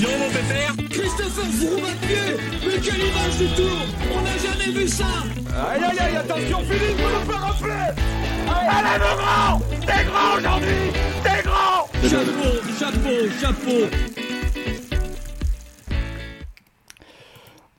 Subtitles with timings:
[0.00, 1.44] Dis donc, mon pépère Christopher
[2.66, 3.76] Mais quelle image du tour
[4.16, 5.04] On n'a jamais vu ça
[5.70, 7.92] Aïe aïe aïe, attention Philippe, vous le faire rafler
[8.48, 10.90] Allez mon grand T'es grand aujourd'hui
[11.22, 13.96] T'es grand Chapeau, chapeau, chapeau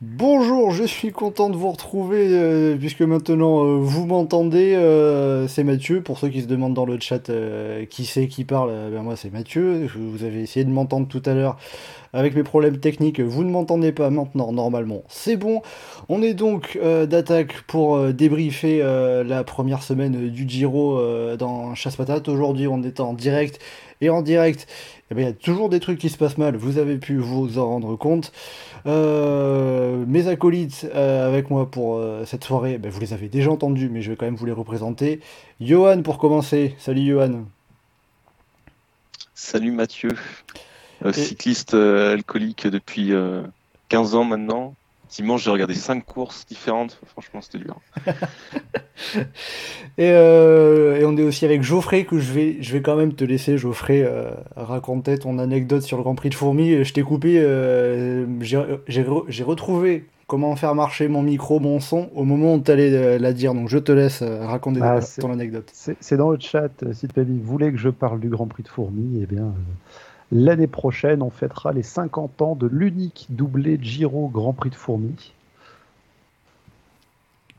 [0.03, 4.73] Bonjour, je suis content de vous retrouver euh, puisque maintenant euh, vous m'entendez.
[4.75, 6.01] euh, c'est Mathieu.
[6.01, 9.03] Pour ceux qui se demandent dans le chat euh, qui c'est qui parle, euh, ben
[9.03, 9.87] moi c'est Mathieu.
[9.95, 11.57] Vous avez essayé de m'entendre tout à l'heure
[12.13, 13.19] avec mes problèmes techniques.
[13.19, 15.03] Vous ne m'entendez pas maintenant, normalement.
[15.07, 15.61] C'est bon.
[16.09, 20.99] On est donc euh, d'attaque pour euh, débriefer euh, la première semaine du Giro
[21.37, 22.27] dans Chasse Patate.
[22.27, 23.59] Aujourd'hui, on est en direct
[24.01, 24.67] et en direct.
[25.11, 26.55] eh Il y a toujours des trucs qui se passent mal.
[26.55, 28.31] Vous avez pu vous en rendre compte.
[28.85, 34.09] Mes acolytes avec moi pour cette soirée, ben, vous les avez déjà entendus, mais je
[34.09, 35.19] vais quand même vous les représenter.
[35.59, 36.75] Johan pour commencer.
[36.79, 37.45] Salut Johan.
[39.35, 40.09] Salut Mathieu,
[41.05, 43.41] Euh, cycliste euh, alcoolique depuis euh,
[43.89, 44.75] 15 ans maintenant.
[45.09, 46.97] Dimanche, j'ai regardé 5 courses différentes.
[47.05, 47.79] Franchement, c'était dur.
[49.97, 53.13] Et, euh, et on est aussi avec Geoffrey, que je vais, je vais quand même
[53.13, 56.83] te laisser, Geoffrey, euh, raconter ton anecdote sur le Grand Prix de Fourmi.
[56.85, 61.79] Je t'ai coupé, euh, j'ai j'ai re- j'ai retrouvé comment faire marcher mon micro, mon
[61.81, 63.53] son, au moment où tu allais la dire.
[63.53, 65.69] Donc je te laisse euh, raconter Ah, c'est- ton anecdote.
[65.73, 68.69] C'est dans le chat, euh, si Pabi voulait que je parle du Grand Prix de
[68.69, 69.51] Fourmi, eh bien, euh,
[70.31, 75.33] l'année prochaine, on fêtera les 50 ans de l'unique doublé Giro Grand Prix de Fourmi,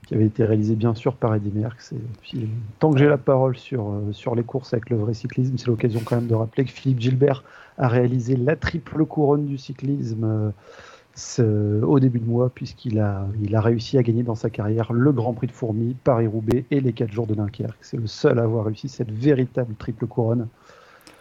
[0.06, 1.94] qui avait été réalisé bien sûr par Eddy Merckx.
[2.78, 5.68] Tant que j'ai la parole sur, euh, sur les courses avec le vrai cyclisme, c'est
[5.68, 7.44] l'occasion quand même de rappeler que Philippe Gilbert
[7.78, 10.24] a réalisé la triple couronne du cyclisme.
[10.24, 10.52] euh,
[11.82, 15.12] au début de mois, puisqu'il a, il a réussi à gagner dans sa carrière le
[15.12, 17.78] Grand Prix de Fourmi, Paris-Roubaix et les 4 jours de Dunkerque.
[17.82, 20.48] C'est le seul à avoir réussi cette véritable triple couronne.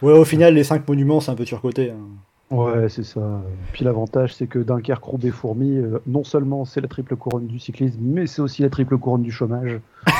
[0.02, 1.90] Ouais, au final, les 5 monuments, c'est un peu surcoté.
[1.90, 2.54] hein.
[2.54, 3.40] Ouais, c'est ça.
[3.72, 7.58] Puis l'avantage, c'est que Dunkerque, Roubaix, Fourmi, euh, non seulement c'est la triple couronne du
[7.58, 9.78] cyclisme, mais c'est aussi la triple couronne du chômage.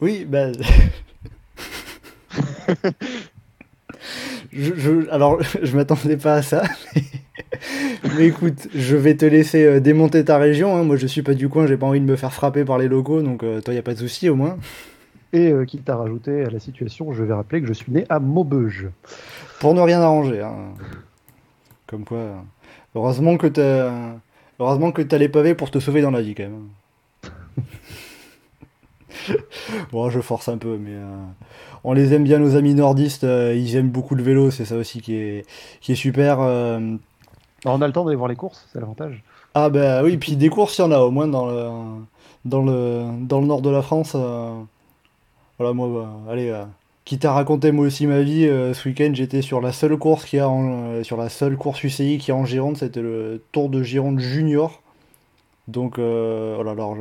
[0.00, 0.48] Oui, bah.
[4.52, 6.62] je, je- alors, je m'attendais pas à ça.
[6.94, 7.02] Mais...
[8.16, 10.76] mais écoute, je vais te laisser euh, démonter ta région.
[10.76, 10.82] hein.
[10.84, 12.88] Moi, je suis pas du coin, j'ai pas envie de me faire frapper par les
[12.88, 14.56] locaux, donc euh, toi, y a pas de souci au moins.
[15.32, 18.04] Et euh, quitte à rajouter à la situation, je vais rappeler que je suis né
[18.08, 18.88] à Maubeuge.
[19.60, 20.42] Pour ne rien arranger.
[20.42, 20.74] hein.
[21.86, 22.44] Comme quoi.
[22.94, 23.92] Heureusement que t'as.
[24.58, 26.68] Heureusement que t'as les pavés pour te sauver dans la vie quand même.
[29.92, 31.16] bon, je force un peu, mais euh,
[31.84, 33.24] on les aime bien nos amis nordistes.
[33.24, 35.46] euh, ils aiment beaucoup le vélo, c'est ça aussi qui est
[35.80, 36.38] qui est super.
[36.40, 36.96] euh.
[37.64, 39.22] On a le temps d'aller voir les courses, c'est l'avantage.
[39.54, 41.68] Ah bah oui, puis des courses, il y en a au moins dans le
[42.44, 44.16] dans le dans le nord de la France.
[45.60, 46.48] Voilà, moi, bah, allez.
[46.48, 46.64] euh,
[47.04, 50.24] Quitte à raconter moi aussi ma vie, euh, ce week-end j'étais sur la seule course
[50.24, 53.42] qui a en- euh, sur la seule course UCI qui est en Gironde, c'était le
[53.52, 54.80] Tour de Gironde Junior.
[55.68, 56.96] Donc euh, voilà, alors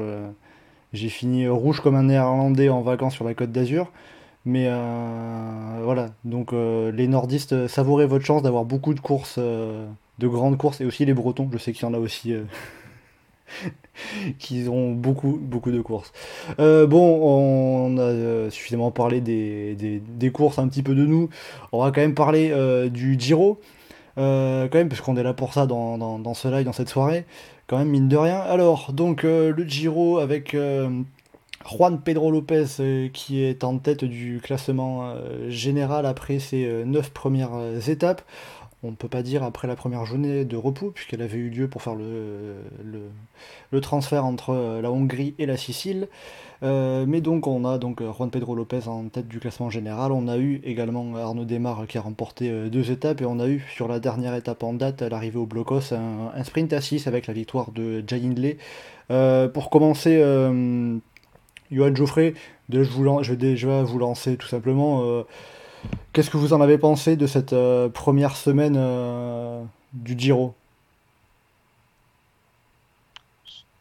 [0.92, 3.92] j'ai fini rouge comme un néerlandais en vacances sur la Côte d'Azur.
[4.46, 4.68] Mais
[5.84, 10.86] voilà, donc les nordistes, savourez votre chance d'avoir beaucoup de courses, de grandes courses, et
[10.86, 12.34] aussi les bretons, je sais qu'il y en a aussi
[13.66, 16.12] euh, qui ont beaucoup, beaucoup de courses.
[16.60, 21.30] Euh, bon, on a euh, suffisamment parlé des, des- courses, un petit peu de nous.
[21.72, 23.60] On va quand même parler euh, du Giro,
[24.16, 27.26] quand même, parce qu'on est là pour ça dans, dans, ce live, dans cette soirée,
[27.68, 28.38] quand même, mine de rien.
[28.40, 30.56] Alors, donc, le Giro avec
[31.66, 32.66] Juan Pedro Lopez
[33.14, 35.14] qui est en tête du classement
[35.48, 38.22] général après ses neuf premières étapes.
[38.82, 41.68] On ne peut pas dire après la première journée de repos, puisqu'elle avait eu lieu
[41.68, 46.08] pour faire le, transfert entre euh, la Hongrie et la Sicile.
[46.62, 50.14] Euh, mais donc on a donc euh, Juan Pedro Lopez en tête du classement général.
[50.14, 53.66] On a eu également Arnaud Desmar qui a remporté deux étapes et on a eu
[53.74, 57.28] sur la dernière étape en date, à l'arrivée au Blocos, un, sprint à 6 avec
[57.28, 58.04] la victoire de.
[59.12, 60.20] Euh, pour commencer,
[61.72, 62.34] Johan Geoffrey,
[62.70, 65.24] je, vous je vais déjà vous lancer tout simplement.
[66.14, 70.56] Qu'est-ce que vous en avez pensé de cette euh, première semaine euh, du Giro?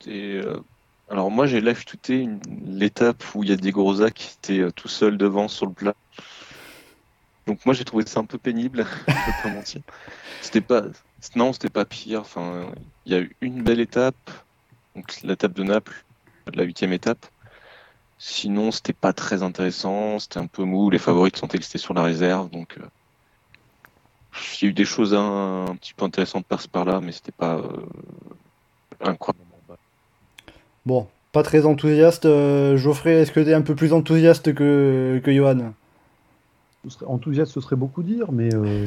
[0.06, 0.60] Euh,
[1.10, 2.28] alors moi, j'ai live tweeté
[2.64, 5.94] l'étape où il y a Diego Rosa qui était tout seul devant sur le plat.
[7.46, 9.80] Donc moi, j'ai trouvé ça un peu pénible, je mentir.
[10.42, 10.82] C'était pas,
[11.34, 12.20] non, c'était pas pire.
[12.20, 12.70] Enfin,
[13.06, 14.30] il y a eu une belle étape,
[14.94, 16.04] donc l'étape de Naples,
[16.54, 17.26] la huitième étape.
[18.20, 20.90] Sinon, c'était pas très intéressant, c'était un peu mou.
[20.90, 22.84] Les favoris qui sont listés sur la réserve, donc euh,
[24.60, 27.30] il y a eu des choses un, un petit peu intéressantes par-ci par-là, mais c'était
[27.30, 27.86] pas euh,
[29.00, 29.44] incroyable.
[30.84, 32.26] Bon, pas très enthousiaste.
[32.26, 35.72] euh, Geoffrey, est-ce que tu es un peu plus enthousiaste que, que Johan?
[36.88, 38.86] Ce enthousiaste, ce serait beaucoup dire, mais euh,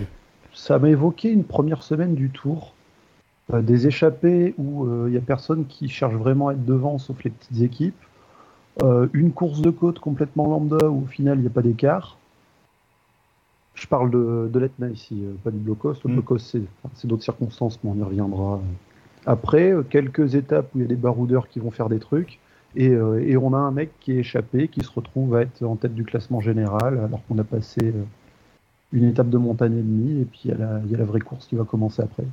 [0.54, 2.74] ça m'a évoqué une première semaine du tour.
[3.54, 7.24] Euh, des échappées où il n'y a personne qui cherche vraiment à être devant, sauf
[7.24, 7.96] les petites équipes.
[9.14, 12.18] Une course de côte complètement lambda où au final il n'y a pas d'écart.
[13.76, 15.96] Je parle de, de l'Etna ici, pas du Blocos.
[16.06, 16.40] Le mm.
[16.40, 18.60] c'est d'autres circonstances, mais on y reviendra.
[19.26, 22.40] Après, quelques étapes où il y a des baroudeurs qui vont faire des trucs.
[22.80, 25.76] Euh, et, on a un mec qui est échappé, qui se retrouve à être en
[25.76, 28.04] tête du classement général, alors qu'on a passé euh,
[28.94, 31.56] une étape de montagne et demie, et puis il y, a la, vraie course qui
[31.56, 32.24] va commencer après.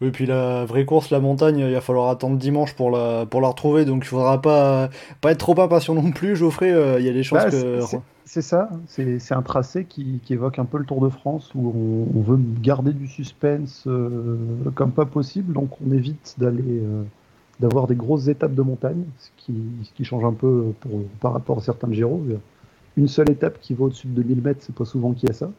[0.00, 3.40] Oui, puis la vraie course, la montagne, il va falloir attendre dimanche pour la, pour
[3.40, 4.90] la retrouver, donc il faudra pas,
[5.20, 7.80] pas être trop impatient non plus, Geoffrey, euh, il y a des chances bah, que...
[8.24, 12.20] C'est ça, c'est un tracé qui, évoque un peu le Tour de France, où on,
[12.20, 13.88] veut garder du suspense
[14.74, 16.82] comme pas possible, donc on évite d'aller
[17.60, 21.32] d'avoir des grosses étapes de montagne, ce qui, ce qui change un peu pour, par
[21.32, 22.22] rapport à certains Giro.
[22.96, 25.34] Une seule étape qui va au-dessus de 2000 mètres, c'est pas souvent qu'il y a
[25.34, 25.50] ça.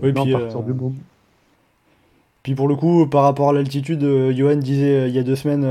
[0.00, 0.50] Oui, puis, euh,
[2.46, 5.24] puis pour le coup, par rapport à l'altitude, euh, Johan disait euh, il y a
[5.24, 5.66] deux semaines,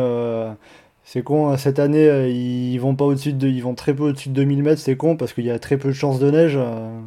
[1.06, 4.34] c'est con, cette année, ils vont pas au-dessus de, ils vont très peu au-dessus de
[4.34, 6.60] 2000 mètres, c'est con parce qu'il y a très peu de chances de neige,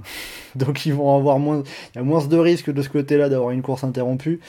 [0.55, 1.63] donc ils vont avoir moins,
[1.95, 4.41] il y a moins de risques de ce côté-là d'avoir une course interrompue.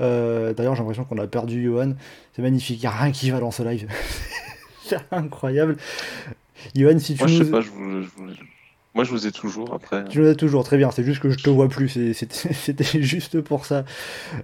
[0.00, 1.92] Euh, d'ailleurs, j'ai l'impression qu'on a perdu Johan.
[2.34, 3.86] C'est magnifique, il n'y a rien qui va dans ce live.
[4.82, 5.76] c'est incroyable.
[6.74, 7.38] Johan, si tu Moi, nous...
[7.38, 8.02] je sais pas, je vous,
[8.98, 10.02] Moi, je vous ai toujours après.
[10.08, 10.90] Tu nous as toujours, très bien.
[10.90, 11.88] C'est juste que je te vois plus.
[12.12, 13.84] C'était juste pour ça.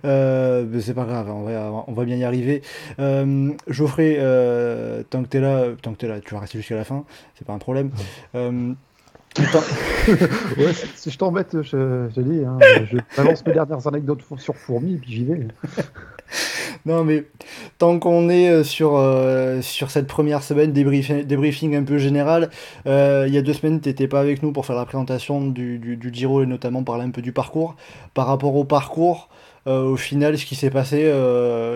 [0.05, 2.62] Euh, c'est pas grave, on va, on va bien y arriver.
[3.01, 6.77] Euh, Geoffrey, euh, tant que t'es là, tant que es là, tu vas rester jusqu'à
[6.77, 7.05] la fin.
[7.37, 7.91] C'est pas un problème.
[8.33, 8.53] ouais,
[10.95, 12.57] si je t'embête, je, je, dis, hein,
[12.93, 15.49] je balance mes dernières anecdotes sur Fourmi et puis j'y vais.
[16.87, 17.25] non, mais
[17.79, 22.51] tant qu'on est euh, sur, euh, sur cette première semaine débriefing, débriefing un peu général,
[22.87, 25.47] euh, il y a deux semaines, tu n'étais pas avec nous pour faire la présentation
[25.47, 27.75] du, du, du, Giro et notamment parler un peu du parcours.
[28.13, 29.29] Par rapport au parcours,
[29.67, 31.11] au final, ce qui s'est passé,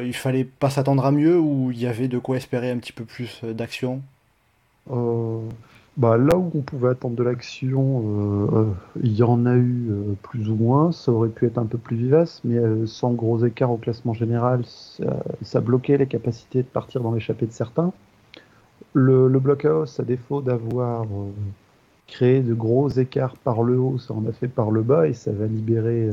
[0.04, 2.92] il fallait pas s'attendre à mieux ou il y avait de quoi espérer un petit
[2.92, 4.02] peu plus d'action?
[5.98, 8.64] Bah, là où on pouvait attendre de l'action, euh, euh,
[9.02, 10.92] il y en a eu euh, plus ou moins.
[10.92, 12.56] Ça aurait pu être un peu plus vivace, mais
[12.86, 14.64] sans gros écart au classement général,
[15.42, 17.92] ça, bloquait les capacités de partir dans l'échappée de certains.
[18.94, 21.04] Le, le blockhouse, à défaut d'avoir
[22.06, 25.14] créé de gros écarts par le haut, ça en a fait par le bas et
[25.14, 26.10] ça va libérer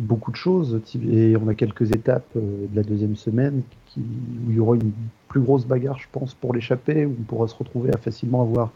[0.00, 0.80] beaucoup de choses.
[1.08, 4.92] Et on a quelques étapes de la deuxième semaine qui, où il y aura une
[5.28, 8.70] plus grosse bagarre, je pense, pour l'échapper, où on pourra se retrouver à facilement avoir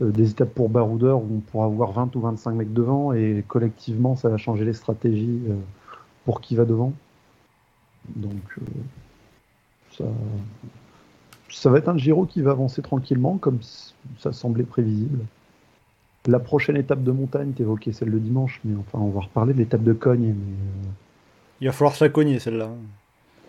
[0.00, 3.44] euh, des étapes pour baroudeur, où on pourra avoir 20 ou 25 mecs devant, et
[3.46, 5.56] collectivement, ça va changer les stratégies euh,
[6.24, 6.92] pour qui va devant.
[8.16, 8.64] Donc, euh,
[9.96, 10.04] ça,
[11.50, 13.58] ça va être un Giro qui va avancer tranquillement, comme
[14.18, 15.18] ça semblait prévisible.
[16.26, 19.58] La prochaine étape de montagne, évoqué celle de dimanche, mais enfin, on va reparler de
[19.58, 20.34] l'étape de Cogne.
[20.36, 20.90] Mais,
[21.60, 22.70] Il va falloir se la cogner, celle-là.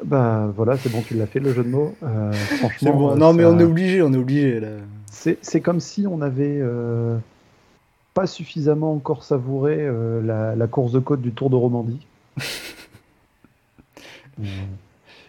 [0.03, 1.93] Bah voilà, c'est bon, tu l'as fait le jeu de mots.
[2.03, 3.11] Euh, franchement.
[3.11, 4.61] Euh, non, mais on est obligé, on est obligé.
[5.09, 7.17] C'est comme si on avait euh,
[8.13, 9.89] pas suffisamment encore savouré
[10.23, 12.05] la, course de côte du Tour de Romandie.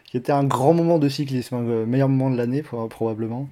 [0.05, 3.49] Qui était un grand moment de cyclisme, le meilleur moment de l'année probablement.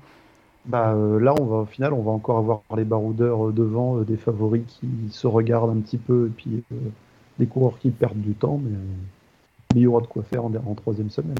[0.69, 4.63] Bah là, on va au final, on va encore avoir les baroudeurs devant, des favoris
[4.69, 6.63] qui se regardent un petit peu, et puis
[7.39, 8.71] des coureurs qui perdent du temps, mais
[9.75, 11.37] il y aura de quoi faire en, troisième semaine.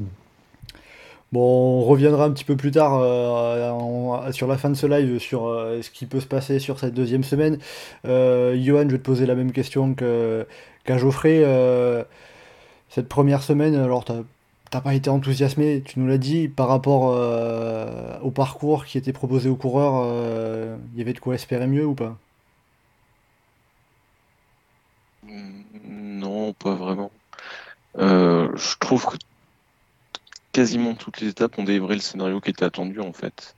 [1.33, 5.19] Bon, on reviendra un petit peu plus tard euh, sur la fin de ce live
[5.19, 7.59] sur euh, ce qui peut se passer sur cette deuxième semaine.
[8.07, 11.45] Euh, Johan, je vais te poser la même question qu'à Geoffrey.
[12.89, 14.05] cette première semaine, alors
[14.71, 19.49] t'as pas été enthousiasmé, tu nous l'as dit, par rapport au parcours qui était proposé
[19.49, 22.17] aux coureurs, il y avait de quoi espérer mieux ou pas?
[25.85, 27.11] Non, pas vraiment.
[27.99, 29.17] Euh, je trouve que
[30.53, 33.55] quasiment toutes les étapes ont délivré le scénario qui était attendu en fait.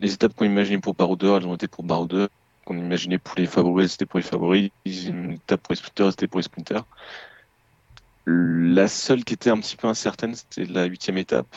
[0.00, 2.28] Les étapes qu'on imaginait pour Baroudeur, elles ont été pour Baroudeur.
[2.64, 4.70] Qu'on imaginait pour les favoris, c'était pour les favoris.
[4.84, 6.84] Une étape pour les sprinters, c'était pour les sprinters.
[8.26, 11.54] La seule qui était un petit peu incertaine, c'était la huitième étape.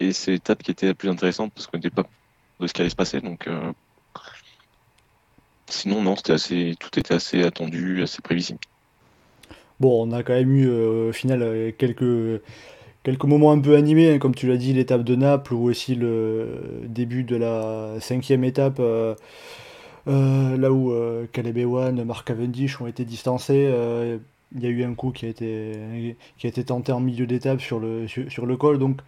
[0.00, 2.04] Et c'est l'étape qui était la plus intéressante parce qu'on n'était pas
[2.58, 3.20] de ce qui allait se passer.
[3.20, 3.72] Donc, euh,
[5.68, 8.58] sinon, non, c'était assez, tout était assez attendu, assez prévisible.
[9.80, 14.12] Bon, on a quand même eu euh, au final euh, quelques, moments un peu animés,
[14.12, 18.44] hein, comme tu l'as dit, l'étape de Naples ou aussi le début de la cinquième
[18.44, 19.14] étape, euh,
[20.06, 20.92] là où
[21.32, 23.72] Caleb Ewan, Mark Cavendish ont été distancés.
[24.56, 27.26] Il y a eu un coup qui a été, qui a été tenté en milieu
[27.26, 29.00] d'étape sur le, sur, le col, donc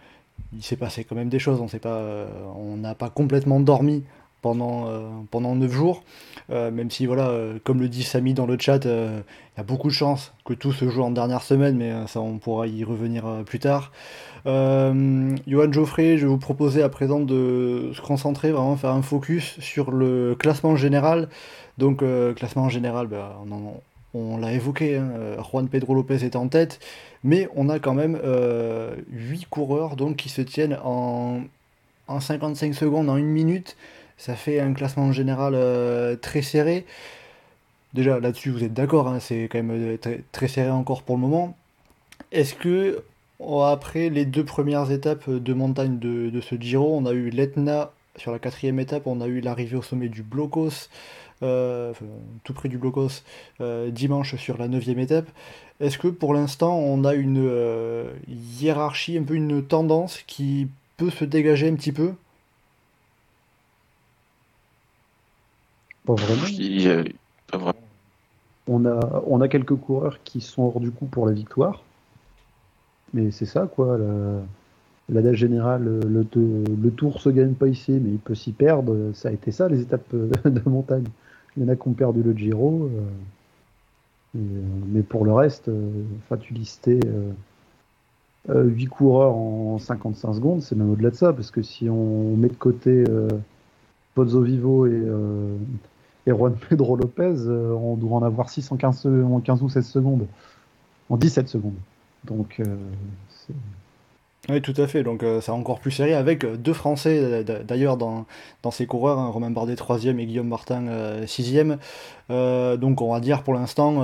[0.53, 1.61] il s'est passé quand même des choses.
[1.61, 4.03] On n'a pas, complètement dormi
[4.41, 4.87] pendant,
[5.31, 6.03] pendant 9 jours.
[6.49, 7.31] même si, voilà,
[7.65, 9.23] comme le dit Samy dans le chat, il
[9.57, 12.37] y a beaucoup de chances que tout se joue en dernière semaine, mais ça, on
[12.37, 13.91] pourra y revenir plus tard.
[14.45, 19.59] Johan Geoffrey, je vais vous proposer à présent de se concentrer, vraiment faire un focus
[19.59, 21.27] sur le classement général.
[21.77, 22.01] Donc,
[22.35, 23.81] classement général, ben, on,
[24.13, 25.11] on l'a évoqué, hein,
[25.49, 26.79] Juan Pedro Lopez est en tête,
[27.23, 28.19] mais on a quand même
[29.11, 31.41] 8 coureurs donc, qui se tiennent en
[32.07, 33.75] en 55 secondes, en une minute,
[34.17, 36.85] ça fait un classement général euh, très serré.
[37.93, 39.97] Déjà là-dessus, vous êtes d'accord, hein, c'est quand même euh,
[40.31, 41.55] très, serré encore pour le moment.
[42.31, 43.03] Est-ce que,
[43.39, 48.31] après les deux premières étapes de montagne de, ce Giro, on a eu l'Etna sur
[48.31, 50.89] la quatrième étape, on a eu l'arrivée au sommet du Blocos,
[51.43, 51.93] euh,
[52.43, 53.23] tout près du Blocos,
[53.89, 55.29] dimanche sur la neuvième étape.
[55.79, 61.25] Est-ce que pour l'instant, on a une hiérarchie, un peu une tendance qui peut se
[61.25, 62.13] dégager un petit peu?
[66.05, 66.45] Pas vraiment.
[68.67, 71.83] On a, on a quelques coureurs qui sont hors du coup pour la victoire.
[73.13, 73.97] Mais c'est ça, quoi.
[75.09, 76.25] L'adage général, le,
[76.81, 79.11] le, tour se gagne pas ici, mais il peut s'y perdre.
[79.13, 81.05] Ça a été ça, les étapes de montagne.
[81.55, 82.89] Il y en a qui ont perdu le Giro.
[82.91, 83.01] Euh,
[84.35, 84.39] euh,
[84.87, 86.99] mais pour le reste, euh, enfin, tu listais
[88.47, 92.35] 8 euh, coureurs en 55 secondes, c'est même au-delà de ça, parce que si on
[92.35, 93.03] met de côté
[94.15, 95.03] Pozzo Vivo et,
[96.27, 100.27] Juan Pedro Lopez, on doit en avoir 6 en 15, en 15 ou 16 secondes,
[101.09, 101.73] en 17 secondes.
[102.25, 102.61] Donc,
[104.49, 105.03] oui, tout à fait.
[105.03, 108.25] Donc, c'est encore plus serré avec deux Français d'ailleurs dans,
[108.61, 110.83] dans ces coureurs, hein, Romain Bardet 3e et Guillaume Martin
[111.25, 111.77] 6e.
[112.77, 114.03] donc, on va dire pour l'instant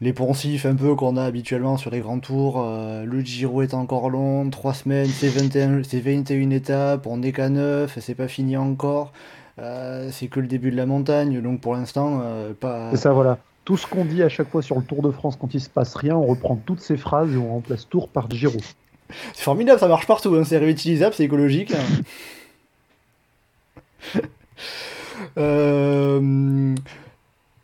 [0.00, 2.62] les poncifs un peu qu'on a habituellement sur les grands tours.
[2.64, 7.48] Euh, le Giro est encore long, 3 semaines, c'est 21, 21 étapes, on n'est qu'à
[7.48, 9.12] 9, c'est pas fini encore.
[9.58, 12.90] Euh, c'est que le début de la montagne, donc pour l'instant, euh, pas.
[12.92, 13.38] C'est ça, voilà.
[13.64, 15.68] Tout ce qu'on dit à chaque fois sur le Tour de France quand il se
[15.68, 18.58] passe rien, on reprend toutes ces phrases et on remplace Tour par Giro.
[19.34, 20.44] C'est formidable, ça marche partout, hein.
[20.44, 21.72] c'est réutilisable, c'est écologique.
[24.14, 24.20] Hein.
[25.38, 26.74] euh.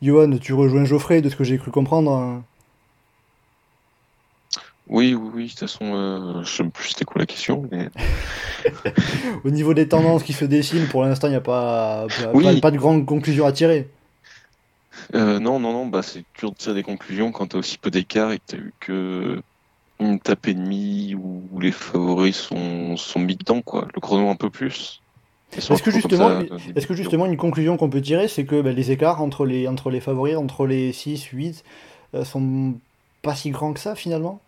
[0.01, 2.43] Johan, tu rejoins Geoffrey de ce que j'ai cru comprendre hein
[4.87, 7.67] oui, oui, oui, de toute façon, euh, je ne sais plus c'était quoi la question.
[7.71, 7.89] Mais...
[9.43, 12.05] Au niveau des tendances qui se dessinent, pour l'instant, il n'y a pas,
[12.61, 13.89] pas, de grande conclusion à tirer.
[15.15, 17.79] Euh, non, non, non, bah, c'est dur de tirer des conclusions quand tu as aussi
[17.79, 19.41] peu d'écart et que tu as eu que
[19.99, 23.87] une tape et demie où les favoris sont, sont mis dedans, quoi.
[23.93, 25.01] Le chrono un peu plus.
[25.55, 28.91] Est-ce que, justement, est que justement une conclusion qu'on peut tirer, c'est que ben, les
[28.91, 31.63] écarts entre les, entre les favoris, entre les 6, 8,
[32.13, 32.75] euh, sont
[33.21, 34.41] pas si grands que ça finalement?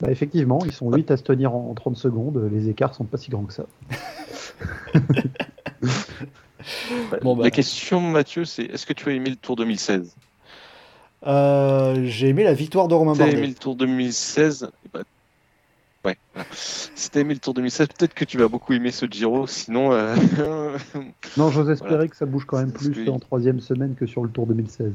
[0.00, 3.16] Bah, Effectivement, ils sont 8 à se tenir en 30 secondes, les écarts sont pas
[3.16, 3.64] si grands que ça.
[7.22, 7.44] bon, bah.
[7.44, 10.14] La question, Mathieu, c'est est-ce que tu as aimé le Tour 2016
[11.26, 13.32] euh, J'ai aimé la victoire de Romain Bardet.
[13.32, 14.70] Tu as aimé le Tour 2016
[16.04, 16.16] Ouais.
[16.52, 19.46] Si t'as aimé le Tour 2016, peut-être que tu vas beaucoup aimer ce Giro.
[19.46, 19.92] Sinon.
[19.92, 20.16] Euh,
[21.36, 24.30] non, j'ose espérer que ça bouge quand même plus en troisième semaine que sur le
[24.30, 24.92] Tour 2016.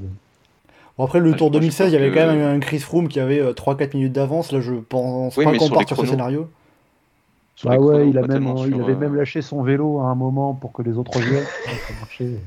[0.98, 3.42] Bon, après, le Tour 2016, il y avait quand même un Chris Froome qui avait
[3.42, 4.52] 3-4 euh, minutes d'avance.
[4.52, 6.50] Là, je pense pas qu'on parte sur ce scénario.
[7.66, 10.74] ah ouais, il, a même, il avait même lâché son vélo à un moment pour
[10.74, 11.46] que les autres viennent.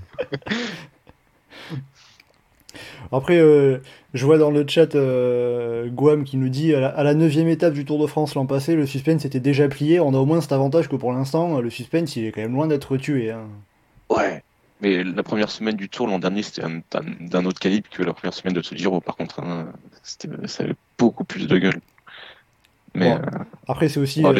[3.12, 3.78] Après, euh,
[4.14, 7.84] je vois dans le chat euh, Guam qui nous dit à la 9 étape du
[7.84, 10.00] Tour de France l'an passé, le suspense était déjà plié.
[10.00, 12.54] On a au moins cet avantage que pour l'instant, le suspense il est quand même
[12.54, 13.30] loin d'être tué.
[13.30, 13.46] Hein.
[14.08, 14.42] Ouais,
[14.80, 16.62] mais la première semaine du Tour l'an dernier c'était
[17.20, 19.00] d'un autre calibre que la première semaine de ce Giro.
[19.00, 19.66] Par contre, hein,
[20.02, 21.80] ça avait beaucoup plus de gueule.
[22.94, 23.18] Mais, euh,
[23.68, 24.22] après, c'est aussi.
[24.24, 24.32] Oh,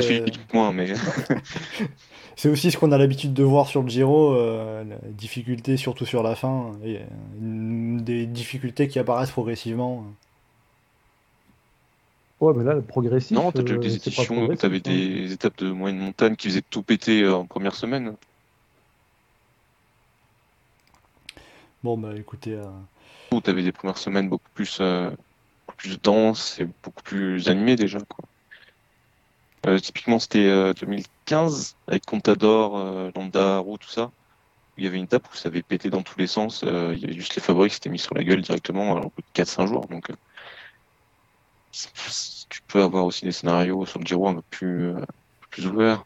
[0.53, 0.93] moins, mais.
[2.37, 6.07] C'est aussi ce qu'on a l'habitude de voir sur le Giro, euh, la difficulté surtout
[6.07, 7.01] sur la fin, et
[7.39, 10.07] des difficultés qui apparaissent progressivement.
[12.41, 13.37] Ouais, mais là, le progressif.
[13.37, 15.33] Non, t'as déjà eu des éditions où t'avais des hein.
[15.33, 18.17] étapes de moyenne montagne qui faisaient tout péter euh, en première semaine.
[21.85, 22.55] Bon, bah écoutez.
[22.55, 22.65] Euh...
[23.33, 25.11] Où t'avais des premières semaines beaucoup plus, euh,
[25.67, 27.99] beaucoup plus denses et beaucoup plus animées déjà.
[28.01, 28.25] Quoi.
[29.67, 30.73] Euh, typiquement, c'était
[31.31, 34.11] 2015 euh, avec Contador, euh, Landa, Roux, tout ça.
[34.77, 36.63] Il y avait une étape où ça avait pété dans tous les sens.
[36.63, 39.23] il y avait juste les favoris qui s'étaient mis sur la gueule directement au bout
[39.35, 39.87] de 4-5 jours.
[39.89, 40.11] Donc,
[42.49, 44.95] tu peux avoir aussi des scénarios sur le Giro un peu plus,
[45.51, 46.05] plus ouverts.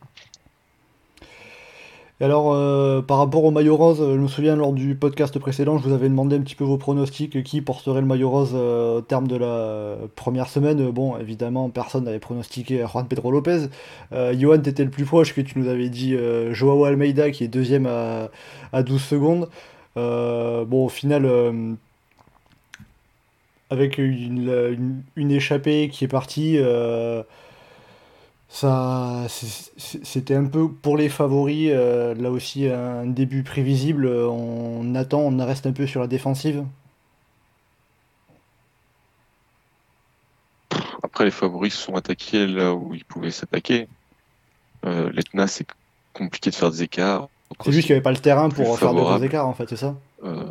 [2.20, 5.78] Et alors, euh, par rapport au maillot rose, je me souviens lors du podcast précédent,
[5.78, 8.98] je vous avais demandé un petit peu vos pronostics, qui porterait le maillot rose euh,
[8.98, 10.90] au terme de la première semaine.
[10.92, 13.66] Bon, évidemment, personne n'avait pronostiqué Juan Pedro Lopez.
[14.12, 17.42] Euh, Johan, t'étais le plus proche, que tu nous avais dit euh, Joao Almeida, qui
[17.42, 18.30] est deuxième à,
[18.72, 19.48] à 12 secondes.
[19.96, 21.72] Euh, bon, au final, euh,
[23.70, 27.22] avec une, une- une échappée qui est partie, euh,
[28.54, 34.06] ça, c'était un peu pour les favoris, euh, là aussi un début prévisible.
[34.06, 36.64] On attend, on reste un peu sur la défensive.
[41.02, 43.88] Après, les favoris se sont attaqués là où ils pouvaient s'attaquer.
[44.86, 45.66] Euh, L'Etna, c'est
[46.12, 47.28] compliqué de faire des écarts.
[47.64, 49.68] C'est juste qu'il n'y avait pas le terrain pour faire de gros écarts, en fait,
[49.68, 49.96] c'est ça?
[50.22, 50.46] Euh,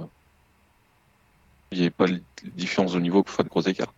[1.72, 2.22] il n'y avait pas de
[2.56, 3.94] différence de niveau pour faire de gros écarts.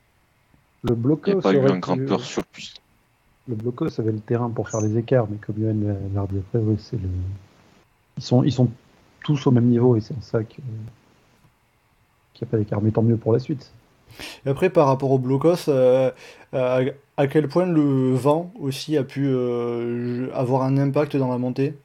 [0.84, 0.96] Le
[1.26, 2.85] Il n'y a pas eu un pu- grimpeur surpuissant.
[3.48, 6.60] Le blocos avait le terrain pour faire les écarts, mais comme Yoann l'a redit après,
[6.60, 7.10] oui, c'est le...
[8.18, 8.70] ils, sont, ils sont
[9.24, 12.82] tous au même niveau et c'est en ça qu'il n'y a pas d'écart.
[12.82, 13.72] Mais tant mieux pour la suite.
[14.46, 16.12] Et après, par rapport au blocos, euh,
[16.54, 16.80] à,
[17.18, 21.76] à quel point le vent aussi a pu euh, avoir un impact dans la montée?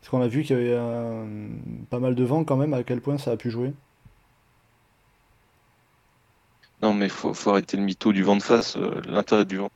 [0.00, 1.48] Parce qu'on a vu qu'il y avait euh,
[1.90, 3.72] pas mal de vent quand même, à quel point ça a pu jouer?
[6.80, 8.76] Non, mais faut, faut arrêter le mytho du vent de face.
[8.76, 9.70] euh, L'intérêt du vent.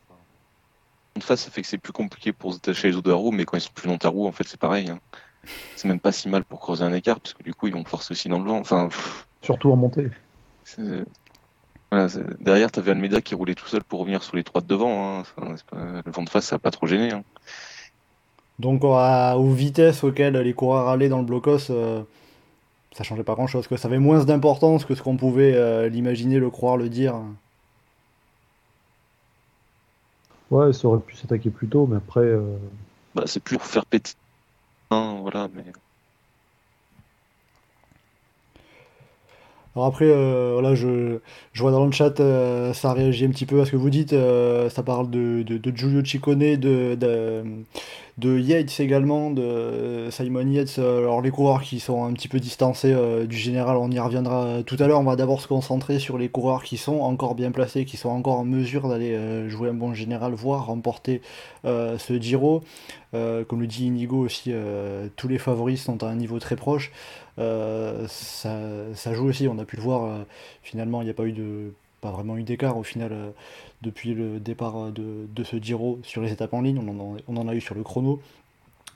[1.14, 3.04] Le vent de face, ça fait que c'est plus compliqué pour se détacher les autres
[3.04, 4.88] de la roue, mais quand ils sont plus dans ta roue, en fait, c'est pareil.
[4.90, 4.98] hein.
[5.76, 7.84] C'est même pas si mal pour creuser un écart, parce que du coup, ils vont
[7.84, 8.58] forcer aussi dans le vent.
[8.58, 10.08] Enfin, pff, Surtout en montée.
[11.90, 12.06] voilà,
[12.40, 15.18] derrière, t'avais Almeida qui roulait tout seul pour revenir sur les trois de devant.
[15.18, 15.20] hein.
[15.20, 17.12] Enfin, c'est pas- Le vent de face, ça a pas trop gêné.
[17.12, 17.24] hein.
[18.58, 22.02] Donc à- aux vitesses auxquelles les coureurs allaient dans le blocos, euh,
[22.92, 26.38] ça changeait pas grand-chose, que ça avait moins d'importance que ce qu'on pouvait euh, l'imaginer,
[26.38, 27.16] le croire, le dire.
[30.52, 32.56] Ouais, ça aurait pu s'attaquer plus tôt, mais après, euh,
[33.14, 34.12] Bah, c'est plus pour faire péter.
[34.90, 35.64] hein, voilà, mais
[39.74, 41.18] Alors après, euh, voilà, je,
[41.54, 43.88] je vois dans le chat, euh, ça réagit un petit peu à ce que vous
[43.88, 44.12] dites.
[44.12, 47.42] euh, ça parle de, de, de Giulio Ciccone, de, de,
[48.18, 50.78] de Yates également, de Simon Yates.
[50.78, 53.98] euh, Alors les coureurs qui sont un petit peu distancés euh, du général, on y
[53.98, 55.00] reviendra euh, tout à l'heure.
[55.00, 58.10] On va d'abord se concentrer sur les coureurs qui sont encore bien placés, qui sont
[58.10, 61.22] encore en mesure d'aller euh, jouer un bon général, voire remporter
[61.64, 62.62] euh, ce Giro.
[63.14, 66.56] Euh, comme le dit Inigo aussi, euh, tous les favoris sont à un niveau très
[66.56, 66.92] proche.
[67.38, 68.58] Euh, ça,
[68.94, 70.04] ça joue aussi, on a pu le voir.
[70.04, 70.22] euh,
[70.62, 71.72] finalement, il n'y a pas eu de,
[72.02, 73.30] pas vraiment eu d'écart au final euh,
[73.82, 76.80] depuis le départ euh, de, de ce Giro sur les étapes en ligne.
[77.28, 78.20] On en, a- eu sur le chrono.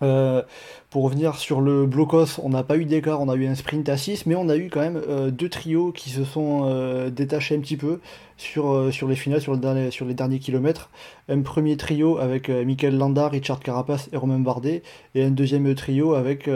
[0.02, 0.42] Euh,
[0.90, 3.88] pour revenir sur le blocos, on n'a pas eu d'écart, on a eu un sprint
[3.88, 7.56] à 6, mais on a eu quand même euh, deux trios qui se sont détachés
[7.56, 8.00] un petit peu
[8.36, 10.90] sur, sur les finales, sur, le dernier- sur les derniers kilomètres.
[11.30, 14.82] Un premier trio avec Mikel Landa, Richard Carapace et Romain Bardet,
[15.14, 16.48] et un deuxième trio avec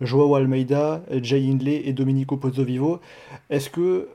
[0.00, 3.00] Joao Almeida, Jay Hindley et Domenico Pozzovivo.
[3.50, 4.08] Est-ce que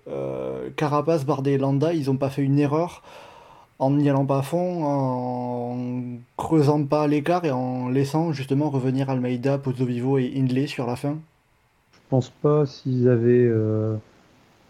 [0.77, 3.03] Carapace, Bardet et Landa, ils n'ont pas fait une erreur
[3.79, 9.09] en n'y allant pas à fond, en creusant pas l'écart et en laissant justement revenir
[9.09, 11.17] Almeida, Pozzovivo et Hindley sur la fin?
[11.93, 13.45] je pense pas s'ils avaient.
[13.47, 13.97] euh,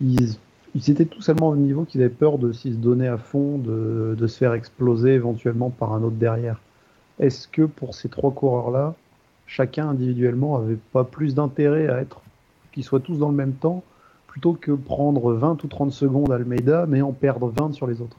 [0.01, 0.37] ils,
[0.75, 3.57] ils étaient tout seulement au niveau qu'ils avaient peur de, s'ils se donnaient à fond,
[3.59, 6.61] de, de se faire exploser éventuellement par un autre derrière.
[7.19, 8.95] Est-ce que pour ces trois coureurs-là,
[9.47, 12.21] chacun individuellement avait pas plus d'intérêt à être
[12.73, 13.83] qu'ils soient tous dans le même temps
[14.27, 18.17] plutôt que prendre 20 ou 30 secondes Almeida mais en perdre 20 sur les autres?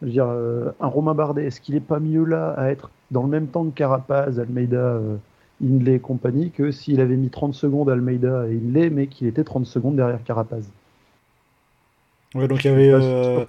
[0.00, 2.90] Je veux dire, euh, un Romain Bardet, est-ce qu'il est pas mieux là à être
[3.10, 5.16] dans le même temps que Carapaz, Almeida, euh,
[5.62, 9.44] Hindley et compagnie que s'il avait mis 30 secondes Almeida et Hindley mais qu'il était
[9.44, 10.62] 30 secondes derrière Carapaz?
[12.34, 13.44] Ouais, donc il y avait, euh,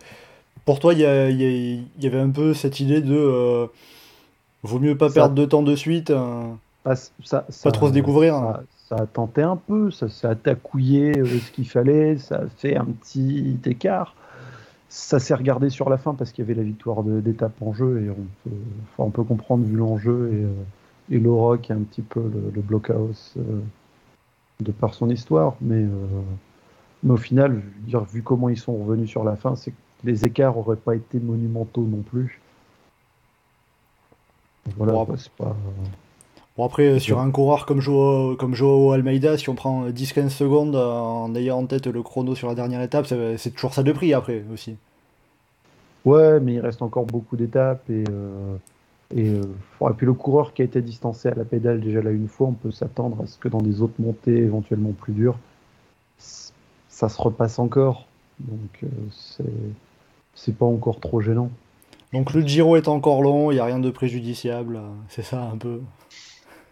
[0.66, 3.68] pour toi, il y, avait un peu cette idée de euh,
[4.64, 6.12] vaut mieux pas Ça- perdre de temps de suite,
[6.84, 8.36] ça, pas trop se découvrir.
[8.36, 8.60] hein.
[8.90, 12.76] Ça, a tenté un peu, ça, ça a tacouillé ce qu'il fallait, ça a fait
[12.76, 14.16] un petit écart.
[14.94, 18.04] Ça s'est regardé sur la fin parce qu'il y avait la victoire d'étape en jeu
[18.04, 21.76] et on peut, enfin, on peut comprendre vu l'enjeu et, euh, et l'aura qui est
[21.76, 23.62] un petit peu le, le blockhouse euh,
[24.60, 25.56] de par son histoire.
[25.62, 25.88] Mais, euh,
[27.04, 30.26] mais au final, dire, vu comment ils sont revenus sur la fin, c'est que les
[30.26, 32.42] écarts n'auraient pas été monumentaux non plus.
[34.76, 35.56] Voilà, Bon, c'est pas.
[36.58, 39.92] Bon, après, euh, sur un coureur comme Joao, comme Joao Almeida, si on prend euh,
[39.92, 43.74] 10-15 secondes euh, en ayant en tête le chrono sur la dernière étape, c'est toujours
[43.74, 44.76] ça de prix après aussi.
[46.06, 48.56] Ouais, mais il reste encore beaucoup d'étapes et, euh,
[49.16, 52.12] et, euh, et puis le coureur qui a été distancé à la pédale déjà là
[52.12, 55.38] une fois, on peut s'attendre à ce que dans des autres montées éventuellement plus dures,
[56.18, 58.08] ça se repasse encore.
[58.40, 58.88] Donc euh,
[60.34, 61.52] c'est pas encore trop gênant.
[62.14, 65.44] Donc le Giro est encore long, il n'y a rien de préjudiciable, euh, c'est ça
[65.44, 65.82] un peu.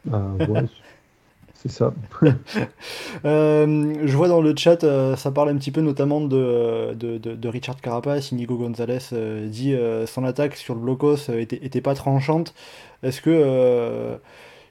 [0.06, 0.66] Ouais,
[1.54, 1.94] C'est ça.
[3.26, 7.18] Euh, je vois dans le chat, euh, ça parle un petit peu notamment de, de,
[7.18, 8.32] de, Richard Carapace.
[8.32, 9.76] Inigo Gonzalez euh, dit
[10.08, 12.54] son attaque sur le blocos était, était pas tranchante.
[13.04, 14.18] Est-ce que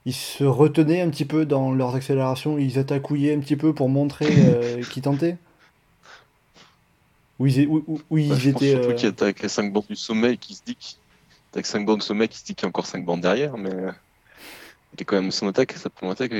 [0.06, 2.56] ils se retenaient un petit peu dans leurs accélérations?
[2.56, 4.26] Ils attaquouillaient un petit peu pour montrer
[4.90, 5.36] qu'ils tentaient?
[7.38, 7.68] Ou ils,
[8.10, 8.72] ils bah, je étaient.
[8.72, 10.76] Pense surtout qu'ils attaquent les 5 bandes du sommet et qui se dit
[11.52, 13.58] avec 5 bandes du sommet qui se dit qu'il y a encore 5 bandes derrière,
[13.58, 13.70] mais.
[14.98, 16.32] Est quand même son attaque, sa première attaque.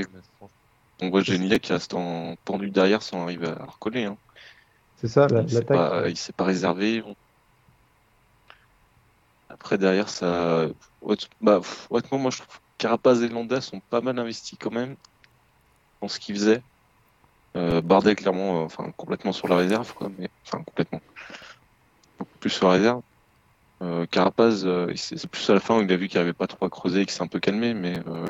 [1.01, 4.05] On voit Genia qui reste en pendu derrière sans arriver à recoller.
[4.05, 4.16] Hein.
[4.97, 6.07] C'est ça, l'attaque.
[6.09, 7.05] il s'est pas réservé.
[9.49, 10.66] Après, derrière, ça.
[11.40, 14.97] Bah, honnêtement, moi je trouve Carapaz et Landa sont pas mal investis quand même
[16.01, 16.62] dans ce qu'ils faisaient.
[17.57, 21.01] Euh, Bardet, clairement, euh, enfin, complètement sur la réserve, quoi, mais enfin, complètement.
[22.18, 23.03] Beaucoup plus sur la réserve.
[23.81, 26.49] Euh, Carapaz, euh, c'est plus à la fin où il a vu qu'il n'avait pas
[26.49, 28.27] trop à creuser et qu'il s'est un peu calmé, mais euh,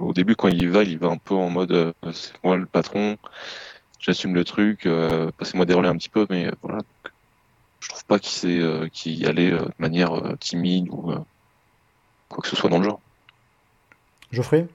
[0.00, 2.66] au début, quand il y va, il va un peu en mode c'est moi le
[2.66, 3.16] patron,
[4.00, 4.88] j'assume le truc,
[5.38, 6.78] passez-moi dérouler un petit peu, mais voilà.
[7.80, 11.12] Je trouve pas qu'il s'est qu'il y allait de manière timide ou
[12.28, 13.00] quoi que ce soit dans le genre.
[14.32, 14.66] Geoffrey?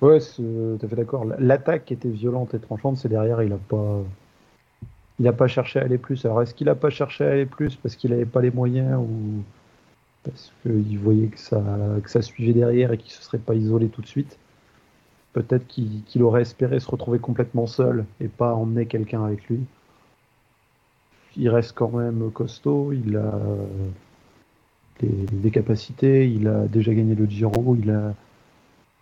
[0.00, 1.24] Ouais, tout à fait d'accord.
[1.38, 4.02] L'attaque était violente et tranchante, c'est derrière, il a pas
[5.18, 6.24] il n'a pas cherché à aller plus.
[6.24, 8.98] Alors est-ce qu'il n'a pas cherché à aller plus parce qu'il n'avait pas les moyens
[8.98, 9.42] ou
[10.24, 11.62] parce qu'il voyait que ça,
[12.02, 14.38] que ça suivait derrière et qu'il ne se serait pas isolé tout de suite?
[15.32, 19.60] Peut-être qu'il aurait espéré se retrouver complètement seul et pas emmener quelqu'un avec lui.
[21.36, 23.32] Il reste quand même costaud, il a
[25.00, 28.14] des, capacités, il a déjà gagné le Giro, il a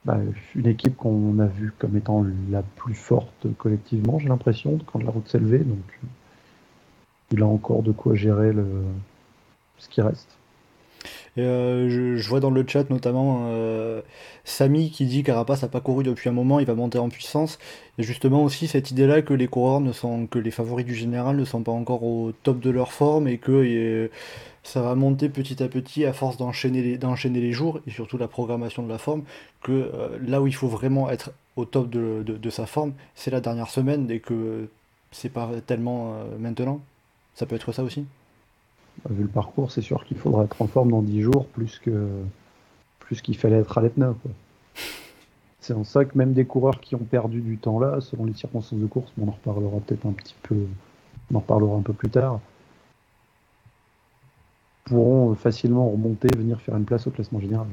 [0.04, 0.18] bah,
[0.54, 5.10] une équipe qu'on a vue comme étant la plus forte collectivement, j'ai l'impression, quand la
[5.10, 5.60] route s'est levée.
[5.60, 6.00] Donc,
[7.30, 8.66] il a encore de quoi gérer le...
[9.78, 10.38] ce qui reste.
[11.36, 14.02] Et euh, je, vois dans le chat notamment euh,
[14.44, 17.58] Samy qui dit Carapace n'a pas couru depuis un moment, il va monter en puissance.
[17.98, 21.36] Et justement aussi cette idée-là que les coureurs ne sont que les favoris du général
[21.36, 24.10] ne sont pas encore au top de leur forme et que
[24.62, 28.82] ça va monter petit à petit à force d'enchaîner les, jours et surtout la programmation
[28.82, 29.24] de la forme,
[29.62, 33.40] que euh, là où il faut vraiment être au top de, sa forme, c'est la
[33.40, 34.68] dernière semaine et que
[35.10, 36.80] c'est pas tellement maintenant.
[37.34, 38.06] Ça peut être ça aussi
[39.10, 42.08] Vu le parcours, c'est sûr qu'il faudra être en forme dans 10 jours plus que
[43.00, 44.14] plus qu'il fallait être à l'Etna.
[45.60, 48.32] C'est en ça que même des coureurs qui ont perdu du temps là, selon les
[48.32, 50.66] circonstances de course, on en reparlera peut-être un petit peu,
[51.30, 52.40] on en reparlera un peu plus tard,
[54.84, 57.66] pourront facilement remonter, venir faire une place au classement général.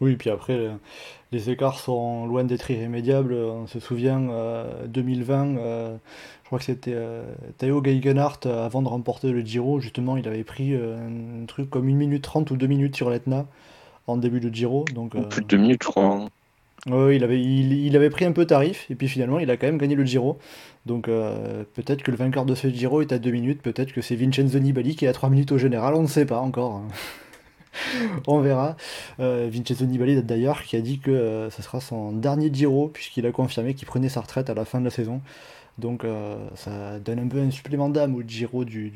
[0.00, 0.70] Oui, puis après,
[1.32, 3.34] les écarts sont loin d'être irrémédiables.
[3.34, 4.20] On se souvient,
[4.86, 5.96] 2020, euh, euh,
[6.42, 7.24] je crois que c'était euh,
[7.58, 11.94] Théo Geigenhardt, avant de remporter le Giro, justement, il avait pris un truc comme 1
[11.94, 13.46] minute 30 ou 2 minutes sur l'Etna
[14.06, 14.84] en début de Giro.
[14.94, 16.04] Donc, Plus de 2 minutes, je crois.
[16.04, 16.28] Hein.
[16.88, 19.66] Oui, il avait, il, avait pris un peu tarif, et puis finalement, il a quand
[19.66, 20.38] même gagné le Giro.
[20.84, 24.14] Donc peut-être que le vainqueur de ce Giro est à 2 minutes, peut-être que c'est
[24.14, 26.82] Vincenzo Nibali qui est à 3 minutes au général, on ne sait pas encore.
[28.26, 28.76] On verra.
[29.20, 33.26] Euh, Vincenzo Nibali d'ailleurs qui a dit que euh, ce sera son dernier Giro puisqu'il
[33.26, 35.20] a confirmé qu'il prenait sa retraite à la fin de la saison.
[35.78, 38.90] Donc euh, ça donne un peu un supplément d'âme au Giro du,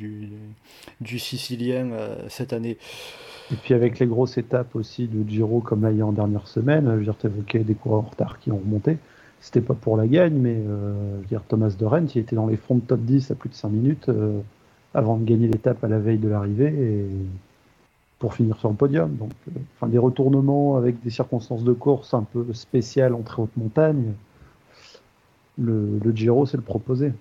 [1.00, 1.90] du, Sicilien
[2.28, 2.78] cette année.
[3.52, 6.96] Et puis avec les grosses étapes aussi de Giro comme là en dernière semaine, je
[6.96, 8.96] veux dire, évoqué des coureurs en retard qui ont remonté.
[9.42, 10.56] C'était pas pour la gagne, mais
[11.22, 13.50] je dire, Thomas de Rennes qui était dans les fonds de top 10 à plus
[13.50, 14.10] de 5 minutes
[14.94, 16.72] avant de gagner l'étape à la veille de l'arrivée.
[18.20, 19.16] Pour finir sur le podium.
[19.16, 23.42] Donc, euh, enfin, des retournements avec des circonstances de course un peu spéciales en très
[23.42, 24.12] haute montagne.
[25.58, 27.12] Le, Giro, c'est le proposé.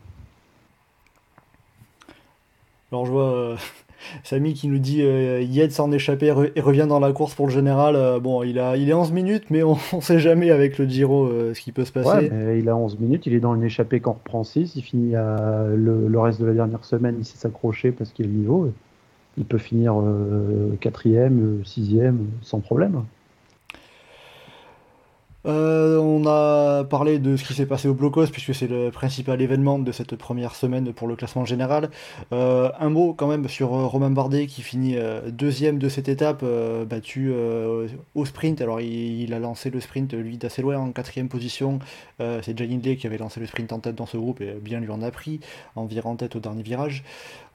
[2.92, 3.56] Alors je vois euh,
[4.24, 7.52] Samy qui nous dit euh, Yed s'en échapper et revient dans la course pour le
[7.52, 7.96] général.
[7.96, 10.86] Euh, bon, il, a, il est 11 minutes, mais on ne sait jamais avec le
[10.86, 12.30] Giro ce qui peut se passer.
[12.58, 14.76] il a 11 minutes, il est dans une échappée quand reprend 6.
[14.76, 18.26] Il finit à, le, le, reste de la dernière semaine, il sait s'accrocher parce qu'il
[18.26, 18.72] est niveau
[19.40, 23.04] il peut finir euh, quatrième, sixième, sans problème.
[25.46, 29.42] Euh, on a parlé de ce qui s'est passé au Blocos, puisque c'est le principal
[29.42, 31.90] événement de cette première semaine pour le classement général.
[32.34, 34.98] Euh, un mot quand même sur Romain Bardet qui finit
[35.28, 36.44] deuxième de cette étape,
[36.90, 37.32] battu
[38.16, 38.62] au sprint.
[38.62, 41.80] Alors il, a lancé le sprint lui d'assez loin en quatrième position.
[42.20, 44.80] c'est Janine Hindley qui avait lancé le sprint en tête dans ce groupe et bien
[44.80, 45.40] lui en a pris
[45.76, 47.04] en virant tête au dernier virage.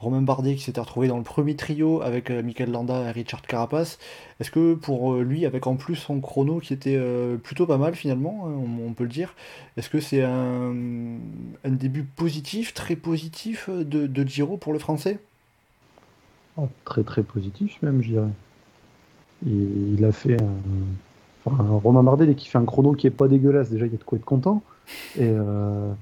[0.04, 3.42] Romain Bardet qui s'était retrouvé dans le premier trio avec euh, Michael Landa et Richard
[3.42, 3.98] Carapace.
[4.40, 7.78] Est-ce que pour euh, lui, avec en plus son chrono qui était euh, plutôt pas
[7.78, 8.52] mal finalement, hein,
[8.86, 9.34] on, peut le dire,
[9.76, 10.74] est-ce que c'est un,
[11.64, 15.20] début positif, très positif de, Giro pour le français?
[16.56, 18.28] Oh, Très très positif même, je dirais.
[19.46, 21.46] Il, a fait un...
[21.46, 24.04] Romain Bardet, qu'il fait un chrono qui est pas dégueulasse, déjà il y a de
[24.04, 24.62] quoi être content.
[25.16, 25.92] Et euh,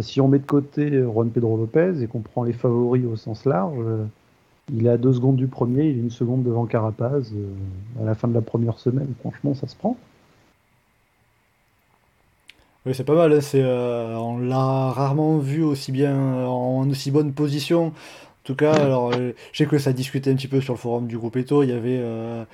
[0.00, 3.44] si on met de côté Juan Pedro Lopez et qu'on prend les favoris au sens
[3.44, 4.04] large, euh,
[4.72, 8.04] il est à deux secondes du premier, il est une seconde devant Carapaz euh, à
[8.04, 9.14] la fin de la première semaine.
[9.20, 9.96] Franchement, ça se prend.
[12.84, 13.32] Oui, c'est pas mal.
[13.32, 17.86] hein, C'est, euh, on l'a rarement vu aussi bien, en aussi bonne position.
[17.88, 17.92] En
[18.44, 21.06] tout cas, alors, euh, je sais que ça discutait un petit peu sur le forum
[21.08, 21.62] du groupe Eto.
[21.64, 22.44] Il y avait euh,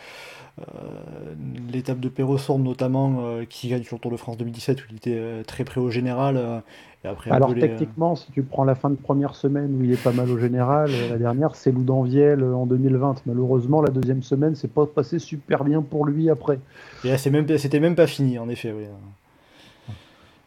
[0.61, 1.35] euh,
[1.73, 4.97] l'étape de Perrosson notamment, euh, qui gagne sur le Tour de France 2017, où il
[4.97, 6.63] était euh, très près au général.
[7.05, 9.85] Et après, un Alors les- techniquement, si tu prends la fin de première semaine où
[9.85, 13.23] il est pas mal au général, euh, la dernière c'est Loudanviel euh, en 2020.
[13.27, 16.59] Malheureusement, la deuxième semaine, c'est pas passé super bien pour lui après.
[17.05, 18.85] Et là, c'est même, c'était même pas fini, en effet, oui.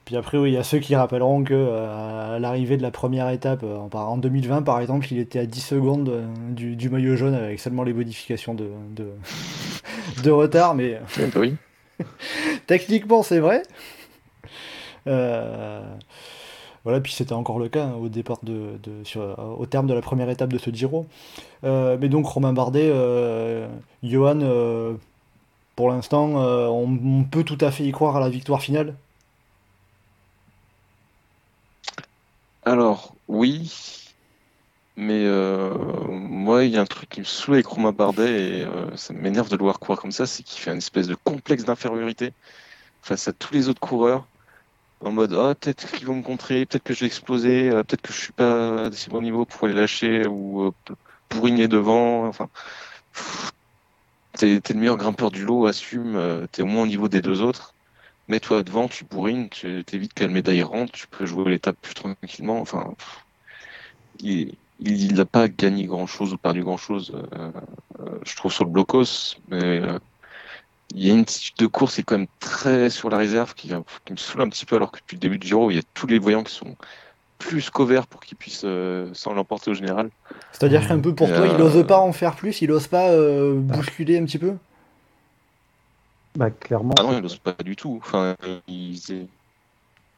[0.06, 2.92] Puis après, oui, il y a ceux qui rappelleront que euh, à l'arrivée de la
[2.92, 6.26] première étape, euh, en par- en 2020 par exemple, il était à 10 secondes euh,
[6.52, 9.08] du, du maillot jaune avec seulement les modifications de, de,
[10.24, 11.00] de retard, mais
[11.36, 11.56] oui.
[12.68, 13.64] techniquement c'est vrai.
[16.86, 18.10] Euh, voilà, puis c'était encore le cas hein,
[19.04, 19.22] sur,
[19.60, 21.08] au terme de la première étape de ce Giro.
[21.64, 23.68] Euh, mais donc Romain Bardet, euh,
[24.04, 24.94] Johan, euh,
[25.76, 28.96] pour l'instant, euh, on, peut tout à fait y croire à la victoire finale.
[32.64, 33.72] Alors, oui,
[34.96, 35.74] mais euh,
[36.10, 39.14] moi, il y a un truc qui me saoule avec Romain Bardet et euh, ça
[39.14, 42.34] m'énerve de le voir courir comme ça, c'est qu'il fait une espèce de complexe d'infériorité
[43.02, 44.26] face à tous les autres coureurs,
[45.02, 48.02] en mode ah peut-être qu'ils vont me contrer, peut-être que je vais exploser, euh, peut-être
[48.02, 50.72] que je suis pas à si bon niveau pour les lâcher ou euh,
[51.68, 52.28] devant.
[52.28, 52.50] Enfin,
[54.34, 57.42] t'es le meilleur grimpeur du lot, assume, euh, t'es au moins au niveau des deux
[57.42, 57.74] autres.
[58.28, 61.94] Mets-toi devant, tu bourrines, tu t'évites que la médaille rentre, tu peux jouer l'étape plus
[61.94, 62.60] tranquillement.
[62.60, 62.96] Enfin,
[64.20, 67.52] il n'a pas gagné grand-chose ou perdu grand-chose, euh,
[68.00, 69.82] euh, je trouve, sur le blocos, mais
[70.96, 73.54] il y a une attitude de course qui est quand même très sur la réserve,
[73.54, 73.68] qui,
[74.06, 75.80] qui me saoule un petit peu, alors que depuis le début du Giro, il y
[75.80, 76.76] a tous les voyants qui sont
[77.38, 80.10] plus qu'au vert pour qu'ils puissent euh, s'en l'emporter au général.
[80.54, 83.10] C'est-à-dire qu'un peu pour toi, il Euh, n'ose pas en faire plus, il n'ose pas
[83.10, 84.56] euh, bousculer un petit peu?
[86.36, 86.96] Bah clairement.
[86.98, 88.00] Ah non, il n'ose pas du tout.
[88.02, 88.36] Enfin,
[88.68, 89.28] il faisait,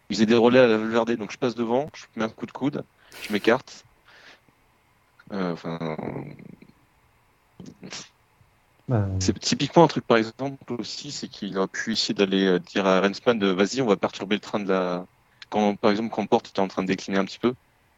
[0.09, 2.45] il faisait des relais à la Valverde, donc je passe devant, je mets un coup
[2.45, 2.83] de coude,
[3.23, 3.83] je m'écarte.
[5.33, 5.97] Euh, Enfin,
[9.19, 12.85] c'est typiquement un truc, par exemple, aussi, c'est qu'il aurait pu essayer d'aller euh, dire
[12.85, 15.05] à Rensman de vas-y, on va perturber le train de la.
[15.49, 17.53] Quand, par exemple, quand Porte était en train de décliner un petit peu,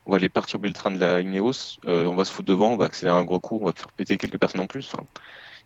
[0.06, 2.72] on va aller perturber le train de la Ineos, euh, on va se foutre devant,
[2.72, 4.90] on va accélérer un gros coup, on va faire péter quelques personnes en plus.
[4.92, 5.04] Enfin,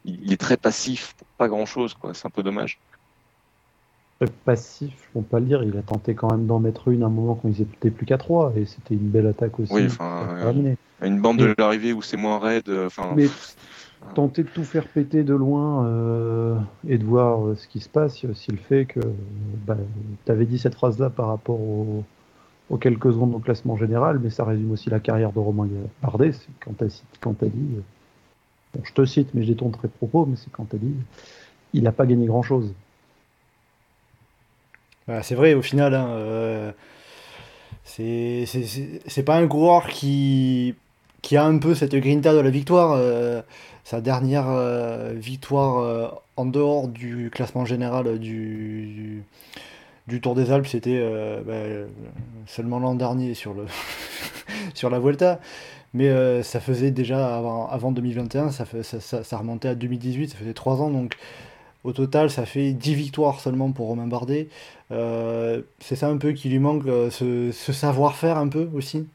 [0.04, 2.14] il, est très passif pour pas grand chose, quoi.
[2.14, 2.80] C'est un peu dommage.
[4.20, 5.64] très passif, je ne pas le dire.
[5.64, 8.06] Il a tenté quand même d'en mettre une à un moment quand ils étaient plus
[8.06, 9.72] qu'à 3 et c'était une belle attaque aussi.
[9.72, 10.76] Oui, enfin, euh.
[11.02, 13.14] Une bande de l'arrivée où c'est moins raide, euh, enfin.
[13.16, 13.28] Mais
[14.13, 16.56] tenter de tout faire péter de loin euh,
[16.88, 19.00] et de voir euh, ce qui se passe, il y a aussi le fait que
[19.66, 19.78] bah,
[20.26, 22.04] tu avais dit cette phrase-là par rapport au-
[22.70, 25.68] aux quelques secondes au classement général, mais ça résume aussi la carrière de Romain
[26.02, 26.32] Bardet.
[26.32, 26.84] C'est quand tu
[27.46, 27.82] as, dit, euh,
[28.76, 30.96] bon, je te cite, mais je détourne très propos, mais c'est quand tu as dit,
[31.74, 32.74] il n'a pas gagné grand-chose.
[35.08, 36.74] Bah, c'est vrai, au final, hein,
[37.84, 40.76] c'est pas un coureur qui,
[41.24, 42.92] qui a un peu cette grinta de la victoire.
[42.92, 43.42] euh,
[43.86, 46.08] sa dernière euh, victoire euh,
[46.38, 49.24] en dehors du classement général du,
[50.08, 51.02] du, Tour des Alpes, c'était
[51.46, 51.54] bah,
[52.46, 53.66] seulement l'an dernier sur, le
[54.74, 55.40] sur la Vuelta.
[55.94, 58.66] Mais ça faisait déjà avant, avant 2021, ça,
[59.38, 60.90] remontait à 2018, ça faisait 3 ans.
[60.90, 61.16] Donc
[61.84, 64.48] au total, ça fait 10 victoires seulement pour Romain Bardet.
[64.90, 69.06] C'est ça un peu qui lui manque, ce, savoir-faire un peu aussi?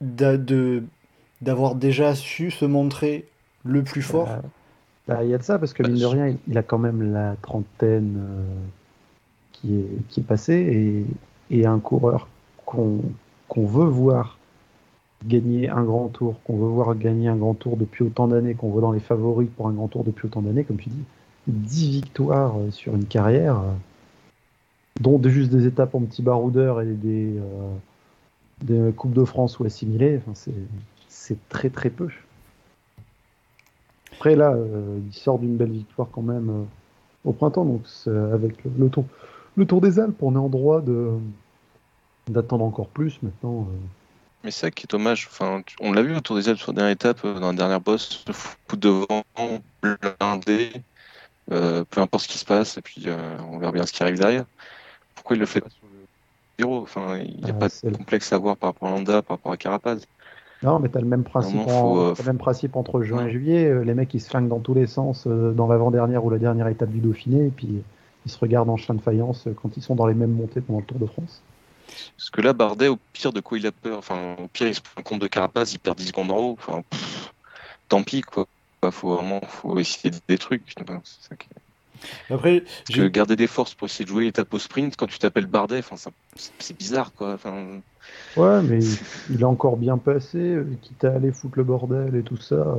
[0.00, 3.26] D'avoir déjà su se montrer
[3.64, 4.26] le plus fort.
[4.26, 4.42] Bah,
[5.08, 6.78] bah, Il y a de ça, parce que Bah, mine de rien, il, a quand
[6.78, 8.44] même la trentaine euh,
[9.52, 11.06] qui, est, qui est passée,
[11.50, 12.28] et, et un coureur
[12.64, 13.00] qu'on
[13.48, 14.38] qu'on veut voir
[15.26, 18.68] gagner un grand tour, qu'on veut voir gagner un grand tour depuis autant d'années, qu'on
[18.68, 21.04] voit dans les favoris pour un grand tour depuis autant d'années, comme tu dis,
[21.48, 23.72] 10 victoires euh, sur une carrière, euh,
[25.00, 27.70] dont juste des étapes en petit baroudeur et des, euh,
[28.62, 30.52] des Coupes de France ou assimilées, enfin, c'est-
[31.48, 32.08] très très peu.
[34.12, 36.64] Après là, euh, il sort d'une belle victoire quand même euh,
[37.24, 37.82] au printemps, donc
[38.32, 39.04] avec le, tour,
[39.56, 41.10] le Tour des Alpes, on est en droit de
[42.28, 43.68] d'attendre encore plus maintenant.
[43.70, 43.76] euh.
[44.44, 45.28] Mais ça qui est dommage.
[45.80, 48.24] On l'a vu autour des Alpes sur la dernière étape, dans la dernière bosse,
[48.68, 49.24] coup devant,
[49.82, 50.72] blindé,
[51.48, 53.06] peu importe ce qui se passe, et puis
[53.50, 54.44] on verra bien ce qui arrive derrière.
[55.14, 55.68] Pourquoi il le fait pas?
[56.64, 59.36] Enfin, il n'y a Ah, pas de complexe à voir par rapport à Landa, par
[59.36, 60.00] rapport à Carapaz.
[60.62, 63.28] Non, mais t'as le même principe, en- euh, le même principe entre juin Ouais.
[63.28, 63.66] et juillet.
[63.66, 66.38] euh, Les mecs, ils se flinguent dans tous les sens euh, dans l'avant-dernière ou la
[66.38, 67.82] dernière étape du Dauphiné, et puis
[68.26, 70.80] ils se regardent en chien de faïence quand ils sont dans les mêmes montées pendant
[70.80, 71.42] le Tour de France.
[72.16, 74.74] Parce que là, Bardet, au pire, de quoi il a peur Enfin, au pire, il
[74.74, 76.56] se prend compte de Carapace, il perd 10 secondes en haut.
[76.58, 77.32] Enfin, pff,
[77.88, 78.46] tant pis, quoi.
[78.82, 80.74] Enfin, faut vraiment faut essayer des, trucs.
[80.80, 81.48] Enfin, c'est ça qui-
[82.30, 85.46] Après, que garder des forces pour essayer de jouer l'étape au sprint quand tu t'appelles
[85.46, 85.80] Bardet,
[86.58, 87.34] c'est bizarre, quoi.
[87.34, 87.80] Enfin,
[88.36, 88.78] Ouais, mais
[89.30, 92.54] il, a encore bien passé, euh, quitte à aller foutre le bordel et tout ça.
[92.54, 92.76] euh,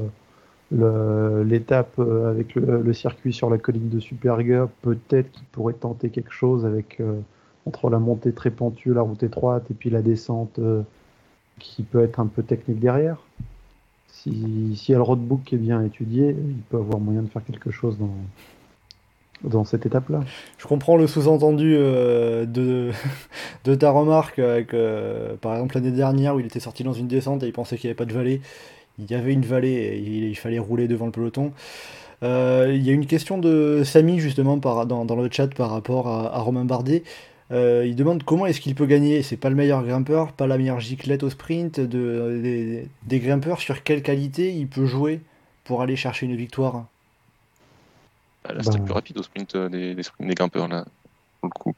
[0.72, 5.74] le- L'étape euh, avec le, le circuit sur la colline de Superga, peut-être qu'il pourrait
[5.74, 7.20] tenter quelque chose avec euh,
[7.66, 10.84] entre la montée très pentue, la route étroite, et puis la descente euh,
[11.60, 13.18] qui peut être un peu technique derrière.
[14.08, 17.30] Si, si il y a le roadbook est bien étudié, il peut avoir moyen de
[17.30, 18.10] faire quelque chose dans,
[19.44, 20.22] dans cette étape-là.
[20.58, 22.92] Je comprends le sous-entendu euh, de,
[23.76, 27.48] ta remarque euh, par exemple, l'année dernière où il était sorti dans une descente et
[27.48, 28.42] il pensait qu'il n'y avait pas de vallée.
[28.98, 31.54] Il y avait une vallée et il, fallait rouler devant le peloton.
[32.22, 36.40] Euh, il y a une question de Samy justement dans, le chat par rapport à,
[36.40, 37.04] Romain Bardet.
[37.52, 39.24] Il demande comment est-ce qu'il peut gagner.
[39.24, 41.80] C'est pas le meilleur grimpeur, pas la meilleure giclette au sprint.
[41.80, 45.22] De, des, grimpeurs, sur quelle qualité il peut jouer
[45.64, 46.88] pour aller chercher une victoire?
[48.54, 48.86] Là, c'était Bah.
[48.86, 50.86] plus rapide au sprint euh, des, des, des grimpeurs, là,
[51.42, 51.74] pour le coup.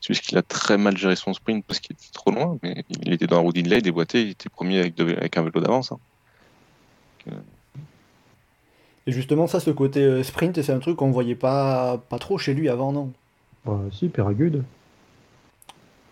[0.00, 2.84] C'est juste qu'il a très mal géré son sprint parce qu'il était trop loin, mais
[2.88, 5.60] il était dans la roue d'Inlay, déboîté, il était premier avec, deux- avec un vélo
[5.60, 5.92] d'avance.
[5.92, 5.98] hein.
[9.06, 12.38] Et justement, ça, ce côté euh, sprint, c'est un truc qu'on voyait pas, pas trop
[12.38, 13.12] chez lui avant, non?
[13.68, 14.64] Euh, si, Péragude.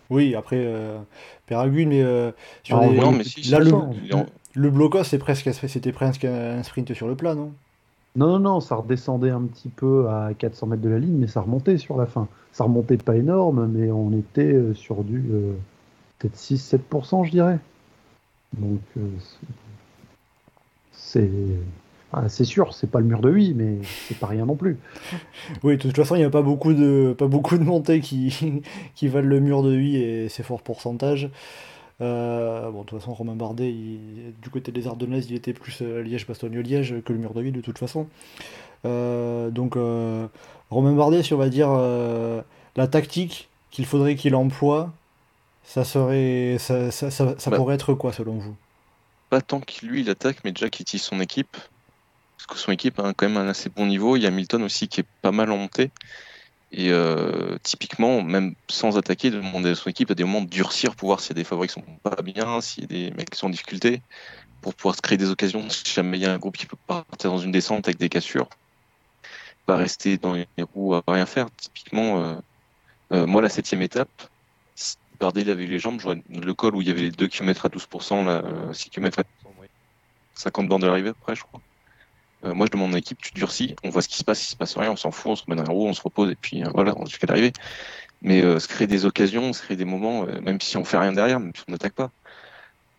[0.09, 0.99] Oui, après, euh,
[1.45, 2.31] Péragude, mais euh,
[2.63, 3.73] sur Ah, non, mais si, là, si, le,
[4.13, 7.53] en- le blocos, c'est presque, c'était presque un sprint sur le plat, non?
[8.15, 11.27] Non, non, non, ça redescendait un petit peu à 400 mètres de la ligne, mais
[11.27, 12.27] ça remontait sur la fin.
[12.53, 15.53] Ça remontait pas énorme, mais on était euh, sur du euh,
[16.19, 17.59] peut-être 6-7%, je dirais.
[18.57, 19.01] Donc, euh,
[20.91, 21.29] c'est-
[22.13, 24.77] ah, c'est sûr, c'est pas le mur de 8, mais c'est pas rien non plus.
[25.63, 28.63] Oui, de toute façon, il n'y a pas beaucoup de, pas beaucoup de montées qui,
[28.95, 31.29] qui valent le mur de 8 et ses forts pourcentages.
[32.01, 35.81] Euh, bon, de toute façon, Romain Bardet, il- du côté des Ardennaises, il était plus
[35.81, 38.07] euh, Liège-Bastogne-Liège que le mur de 8 de toute façon.
[38.85, 40.27] Euh, donc, euh,
[40.69, 41.69] Romain Bardet, si on va dire
[42.75, 44.91] la tactique qu'il faudrait qu'il emploie,
[45.63, 47.57] ça serait, ça, ça, ça- ça Bah.
[47.57, 48.55] pourrait être quoi selon vous?
[49.31, 51.57] pas tant qu'il lui il attaque, mais déjà qu'il utilise son équipe.
[52.37, 54.15] Parce que son équipe a quand même un assez bon niveau.
[54.15, 55.89] Il y a Milton aussi qui est pas mal en montée.
[56.71, 60.49] Et euh, typiquement, même sans attaquer, de demander à son équipe à des moments de
[60.49, 62.87] durcir pour voir s'il y a des favoris qui sont pas bien, s'il y a
[62.87, 64.01] des mecs qui sont en difficulté,
[64.61, 65.69] pour pouvoir se créer des occasions.
[65.69, 68.09] Si jamais il y a un groupe qui peut partir dans une descente avec des
[68.09, 68.49] cassures,
[69.65, 71.47] pas rester dans les roues à rien faire.
[71.55, 72.35] Typiquement, euh,
[73.11, 74.09] euh, moi, la septième étape,
[74.75, 77.27] si Bardet avait eu les jambes, j'aurais le col où il y avait les 2
[77.27, 79.25] km à 12%, là, euh, 6 km à 12%,
[79.61, 79.69] ouais.
[80.35, 81.61] 50 bornes de l'arrivée après, je crois.
[82.45, 84.49] Euh, moi, je demande à l'équipe, tu durcis, on voit ce qui se passe, s'il
[84.49, 86.31] se passe rien, on s'en fout, on se remet dans la roue, on se repose,
[86.31, 87.53] et puis euh, voilà, on jusqu'à l'arrivée.
[88.21, 91.13] Mais euh, se créer des occasions, se créer des moments, même si on fait rien
[91.13, 92.11] derrière, même si on n'attaque pas.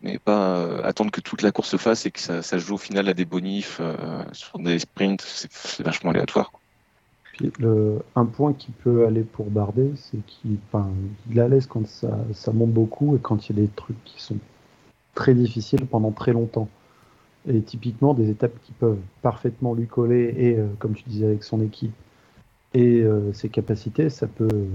[0.01, 2.77] Mais pas attendre que toute la course se fasse et que ça, ça joue au
[2.77, 3.81] final à des bonifs,
[4.31, 6.51] sur des sprints, c'est vachement aléatoire.
[8.15, 10.57] un point qui peut aller pour Bardet, c'est qu'il
[11.31, 14.01] il est à l'aise quand ça monte beaucoup et quand il y a des trucs
[14.03, 14.37] qui sont
[15.15, 16.69] très difficiles pendant très longtemps.
[17.47, 21.43] Et typiquement des étapes qui peuvent parfaitement lui coller et, euh, comme tu disais, avec
[21.43, 21.93] son équipe
[22.73, 24.65] et euh, ses capacités, ça peut,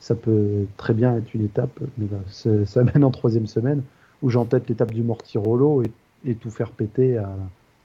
[0.00, 3.82] ça peut très bien être une étape, mais ça mène en troisième semaine,
[4.20, 5.92] où j'entête l'étape du Mortirolo et,
[6.24, 7.36] et tout faire péter à,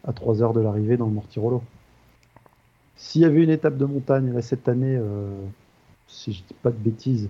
[0.08, 1.62] à 3 heures de l'arrivée dans le Mortirolo.
[2.96, 5.30] S'il y avait une étape de montagne là, cette année, euh,
[6.08, 7.30] si je dis pas de bêtises,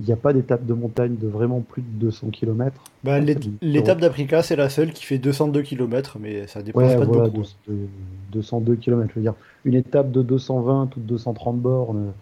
[0.00, 2.80] il n'y a pas d'étape de montagne de vraiment plus de 200 km.
[3.04, 6.96] Bah, dit- L'étape d'Aprica, c'est la seule qui fait 202 km, mais ça dépasse Ouais,
[6.98, 7.46] pas de voilà, beaucoup.
[7.68, 7.86] deux- de-
[8.32, 9.08] 202 km.
[9.10, 12.12] Je veux dire, une étape de 220 ou de 230 bornes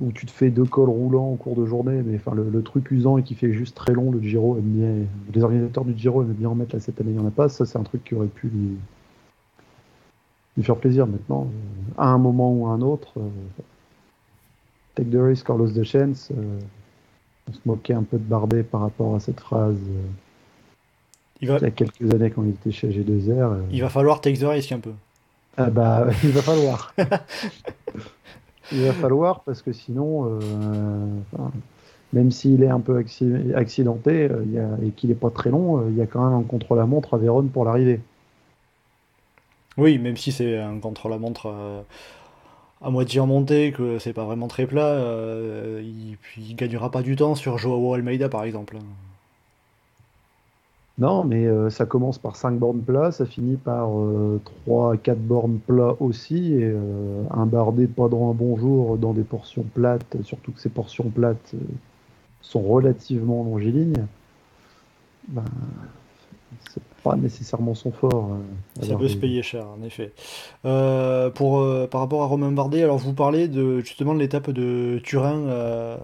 [0.00, 2.62] où tu te fais deux cols roulants au cours de journée, mais enfin le, le
[2.62, 4.88] truc usant et qui fait juste très long, le Giro aime bien,
[5.32, 7.30] les organisateurs du Giro aiment bien en mettre là cette année, il n'y en a
[7.30, 7.48] pas.
[7.48, 8.76] Ça, c'est un truc qui aurait pu lui,
[10.56, 11.46] lui faire plaisir maintenant.
[11.48, 13.28] euh, à un moment ou à un autre, euh,
[14.94, 16.30] take the risk, Carlos de Chance.
[16.36, 16.58] euh,
[17.48, 20.02] on se moquait un peu de Bardet par rapport à cette phrase euh,
[21.42, 23.30] Il va, il y a quelques années quand il était chez G2R.
[23.30, 24.92] euh, il va falloir take the risk un peu.
[25.56, 26.94] ah bah, il va falloir.
[28.72, 30.38] il va falloir parce que sinon,
[31.32, 31.50] enfin,
[32.14, 35.50] même s'il est un peu acci- accidenté il y a- et qu'il n'est pas très
[35.50, 38.00] long, il y a quand même un contre-la-montre à Vérone pour l'arrivée.
[39.76, 41.52] Oui, même si c'est un contre-la-montre
[42.84, 45.82] à moitié en montée, que c'est pas vraiment très plat, euh,
[46.36, 48.76] il, gagnera pas du temps sur Joao Almeida par exemple.
[50.98, 53.90] Non, mais euh, ça commence par 5 bornes plats, ça finit par
[54.64, 58.96] 3 à 4 bornes plats aussi, et euh, un bardé pas dans un bon jour
[58.96, 61.58] dans des portions plates, surtout que ces portions plates euh,
[62.42, 64.06] sont relativement longilignes,
[65.28, 65.44] ben,
[67.04, 68.30] pas nécessairement son fort.
[68.80, 70.12] Ça alors, peut se payer cher, en effet.
[70.64, 74.50] Euh, pour, euh, par rapport à Romain Bardet, alors vous parlez de, justement de l'étape
[74.50, 75.96] de Turin, euh,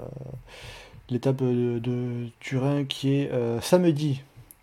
[1.09, 4.23] l'étape de, de Turin qui est euh, samedi.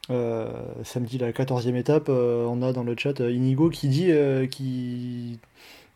[0.10, 0.50] Euh,
[0.84, 4.46] samedi, la quatorzième étape, euh, on a dans le chat euh, Inigo qui dit euh,
[4.48, 5.38] qu'il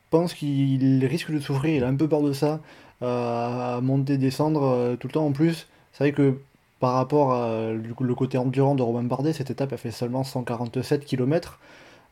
[0.10, 2.60] pense qu'il risque de souffrir, il a un peu peur de ça,
[3.04, 5.26] euh, à monter, descendre euh, tout le temps.
[5.26, 6.36] En plus, c'est vrai que
[6.82, 11.05] par rapport à le côté endurant de Romain Bardet, cette étape a fait seulement 147
[11.05, 11.59] km.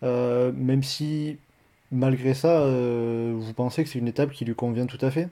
[0.03, 1.37] même si
[1.91, 5.29] malgré ça, euh, vous pensez que c'est une étape qui lui convient tout à fait?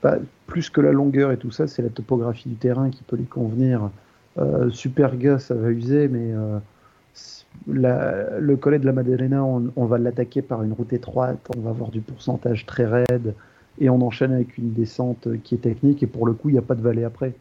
[0.00, 3.16] Pas- plus que la longueur et tout ça, c'est la topographie du terrain qui peut
[3.16, 3.90] lui convenir.
[4.38, 6.58] Euh, Superga, ça va user, mais euh,
[7.66, 11.70] le collet de la Maddalena, on, on va l'attaquer par une route étroite, on va
[11.70, 13.34] avoir du pourcentage très raide,
[13.80, 16.58] et on enchaîne avec une descente qui est technique, et pour le coup, il n'y
[16.58, 17.34] a pas de vallée après.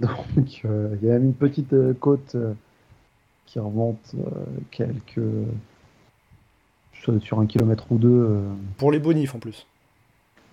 [0.00, 2.52] Donc, euh, il y a même une petite euh, côte euh,
[3.46, 4.14] qui remonte
[4.70, 5.20] quelques.
[6.92, 8.40] sur un kilomètre ou deux.
[8.78, 9.66] Pour les bonifs en plus.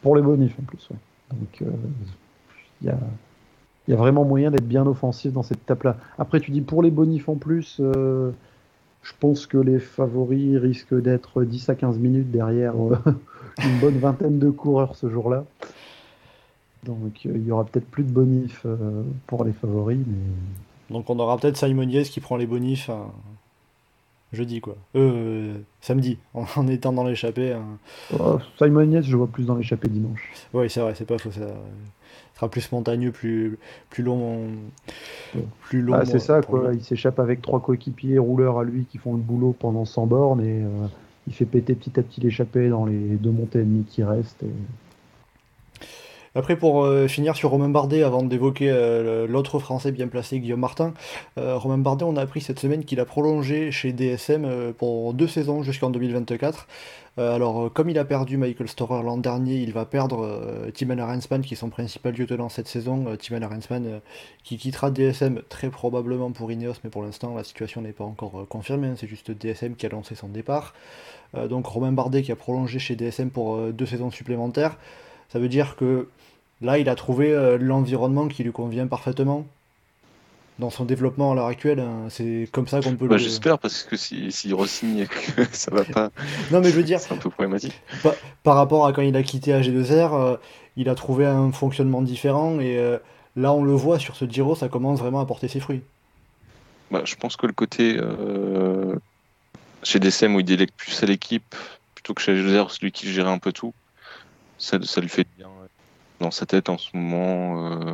[0.02, 0.98] pour les bonifs en plus, ouais.
[1.32, 1.64] Donc
[2.82, 2.98] il y, a,
[3.88, 5.96] y a vraiment moyen d'être bien offensif dans cette étape-là.
[6.20, 11.44] Après, tu dis pour les bonifs en plus, je pense que les favoris risquent d'être
[11.44, 12.74] 10 à 15 minutes derrière
[13.64, 15.46] une bonne vingtaine de coureurs ce jour-là.
[16.86, 21.10] Donc euh, il y aura peut-être plus de bonifs euh, pour les favoris, mais Donc
[21.10, 22.96] on aura peut-être Simon Yates qui prend les bonifs euh,
[24.34, 24.76] jeudi quoi.
[24.96, 27.54] Euh, samedi, en, étant dans l'échappée.
[27.54, 27.78] hein.
[28.20, 30.30] oh, Simon Yates, je vois plus dans l'échappée dimanche.
[30.54, 31.32] Oui, c'est vrai, c'est pas faux.
[31.32, 31.48] Ça
[32.36, 33.60] sera plus montagneux, plus,
[33.92, 34.48] plus long.
[35.62, 36.74] Plus long Ah, c'est ça, quoi.
[36.74, 40.42] Il s'échappe avec trois coéquipiers rouleurs à lui qui font le boulot pendant 100 bornes
[40.42, 40.88] et euh,
[41.28, 44.42] il fait péter petit à petit l'échappée dans les deux montées et demie qui restent.
[44.44, 44.48] et-
[46.34, 50.62] Après, pour euh, finir sur Romain Bardet, avant d'évoquer euh, l'autre Français bien placé, Guillaume
[50.62, 50.94] Martin,
[51.38, 55.28] euh, Romain Bardet, on a appris cette semaine qu'il a prolongé chez DSM pour deux
[55.28, 56.68] saisons jusqu'en 2024.
[57.20, 61.42] Euh, alors, comme il a perdu Michael Storer l'an dernier, il va perdre Timon Arensman,
[61.42, 63.18] qui est son principal lieutenant cette saison.
[63.18, 64.00] Timon Arensman, euh,
[64.46, 68.48] qui quittera DSM très probablement pour Ineos, mais pour l'instant, la situation n'est pas encore
[68.48, 68.88] confirmée.
[68.88, 70.74] hein, c'est juste DSM qui a lancé son départ.
[71.50, 74.78] Donc, Romain Bardet qui a prolongé chez DSM pour deux saisons supplémentaires.
[75.30, 76.10] Ça veut dire que
[76.62, 79.46] Là, il a trouvé euh, l'environnement qui lui convient parfaitement
[80.60, 81.80] dans son développement à l'heure actuelle.
[81.80, 82.06] hein.
[82.10, 83.22] C'est comme ça qu'on peut Bah, le.
[83.24, 86.12] J'espère, parce que si- s'il re-signe et que ça va pas,
[86.52, 87.74] Non, mais je veux dire, c'est un peu problématique.
[88.04, 90.38] pa- par rapport à quand il a quitté AG2R, euh,
[90.78, 92.98] il a trouvé un fonctionnement différent et euh,
[93.36, 95.82] là, on le voit sur ce Giro, ça commence vraiment à porter ses fruits.
[96.92, 97.98] Bah, je pense que le côté
[99.84, 101.56] chez DSM où il délègue plus à l'équipe
[101.96, 103.74] plutôt que chez Joseph, celui qui gérait un peu tout,
[104.60, 105.48] ça, ça lui fait bien
[106.22, 107.72] dans sa tête en ce moment.
[107.72, 107.94] euh,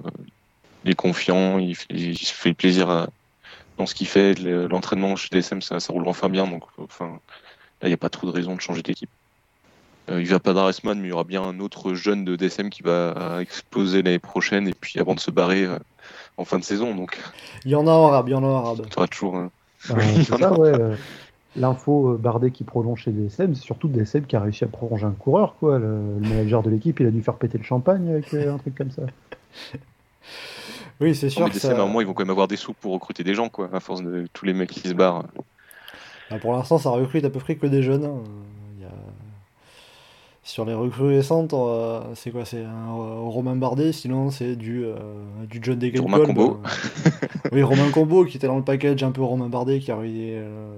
[0.83, 3.07] il est confiant, il, il se fait plaisir à-
[3.77, 4.39] dans ce qu'il fait.
[4.39, 7.19] Le- L'entraînement chez DSM, ça, ça roule enfin bien, donc enfin,
[7.81, 9.09] là, il n'y a pas trop de raison de changer d'équipe.
[10.09, 12.69] Euh, il va pas d'Aresman, mais il y aura bien un autre jeune de DSM
[12.69, 15.77] qui va exploser l'année prochaine et puis avant de se barrer euh,
[16.37, 16.95] en fin de saison.
[16.95, 17.17] Donc,
[17.65, 18.87] Il y en a en arabe, il y en a en arabe.
[18.89, 19.33] tu auras toujours.
[19.89, 20.53] Oui, il y en ça, a.
[20.53, 20.95] ouais.
[21.57, 25.05] L'info euh, Bardet qui prolonge chez DSM, c'est surtout DSM qui a réussi à prolonger
[25.05, 25.79] un coureur, quoi.
[25.79, 28.57] Le, le manager de l'équipe, il a dû faire péter le champagne avec euh, un
[28.57, 29.03] truc comme ça.
[30.99, 31.77] Oui, c'est Non, sûr mais que DSM, ça...
[31.77, 33.69] à un moment, ils vont quand même avoir des sous pour recruter des gens, quoi,
[33.71, 35.25] à force de tous les mecs qui se barrent.
[36.31, 38.03] Bah, pour l'instant, ça recrute à peu près que des jeunes.
[38.05, 38.23] hein.
[38.77, 38.89] Il y a-
[40.43, 42.45] Sur les recrues récentes, euh, c'est quoi?
[42.45, 44.95] C'est un euh, Romain Bardet, sinon c'est du, euh,
[45.49, 46.11] du John Degenkolb.
[46.13, 46.59] Romain Combo.
[46.65, 47.09] euh.
[47.51, 50.73] Oui, Romain Combo qui était dans le package un peu Romain Bardet qui, euh,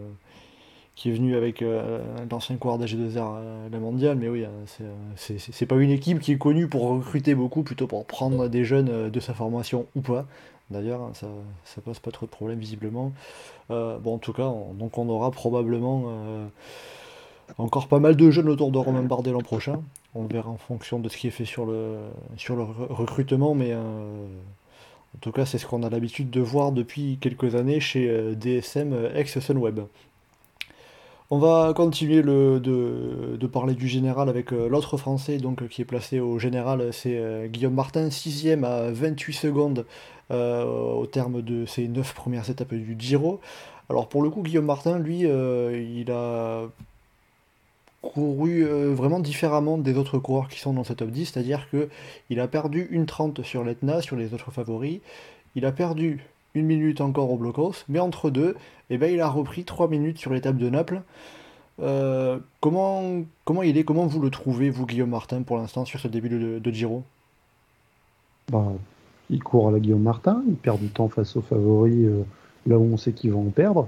[1.00, 3.42] qui est venu avec euh, l'ancien coureur d'AG2R à
[3.72, 4.18] la mondiale.
[4.18, 4.50] Mais oui, euh,
[5.16, 5.34] c'est,
[5.64, 8.90] euh, pas une équipe qui est connue pour recruter beaucoup, plutôt pour prendre des jeunes
[8.90, 10.26] euh, de sa formation ou pas.
[10.70, 11.28] D'ailleurs, ça,
[11.64, 13.14] ça pose pas trop de problèmes visiblement.
[13.72, 16.46] Euh, bon, en tout cas, on- donc on aura probablement euh,
[17.58, 19.82] encore pas mal de jeunes autour de Romain Bardet l'an prochain.
[20.16, 21.96] On verra en fonction de ce qui est fait sur le,
[22.36, 23.80] sur le re- recrutement, mais euh,
[25.16, 28.36] en tout cas, c'est ce qu'on a l'habitude de voir depuis quelques années chez euh,
[28.36, 29.80] DSM euh, ex-Sunweb.
[31.32, 36.20] On va continuer de, parler du général avec euh, l'autre Français donc, qui est placé
[36.20, 39.86] au général, c'est euh, Guillaume Martin, 6ème à 28 secondes
[40.32, 43.42] euh, au terme de ses 9 premières étapes du Giro.
[43.92, 46.64] Alors pour le coup, Guillaume Martin, lui, il a
[48.02, 48.64] couru
[48.94, 51.90] vraiment différemment des autres coureurs qui sont dans ce top 10, c'est-à-dire que
[52.32, 55.00] il a perdu une 30 sur l'Etna, sur les autres favoris,
[55.56, 56.24] il a perdu
[56.56, 58.56] une minute encore au blocos, mais entre deux,
[58.90, 61.02] eh ben, il a repris trois minutes sur l'étape de Naples.
[61.82, 66.00] Euh, comment, comment il est Comment vous le trouvez, vous, Guillaume Martin, pour l'instant, sur
[66.00, 67.04] ce début de, Giro?
[68.52, 68.74] Bah,
[69.30, 72.24] Il court à la Guillaume Martin, il perd du temps face aux favoris, euh,
[72.66, 73.88] là où on sait qu'ils vont en perdre.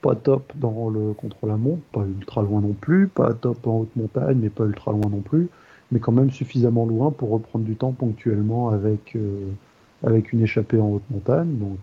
[0.00, 4.38] Pas top dans le contre-la-montre, pas ultra loin non plus, pas top en haute montagne,
[4.40, 5.48] mais pas ultra loin non plus,
[5.90, 9.50] mais quand même suffisamment loin pour reprendre du temps ponctuellement avec, euh,
[10.04, 11.56] avec une échappée en haute montagne.
[11.58, 11.78] Donc,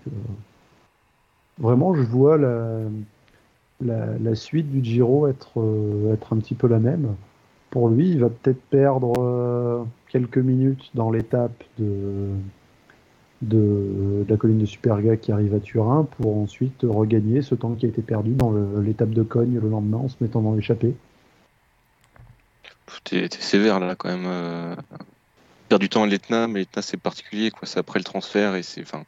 [1.59, 7.16] vraiment, je vois la, suite du Giro être, euh, être un petit peu la même.
[7.70, 12.30] Pour lui, il va peut-être perdre euh, quelques minutes dans l'étape de,
[13.41, 17.86] de, la colline de Superga qui arrive à Turin pour ensuite regagner ce temps qui
[17.88, 20.93] a été perdu dans l'étape de Cogne le lendemain en se mettant dans l'échappée.
[23.03, 24.78] T'es sévère là quand même.
[25.74, 25.78] Euh...
[25.80, 27.68] Du temps à l'Etna, mais l'Etna c'est particulier, quoi.
[27.68, 28.82] C'est après le transfert et c'est.
[28.82, 29.04] Enfin,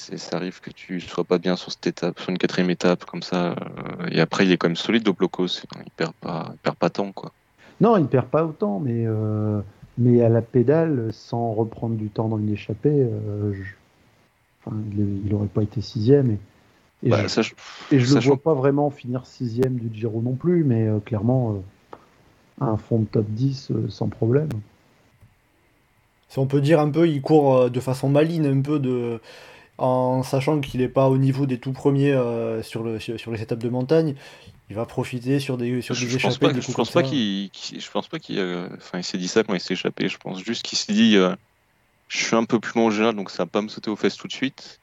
[0.00, 3.22] ça arrive que tu sois pas bien sur cette étape, sur une quatrième étape comme
[3.22, 3.50] ça.
[3.52, 5.46] Euh, et après, il est quand même solide au blocos.
[5.46, 7.32] Il perd pas, perd pas tant quoi.
[7.80, 9.60] Non, il perd pas autant, mais euh,
[9.98, 13.52] mais à la pédale, sans reprendre du temps dans une échappée, euh,
[14.92, 16.32] il, n'aurait pas été sixième.
[16.32, 16.38] Et,
[17.02, 17.52] et bah, je,
[17.92, 21.62] et je le vois pas vraiment finir sixième du Giro non plus, mais clairement
[22.60, 24.48] un fond de top 10 sans problème.
[26.30, 29.20] Si on peut dire un peu, il court de façon maligne un peu de
[29.80, 33.42] en sachant qu'il n'est pas au niveau des tout premiers euh, sur, le, sur, les
[33.42, 34.14] étapes de montagne.
[34.68, 36.28] Il va profiter sur des, sur des je échappées.
[36.28, 38.38] Pense pas, je, pense pas qu'il, je pense pas qu'il
[38.76, 40.08] enfin, il s'est dit ça quand il s'est échappé.
[40.08, 41.34] Je pense juste qu'il s'est dit euh,
[42.08, 43.96] je suis un peu plus long en général, donc ça va pas me sauter aux
[43.96, 44.78] fesses tout de suite.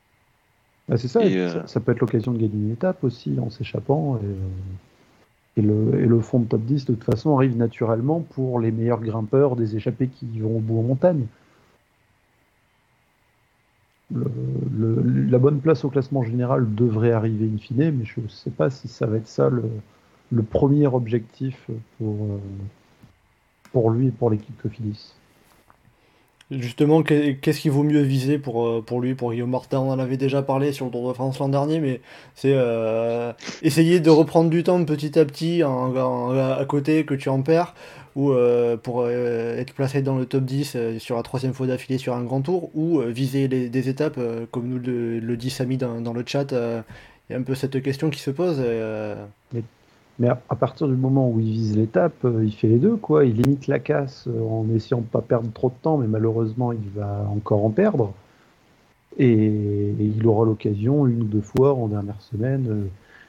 [0.90, 4.18] Bah, c'est ça, euh, ça, peut être l'occasion de gagner une étape aussi en s'échappant.
[4.18, 4.26] Et,
[5.58, 9.56] et, le, fond de top 10, de toute façon, arrive naturellement pour les meilleurs grimpeurs
[9.56, 11.26] des échappées qui vont au bout en montagne
[14.10, 18.70] la bonne place au classement général devrait arriver in fine, mais je ne sais pas
[18.70, 22.40] si ça va être ça le, premier objectif pour, euh,
[23.72, 25.14] pour lui et pour l'équipe Cofidis.
[26.50, 30.00] Justement, qu'est-ce qu'il vaut mieux viser pour, euh, pour lui, pour Guillaume Martin On en
[30.00, 32.00] avait déjà parlé sur le Tour de France l'an dernier, mais
[32.36, 33.34] c'est euh,
[33.64, 37.76] essayer de reprendre du temps petit à petit à côté que tu en perds,
[38.16, 42.14] ou euh, pour être placé dans le top 10 sur la troisième fois d'affilée sur
[42.14, 44.18] un grand tour, ou viser des étapes,
[44.50, 46.54] comme nous le, dit Samy dans, le chat.
[46.54, 48.64] Il y a un peu cette question qui se pose.
[50.20, 53.26] Mais à, partir du moment où il vise l'étape, euh, il fait les deux, quoi.
[53.26, 56.72] Il limite la casse euh, en essayant de pas perdre trop de temps, mais malheureusement,
[56.72, 58.14] il va encore en perdre.
[59.20, 62.88] Et, il aura l'occasion, une ou deux fois en dernière semaine, euh,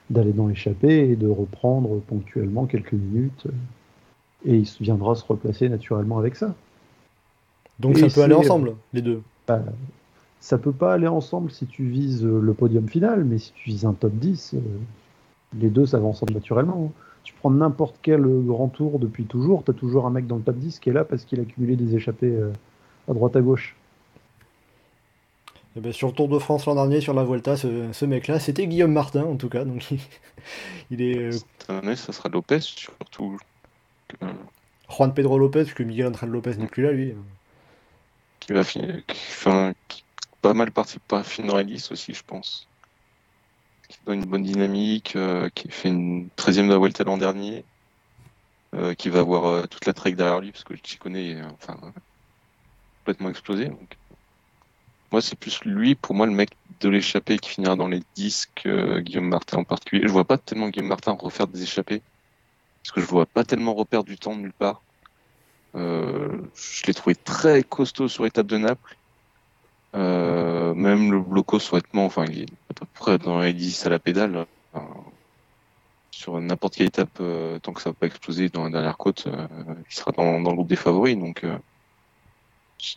[0.09, 3.47] d'aller dans l'échappée et de reprendre ponctuellement quelques minutes.
[4.47, 6.55] et il viendra se replacer naturellement avec ça.
[7.80, 9.62] Donc ça peut aller ensemble, les deux bah,
[10.41, 13.84] Ça peut pas aller ensemble si tu vises le podium final, mais si tu vises
[13.84, 14.57] un top 10,
[15.57, 16.90] les deux s'avancent naturellement.
[16.90, 17.03] Hein.
[17.24, 20.42] Tu prends n'importe quel grand tour depuis toujours, tu as toujours un mec dans le
[20.42, 22.53] top 10 qui est là parce qu'il a cumulé des échappées euh,
[23.09, 23.76] à droite à gauche.
[25.76, 28.40] Et eh ben, sur le Tour de France l'an dernier, sur la Volta, ce, mec-là,
[28.40, 29.64] c'était Guillaume Martin en tout cas.
[29.64, 29.86] Donc
[30.90, 31.18] il, est.
[31.18, 33.38] Euh, Cette année, ça sera Lopez surtout.
[34.88, 37.14] Juan Pedro Lopez, puisque Miguel André Lopez n'est plus là, lui.
[38.40, 39.03] Qui va finir.
[40.40, 42.68] pas mal participer à Finralis aussi, je pense
[43.89, 47.64] qui donne une bonne dynamique, euh, qui fait une 13e de la Vuelta l'an dernier,
[48.74, 51.76] euh, qui va avoir euh, toute la trek derrière lui, parce que je connais, enfin,
[53.01, 53.66] complètement explosé.
[53.66, 53.97] Donc.
[55.11, 58.68] Moi, c'est plus lui, pour moi, le mec de l'échappée qui finira dans les disques,
[58.99, 60.07] Guillaume Martin en particulier.
[60.07, 62.03] Je vois pas tellement Guillaume Martin refaire des échappées,
[62.82, 64.82] parce que je vois pas tellement repère du temps nulle part.
[65.74, 68.97] je l'ai trouvé très costaud sur l'étape de Naples.
[69.99, 73.90] Euh, même le bloco souhaitement, enfin, il est à peu près dans les 10 à
[73.90, 74.46] la pédale.
[76.12, 79.26] sur n'importe quelle étape, euh, tant que ça va pas exploser dans la dernière côte,
[79.26, 79.46] euh,
[79.90, 81.16] il sera dans, dans, le groupe des favoris.
[81.16, 81.44] Donc,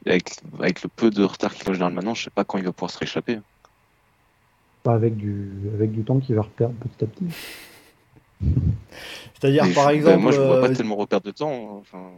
[0.05, 0.29] avec,
[0.59, 2.71] avec, le peu de retard qu'il a général maintenant, je sais pas quand il va
[2.71, 3.39] pouvoir se rééchapper.
[4.83, 7.27] Pas avec du, avec du temps qu'il va reperdre petit à petit.
[9.33, 10.19] C'est-à-dire, par exemple.
[10.19, 11.77] moi, je vois pas tellement reperdre de temps.
[11.79, 12.11] Enfin,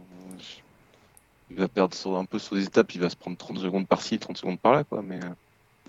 [1.50, 4.18] il va perdre un peu sur des étapes, il va se prendre 30 secondes par-ci,
[4.18, 5.02] 30 secondes par-là, quoi.
[5.02, 5.16] Mais...
[5.16, 5.28] Euh.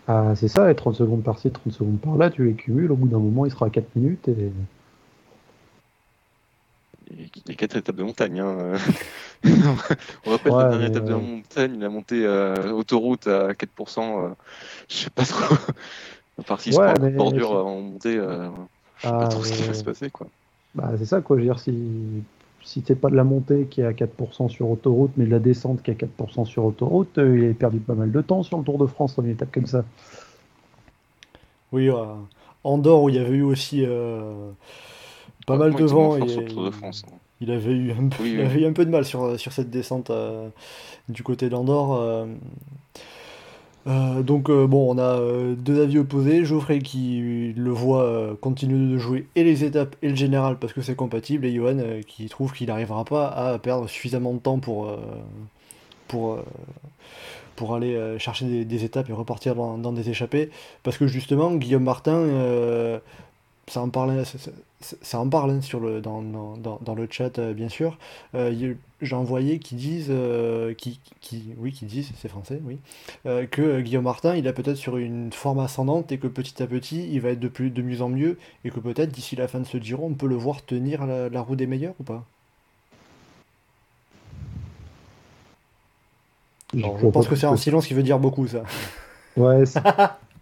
[0.08, 3.08] Ah, c'est ça, et 30 secondes par-ci, 30 secondes par-là, tu les cumules, au bout
[3.08, 4.52] d'un moment, il sera à 4 minutes et.
[7.48, 8.40] Les 4 étapes de montagne.
[8.40, 8.74] Hein.
[10.26, 14.00] On rappelle la dernière étape de montagne, il a monté euh, autoroute à 4%.
[14.00, 14.30] Euh,
[14.90, 15.56] je sais pas trop.
[16.48, 18.16] Par-ci, il se prend bordure en montée.
[18.16, 20.10] je sais pas ah, trop ce qui va se passer.
[20.10, 20.28] Quoi.
[20.74, 21.38] Bah, c'est ça, quoi.
[21.38, 22.24] Je veux dire, si
[22.66, 25.40] si t'es pas de la montée qui est à 4% sur autoroute, mais de la
[25.40, 28.44] descente qui est à 4% sur autoroute, euh, il a perdu pas mal de temps
[28.44, 29.86] sur le Tour de France dans une étape comme ça.
[31.72, 31.96] Oui, euh,
[32.64, 34.50] Andorre où il y avait eu aussi euh,
[35.46, 36.12] pas mal Ouais, de vent.
[36.12, 37.04] forts et sur le Tour de France.
[37.08, 37.14] hein.
[37.42, 38.46] Il avait eu un peu, Oui, il oui.
[38.46, 40.50] avait eu un peu de mal sur, sur cette descente euh,
[41.10, 42.26] du côté d'Andorre.
[43.88, 44.24] Euh.
[44.24, 46.46] Donc euh, bon, on a euh, deux avis opposés.
[46.46, 50.82] Geoffrey qui le voit continuer de jouer et les étapes et le général parce que
[50.82, 51.78] c'est compatible, et Johan
[52.08, 54.90] qui trouve qu'il n'arrivera pas à perdre suffisamment de temps pour,
[56.08, 56.40] pour,
[57.56, 60.50] pour aller chercher des, étapes et repartir dans, dans des échappées.
[60.84, 62.28] Parce que justement, Guillaume Martin,
[63.68, 64.52] ça en parle, ça, ça-
[65.02, 67.98] ça en parle hein, sur le, dans, dans, dans- le chat, euh, bien sûr.
[68.36, 72.78] Euh, a- J'en voyais qui disent, euh, qui, qui, oui, qui disent, c'est français, oui,
[73.26, 76.68] euh, que Guillaume Martin, il est peut-être sur une forme ascendante et que petit à
[76.68, 79.48] petit, il va être de, plus, de mieux en mieux et que peut-être d'ici la
[79.50, 82.04] fin de ce Giro, on peut le voir tenir la, la roue des meilleurs ou
[82.04, 82.26] pas?
[86.74, 88.68] Alors, je pense que c'est un silence qui veut dire beaucoup, ça.
[89.36, 89.64] Ouais,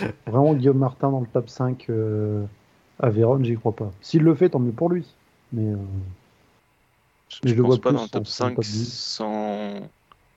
[0.26, 2.44] Vraiment, Guillaume Martin dans le top 5 euh,
[3.00, 3.90] à Vérone, j'y crois pas.
[4.00, 5.04] S'il le fait, tant mieux pour lui.
[5.52, 5.76] Mais euh,
[7.28, 8.54] Je, Mais je je le pense vois pas plus dans le top dans- dans le
[8.54, 8.92] 5 top 10.
[8.92, 9.80] sans.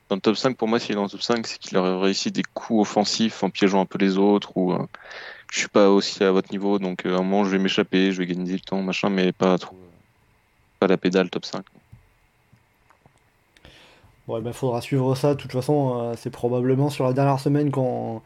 [0.10, 2.00] Dans le top 5, pour moi, s'il est dans le top 5, c'est qu'il aurait
[2.02, 4.86] réussi des coups offensifs en piégeant un peu les autres ou euh,
[5.52, 8.12] je suis pas aussi à votre niveau, donc euh, à un moment je vais m'échapper,
[8.12, 9.76] je vais gagner du temps, machin, mais pas trop.
[10.80, 11.64] Pas la pédale top 5.
[14.28, 15.34] Bon, il faudra suivre ça.
[15.36, 18.22] De toute façon, euh, c'est probablement sur la dernière semaine qu'on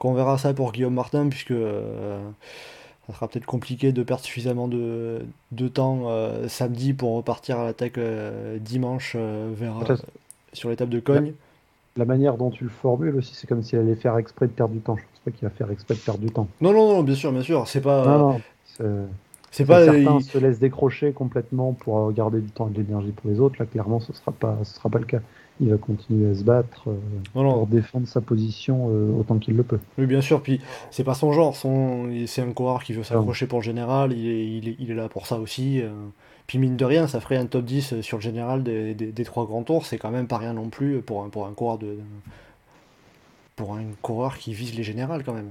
[0.00, 2.18] qu'on verra ça pour Guillaume Martin, puisque euh,
[3.06, 5.20] ça sera peut-être compliqué de perdre suffisamment de,
[5.52, 9.74] de temps euh, samedi pour repartir à l'attaque euh, dimanche vers,
[10.54, 11.34] sur l'étape de Cogne.
[11.96, 14.72] la manière dont tu le formules aussi, c'est comme s'il allait faire exprès de perdre
[14.72, 14.96] du temps.
[14.96, 16.48] Je pense pas qu'il va faire exprès de perdre du temps.
[16.62, 17.68] Non, non, non, bien sûr, bien sûr.
[17.68, 18.06] C'est pas.
[18.06, 18.40] non, non.
[19.50, 19.84] c'est- pas.
[19.84, 23.38] certains il- se laissent décrocher complètement pour garder du temps et de l'énergie pour les
[23.38, 23.56] autres.
[23.58, 25.20] Là, clairement, ce sera pas, ce sera pas le cas.
[25.60, 26.94] Il va continuer à se battre euh,
[27.32, 29.78] pour défendre sa position euh, autant qu'il le peut.
[29.98, 32.10] Oui, bien sûr, puis c'est pas son genre, son...
[32.26, 34.94] c'est un coureur qui veut s'accrocher pour le général, il est, il est, il est
[34.94, 35.80] là pour ça aussi.
[35.82, 35.90] euh.
[36.46, 39.24] Puis mine de rien, ça ferait un top 10 sur le général des, des, des
[39.24, 41.78] trois grands tours, c'est quand même pas rien non plus pour un, pour un coureur
[41.78, 41.98] de...
[43.54, 45.50] pour un coureur qui vise les générales quand même.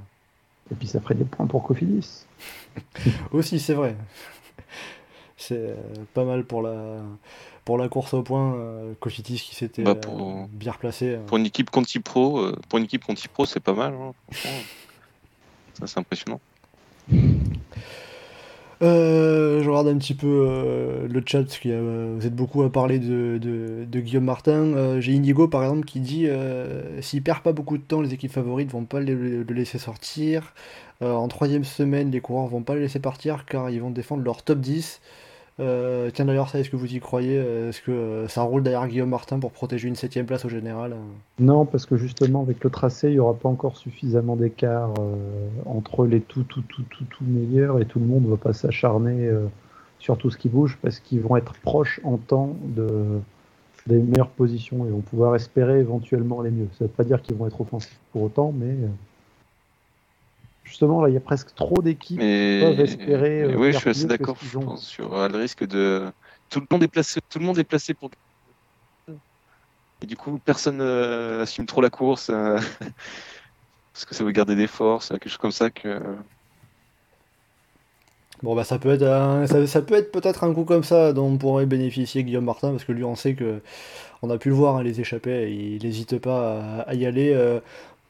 [0.71, 2.25] Et puis ça ferait des points pour Cofidis.
[3.31, 3.95] Aussi, c'est vrai.
[5.37, 5.75] C'est euh,
[6.13, 6.97] pas mal pour la,
[7.69, 11.09] pour la course au point, euh, Cofidis qui s'était Bah, euh, pour- bien replacé.
[11.09, 11.19] euh.
[11.27, 14.11] Pour une équipe Conti Pro, pour une équipe Conti Pro, c'est pas mal, hein.
[15.75, 16.39] Ça, c'est impressionnant.
[18.81, 22.63] Euh, je regarde un petit peu euh, le chat parce que euh, vous êtes beaucoup
[22.63, 24.99] à parler de, de- de Guillaume Martin.
[24.99, 26.27] J'ai Indigo par exemple qui dit
[27.01, 30.53] s'il perd pas beaucoup de temps, les équipes favorites vont pas le, le laisser sortir.
[31.01, 34.41] En troisième semaine, les coureurs vont pas le laisser partir car ils vont défendre leur
[34.41, 35.01] top 10.
[35.59, 37.37] Euh, tiens d'ailleurs, ça, est-ce que vous y croyez?
[37.37, 40.49] Euh, Est-ce que euh, ça roule derrière Guillaume Martin pour protéger une septième place au
[40.49, 40.95] général?
[41.39, 45.15] Non, parce que justement, avec le tracé, il n'y aura pas encore suffisamment d'écart euh,
[45.65, 48.53] entre les tout, tout, tout, tout, tout meilleurs et tout le monde ne va pas
[48.53, 49.29] s'acharner
[49.99, 53.19] sur tout ce qui bouge parce qu'ils vont être proches en temps de,
[53.85, 56.67] des meilleures positions et vont pouvoir espérer éventuellement les mieux.
[56.77, 58.75] Ça ne veut pas dire qu'ils vont être offensifs pour autant, mais
[60.69, 63.79] justement, là, il y a presque trop d'équipes Mais, peuvent espérer, mais euh, oui, je
[63.79, 64.37] suis assez d'accord.
[64.55, 64.77] ont.
[64.77, 66.11] sur euh, le risque de
[66.49, 68.09] tout le monde est placé, tout le monde est placé pour.
[70.01, 72.57] Et du coup, personne euh, assume trop la course euh,
[73.93, 75.99] parce que ça veut garder des forces, quelque chose comme ça que.
[78.41, 81.11] Bon bah ça peut être un- ça, ça peut être peut-être un coup comme ça
[81.11, 83.61] dont pourrait bénéficier Guillaume Martin parce que lui on sait que
[84.21, 87.05] on a pu le voir hein, les échappées et il n'hésite pas à, à y
[87.05, 87.59] aller euh,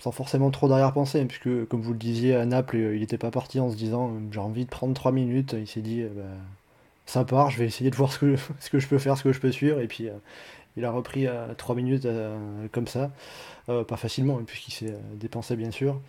[0.02, 3.18] sans forcément trop d'arrière-pensée hein, puisque comme vous le disiez à Naples euh, il n'était
[3.18, 5.56] pas parti en se disant euh, j'ai envie de prendre 3 minutes.
[5.58, 6.24] Il s'est dit euh, bah,
[7.06, 9.24] ça part je vais essayer de voir ce que, ce que je peux faire ce
[9.24, 9.80] que je peux suivre.
[9.80, 10.08] Et puis
[10.78, 12.08] il a repris à 3 minutes
[12.72, 13.12] comme ça.
[13.68, 16.00] Pas facilement hein, puisqu'il s'est dépensé bien sûr.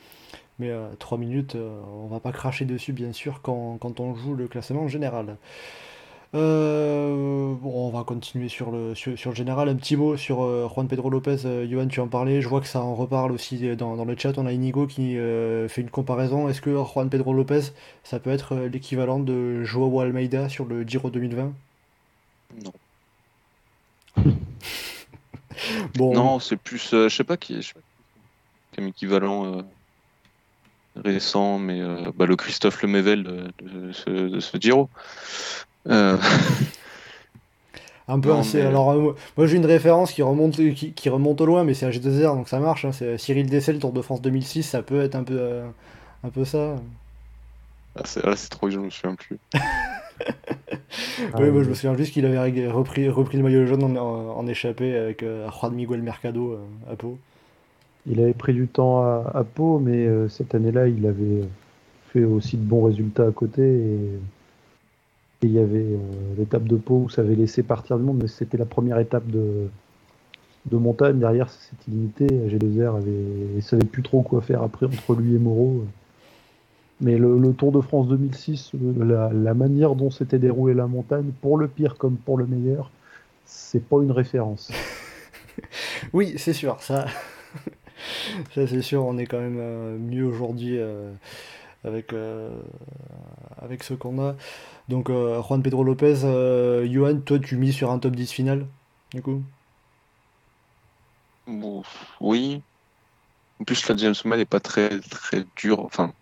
[0.58, 4.46] Mais 3 minutes, on va pas cracher dessus, bien sûr, quand, quand on joue le
[4.46, 5.36] classement général.
[6.32, 9.68] Euh, bon, on va continuer sur le, sur, sur le général.
[9.68, 11.44] Un petit mot sur euh, Juan Pedro Lopez.
[11.44, 12.40] Euh, Johan, tu en parlais.
[12.40, 14.38] Je vois que ça en reparle aussi dans, dans le chat.
[14.38, 15.16] On a Inigo qui
[15.68, 16.48] fait une comparaison.
[16.48, 17.72] Est-ce que Juan Pedro Lopez,
[18.04, 21.52] ça peut être l'équivalent de Joao Almeida sur le Giro 2020?
[22.64, 22.72] Non.
[25.94, 27.74] Bon, Non, c'est plus, je sais pas qui est,
[28.74, 29.62] comme équivalent
[30.96, 34.88] récent, mais euh, bah, le Christophe Lemével de, de ce, de ce Giro.
[35.88, 36.16] Euh,
[38.08, 41.08] Un peu, Non, hein, mais- alors euh, moi j'ai une référence qui remonte, qui, qui
[41.08, 42.84] remonte au loin, mais c'est un G2R donc ça marche.
[42.84, 45.64] hein, c'est Cyril Dessel, Tour de France 2006, ça peut être un peu, euh,
[46.24, 46.74] un peu ça.
[47.94, 49.38] ah, c'est ah, c'est trop, je me souviens plus.
[51.32, 53.96] Ah, oui, moi, je me souviens juste qu'il avait repris, repris le maillot jaune en,
[53.96, 57.16] en- en échappé avec euh, Juan Miguel Mercado euh, à Pau.
[58.06, 61.42] Il avait pris du temps à, à Pau, mais euh, cette année-là, il avait
[62.12, 63.62] fait aussi de bons résultats à côté.
[63.62, 63.98] Et,
[65.42, 65.98] il y avait euh,
[66.36, 69.26] l'étape de Pau où ça avait laissé partir le monde, mais c'était la première étape
[69.26, 69.68] de,
[70.66, 71.18] de montagne.
[71.18, 72.26] Derrière, c'était limité.
[72.26, 75.84] G2R avait, il savait plus trop quoi faire après entre lui et Moreau.
[77.00, 81.30] Mais le, le Tour de France 2006, la, la manière dont s'était déroulée la montagne,
[81.40, 82.90] pour le pire comme pour le meilleur,
[83.46, 84.70] c'est pas une référence.
[86.14, 87.04] Oui, c'est sûr, ça.
[88.54, 91.12] Ça c'est sûr, on est quand même euh, mieux aujourd'hui euh,
[91.84, 92.50] avec, euh,
[93.58, 94.36] avec ce qu'on a.
[94.88, 96.16] Donc Juan Pedro Lopez,
[96.90, 98.66] Johan, toi tu mises sur un top 10 final,
[99.14, 99.42] du coup?
[102.20, 102.62] Oui.
[103.60, 105.80] En plus, la deuxième semaine n'est pas très très dure.
[105.84, 106.12] Enfin,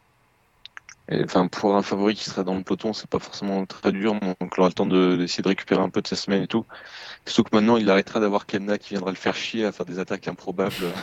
[1.51, 4.15] pour un favori qui sera dans le peloton, c'est pas forcément très dur.
[4.21, 6.47] Donc, il aura le temps de- d'essayer de récupérer un peu de sa semaine et
[6.49, 6.67] tout.
[7.27, 9.99] Surtout que maintenant, il arrêtera d'avoir Kemna qui viendra le faire chier à faire des
[10.01, 10.99] attaques improbables,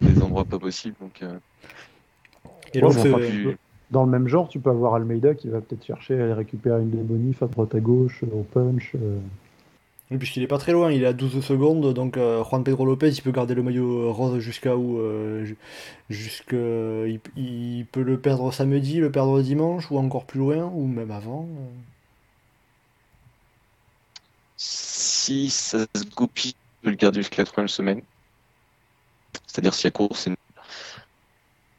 [0.00, 0.96] des endroits pas possibles.
[1.00, 1.38] Donc, euh,
[2.74, 2.94] Et donc,
[3.90, 6.90] Dans le même genre, tu peux avoir Almeida qui va peut-être chercher à récupérer une
[6.90, 8.92] des bonifs à droite à gauche, au punch.
[8.96, 9.18] euh.
[10.10, 12.84] Oui, puisqu'il est pas très loin, il est à 12 secondes, donc euh, Juan Pedro
[12.86, 15.44] Lopez, il peut garder le maillot rose jusqu'à où euh,
[16.10, 21.10] il, il peut le perdre samedi, le perdre dimanche, ou encore plus loin, ou même
[21.10, 21.48] avant.
[21.50, 21.70] euh.
[24.56, 28.02] si ça se goupille, je peux le garder jusqu'à la troisième semaine.
[29.46, 30.36] C'est-à-dire si la course est.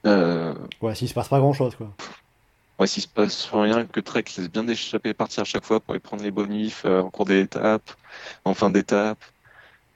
[0.06, 1.92] Euh, Ouais, s'il se passe pas grand-chose, quoi.
[2.80, 5.92] ouais, s'il se passe rien, que Trek laisse bien d'échapper partir à chaque fois pour
[5.94, 7.92] aller prendre les bonifs euh, en cours d'étape,
[8.46, 9.24] en fin d'étape,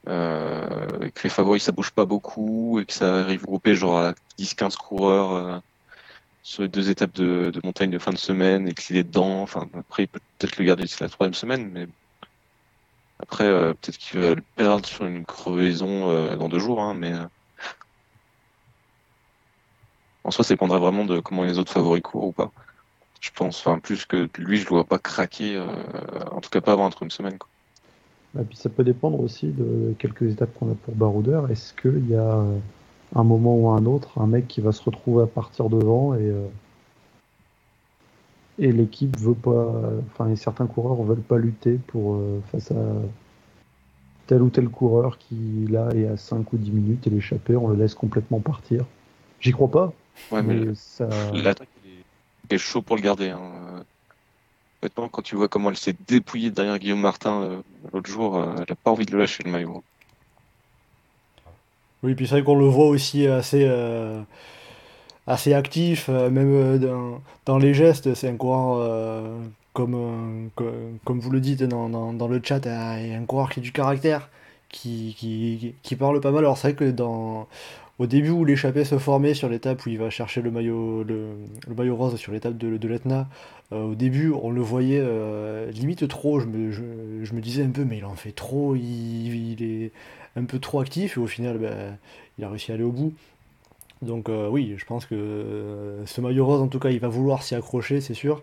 [0.07, 3.97] euh, et que les favoris ça bouge pas beaucoup, et que ça arrive groupé genre
[3.99, 5.59] à 10-15 coureurs euh,
[6.43, 9.41] sur les deux étapes de, de montagne de fin de semaine, et qu'il est dedans.
[9.43, 11.87] Enfin, après, il peut peut-être le garder jusqu'à la troisième semaine, mais
[13.19, 17.13] après, euh, peut-être qu'il va le perdre sur une crevaison dans deux jours, hein, mais
[20.23, 22.51] en soi, ça dépendra vraiment de comment les autres favoris courent ou pas.
[23.19, 25.65] Je pense, enfin, plus que lui, je ne vois pas craquer, euh,
[26.31, 27.37] en tout cas pas avant entre une semaine.
[27.37, 27.49] Quoi.
[28.39, 31.51] Et puis ça peut dépendre aussi de quelques étapes qu'on a pour Baroudeur.
[31.51, 32.43] Est-ce qu'il y a
[33.15, 36.19] un moment ou un autre, un mec qui va se retrouver à partir devant et,
[36.21, 36.47] euh,
[38.57, 39.73] et l'équipe veut pas,
[40.11, 42.93] enfin certains coureurs veulent pas lutter pour euh, face à
[44.27, 47.67] tel ou tel coureur qui là est à 5 ou 10 minutes et l'échapper, on
[47.67, 48.85] le laisse complètement partir?
[49.41, 49.93] J'y crois pas,
[50.29, 51.07] Ouais, mais mais ça.
[51.33, 51.69] l'attaque
[52.49, 53.29] est, chaud pour le garder.
[53.29, 53.83] Hein.
[54.81, 57.61] Honnêtement, quand tu vois comment elle s'est dépouillée derrière Guillaume Martin euh,
[57.93, 59.83] l'autre jour, euh, elle a pas envie de le lâcher le maillot.
[62.03, 64.21] Oui, puis c'est vrai qu'on le voit aussi assez, euh,
[65.27, 69.37] assez actif, même dans, dans les gestes, c'est un coureur,
[69.73, 70.71] comme, co-
[71.05, 73.71] comme vous le dites dans, dans, dans le chat, euh, un coureur qui a du
[73.71, 74.29] caractère,
[74.69, 76.39] qui, qui, qui parle pas mal.
[76.39, 77.47] Alors c'est vrai que dans,
[78.01, 81.35] au début où l'échappée se formait sur l'étape où il va chercher le maillot, le,
[81.77, 83.29] maillot rose sur l'étape de, l'Etna,
[83.71, 87.99] euh, au début on le voyait euh, limite trop, je me, disais un peu mais
[87.99, 89.91] il en fait trop, il, est
[90.35, 91.95] un peu trop actif et au final ben,
[92.39, 93.13] il a réussi à aller au bout.
[94.01, 97.43] Donc euh, oui, je pense que ce maillot rose en tout cas il va vouloir
[97.43, 98.41] s'y accrocher, c'est sûr.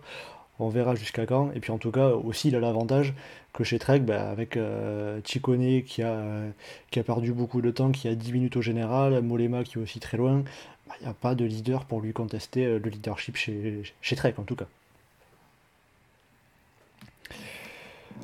[0.59, 1.51] On verra jusqu'à quand.
[1.53, 3.13] Et puis en tout cas aussi il a l'avantage
[3.53, 8.33] que chez Trek, ben, avec euh, qui a, perdu beaucoup de temps, qui a 10
[8.33, 10.43] minutes au général, Molema qui est aussi très loin,
[10.87, 14.15] ben, il n'y a pas de leader pour lui contester euh, le leadership chez, chez
[14.15, 14.65] Trek en tout cas.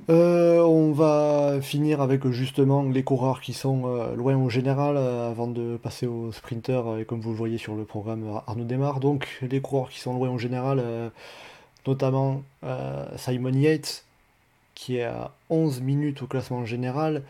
[0.09, 5.47] Euh, on va finir avec justement les coureurs qui sont euh, loin au général avant
[5.47, 8.99] de passer aux sprinters et comme vous le voyez sur le programme Arnaud démarre.
[8.99, 11.11] Donc les coureurs qui sont loin au général,
[11.87, 14.05] notamment euh, Simon Yates
[14.75, 17.23] qui est à 11 minutes au classement général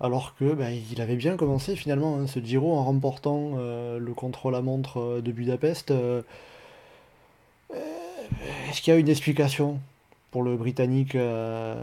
[0.00, 4.14] alors que ben, il avait bien commencé finalement hein, ce Giro en remportant euh, le
[4.14, 5.90] contre-la-montre euh, de Budapest.
[5.90, 6.22] Euh,
[8.68, 9.80] Est-ce qu'il y a une explication
[10.30, 11.74] pour le Britannique euh,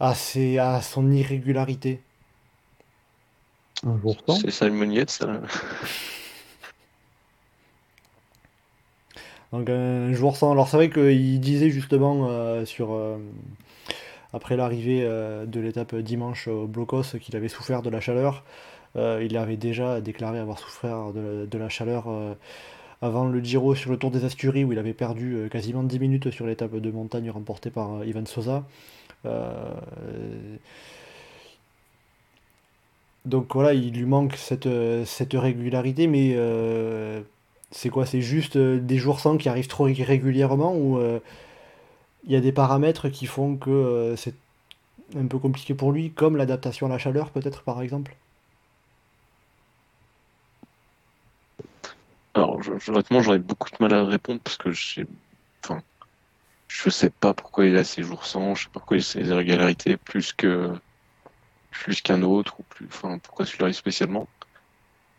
[0.00, 2.00] à, ses- à son irrégularité?
[4.28, 5.40] C'est Simon Yates, ça.
[9.52, 10.52] Donc un jour sans.
[10.52, 13.16] Alors c'est vrai qu'il disait justement euh, sur euh,
[14.32, 18.44] après l'arrivée euh, de l'étape dimanche au Blocos qu'il avait souffert de la chaleur.
[18.96, 22.34] Euh, il avait déjà déclaré avoir souffert de, la chaleur euh,
[23.02, 25.98] avant le Giro sur le Tour des Asturies où il avait perdu euh, quasiment 10
[25.98, 28.64] minutes sur l'étape de montagne remportée par euh, Ivan Sosa.
[29.26, 29.74] Euh,
[33.26, 37.20] donc voilà, il lui manque cette, euh, cette régularité, mais euh,
[37.70, 38.06] c'est quoi?
[38.06, 41.20] C'est juste euh, des jours sans qui arrivent trop ré- régulièrement ou euh,
[42.24, 44.34] il y a des paramètres qui font que euh, c'est
[45.16, 48.16] un peu compliqué pour lui, comme l'adaptation à la chaleur peut-être par exemple?
[52.60, 55.06] je- honnêtement, j'aurais beaucoup de mal à répondre parce que j'ai,
[55.64, 55.82] enfin,
[56.68, 59.04] je sais pas pourquoi il a ses jours sans, je sais pas pourquoi il a
[59.04, 60.72] ses irrégularités plus que
[61.70, 64.28] plus qu'un autre ou plus, enfin, pourquoi celui-là spécialement.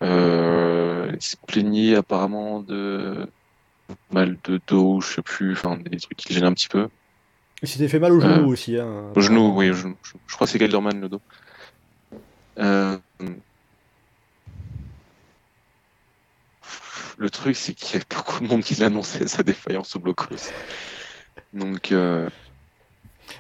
[0.04, 3.28] Euh, il se plaignait apparemment de
[4.12, 6.88] mal de dos, je sais plus, enfin, des trucs qui le gênent un petit peu.
[7.62, 8.78] Il s'était fait mal au genou Euh, aussi.
[8.78, 9.12] Hein.
[9.16, 9.96] Au genou, oui, au genou.
[10.04, 11.22] Je, crois que c'est Gelderman le dos.
[12.60, 12.98] Euh,
[17.18, 20.00] Le truc, c'est qu'il y a beaucoup de monde qui l'a annoncé sa défaillance au
[20.00, 20.52] blocos.
[21.54, 22.30] Donc, euh,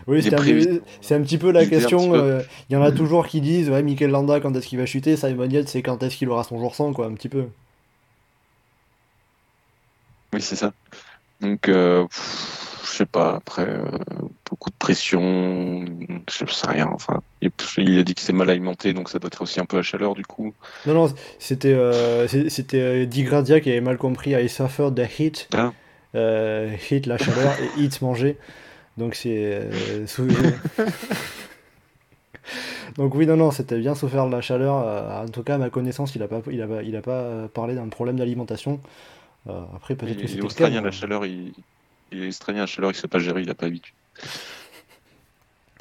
[0.05, 2.13] Oui, c'est est un, un petit peu la question.
[2.13, 4.85] euh, Il y en a toujours qui disent Ouais, Mikel Landa, quand est-ce qu'il va
[4.85, 5.17] chuter?
[5.17, 7.45] Simon Yates, c'est quand est-ce qu'il aura son jour sans, quoi, un petit peu.
[10.33, 10.73] oui, c'est ça.
[11.41, 13.83] Donc, euh, pff, je sais pas, après, euh,
[14.49, 15.85] beaucoup de pression,
[16.29, 16.89] je sais rien.
[16.91, 19.77] Enfin, il, a dit que c'est mal alimenté, donc ça doit être aussi un peu
[19.77, 20.53] la chaleur, du coup.
[20.85, 25.49] Non, non, c'était euh, c'était Di Gradia qui avait mal compris I suffered the heat.
[25.53, 25.71] Ah.
[26.15, 28.37] Heat, la chaleur, et eat, manger.
[28.97, 29.35] Donc c'est.
[29.37, 30.05] euh,
[32.97, 34.83] Donc oui, non, non, c'était bien souffert de la chaleur.
[34.85, 37.01] Euh, en tout cas, à ma connaissance, il a pas, il a, pas- il a
[37.01, 38.79] pas parlé d'un problème d'alimentation.
[39.49, 41.53] Euh, après, peut-être que est c'était le cas, australien, la chaleur, il,
[42.11, 43.93] il est australien, la chaleur, il sait pas gérer, il a pas l'habitude.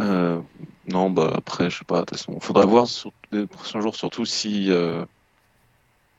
[0.00, 0.40] Euh,
[0.88, 3.96] non, bah après, je sais pas, de toute façon, faudra voir sur les prochains jours,
[3.96, 5.04] surtout si euh,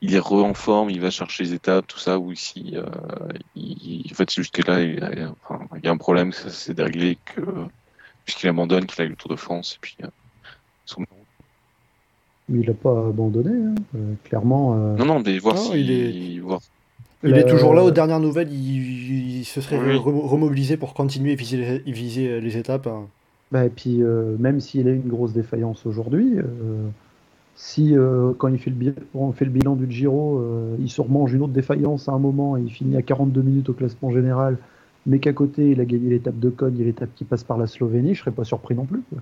[0.00, 2.84] il est re en forme, il va chercher les étapes, tout ça, ou si euh,
[3.56, 6.74] il, en fait, jusque-là, il, y a- enfin, il y a un problème, ça c'est
[6.74, 7.40] déréglé, que
[8.24, 10.08] puisqu'il abandonne, qu'il aille le Tour de France, et puis euh,
[10.84, 11.04] son-
[12.48, 13.74] Mais il n'a pas abandonné, hein.
[13.96, 14.74] Euh, clairement.
[14.74, 15.80] euh, Non, non, mais voir Non, si.
[15.80, 16.60] il voir-
[17.24, 19.96] Il est toujours là aux dernières nouvelles, il, il se serait Oui.
[19.96, 22.86] remobilisé pour continuer et viser les, viser euh, les étapes.
[22.86, 23.08] hein.
[23.50, 26.88] Bah, et puis, euh, même s'il a eu une grosse défaillance aujourd'hui, euh,
[27.60, 31.00] si euh, quand il fait le, on fait le bilan du Giro, euh, il se
[31.00, 34.12] remange une autre défaillance à un moment et il finit à 42 minutes au classement
[34.12, 34.58] général,
[35.06, 37.66] mais qu'à côté il a gagné l'étape de Cogne et l'étape qui passe par la
[37.66, 39.02] Slovénie, je serais pas surpris non plus.
[39.10, 39.18] quoi.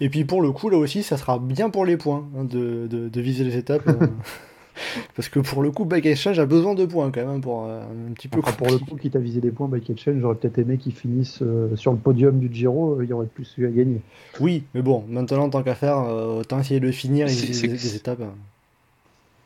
[0.00, 2.86] Et puis pour le coup, là aussi, ça sera bien pour les points hein, de,
[2.88, 3.88] de- de viser les étapes.
[5.16, 7.82] Parce que pour le coup, Bike Exchange a besoin de points quand même pour euh,
[7.82, 8.38] un petit peu.
[8.38, 10.92] Enfin, pour le coup, quitte à viser des points, Bike Exchange, j'aurais peut-être aimé qu'il
[10.92, 14.00] finisse euh, sur le podium du Giro, euh, il y aurait plus eu à gagner.
[14.40, 17.60] Oui, mais bon, maintenant, tant qu'à faire, euh, autant essayer de finir et C'est- viser
[17.60, 18.20] c'est- des, des étapes.
[18.22, 18.34] hein.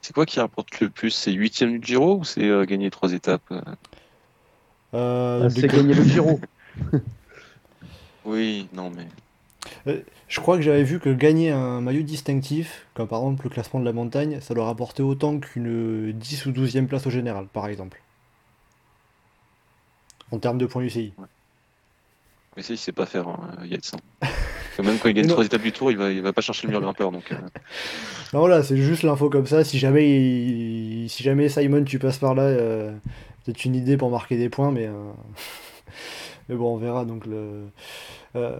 [0.03, 1.11] C'est quoi qui rapporte le plus?
[1.11, 3.43] C'est huitième du Giro ou c'est euh, gagner trois étapes?
[4.93, 6.39] Ah, c'est gagner le Giro.
[8.24, 9.07] Oui, non, mais.
[9.87, 13.81] Je crois que j'avais vu que gagner un maillot distinctif, comme par exemple le classement
[13.81, 17.67] de la montagne, ça leur rapportait autant qu'une 10 ou 12e place au général, par
[17.69, 18.01] exemple.
[20.33, 21.12] En termes de points UCI.
[22.57, 23.93] Mais ça, il sait pas faire, hein, Yates.
[24.23, 24.29] hein.
[24.83, 26.69] Même quand il gagne trois étapes du tour, il va, il va pas chercher le
[26.69, 27.11] meilleur grimpeur.
[27.12, 27.37] Donc, euh,
[28.33, 29.62] Non, voilà, c'est juste l'info comme ça.
[29.64, 32.93] Si jamais, il- si jamais Simon, tu passes par là, euh,
[33.45, 35.12] peut-être une idée pour marquer des points, mais, euh,
[36.49, 37.05] mais bon, on verra.
[37.05, 37.69] Donc, le
[38.37, 38.59] euh,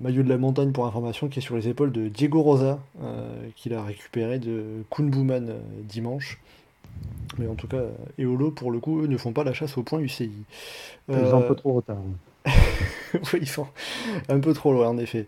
[0.00, 3.48] maillot de la montagne, pour information, qui est sur les épaules de Diego Rosa, euh,
[3.56, 6.38] qu'il a récupéré de Kuhn Bouman euh, dimanche.
[7.38, 7.82] Mais en tout cas,
[8.18, 10.30] Eolo, pour le coup, eux ne font pas la chasse aux points UCI.
[11.08, 11.98] Ils un peu trop retard.
[13.14, 13.66] oui, ils sont
[14.28, 15.26] un peu trop loin, en effet.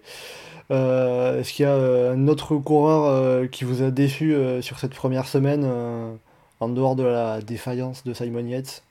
[0.70, 5.68] Est-ce qu'il y a un autre coureur qui vous a déçu sur cette première semaine,
[6.60, 8.82] en dehors de la défaillance de Simon Yates?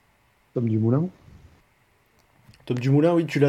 [0.53, 1.09] Tom Dumoulin.
[2.67, 3.39] Top du Moulin, oui, tu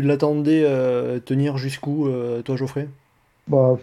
[0.00, 2.88] l'attendais euh, tenir jusqu'où, euh, toi, Geoffrey?
[3.46, 3.76] Bah,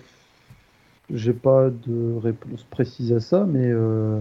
[1.13, 4.20] j'ai pas de réponse précise à ça, mais euh,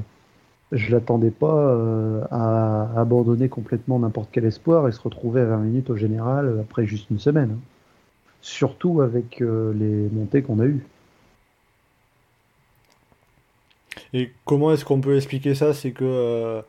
[0.70, 5.88] je l'attendais pas à abandonner complètement n'importe quel espoir et se retrouver à 20 minutes
[5.88, 7.52] au général après juste une semaine.
[7.52, 7.60] hein.
[8.42, 10.84] Surtout avec les montées qu'on a eues.
[14.12, 15.72] Et comment est-ce qu'on peut expliquer ça?
[15.72, 16.62] C'est que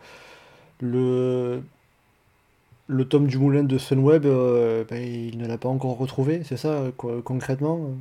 [0.80, 1.62] le,
[2.88, 6.58] le tome du Moulin de Sunweb, euh, ben, il ne l'a pas encore retrouvé, c'est
[6.58, 7.92] ça, quoi, concrètement?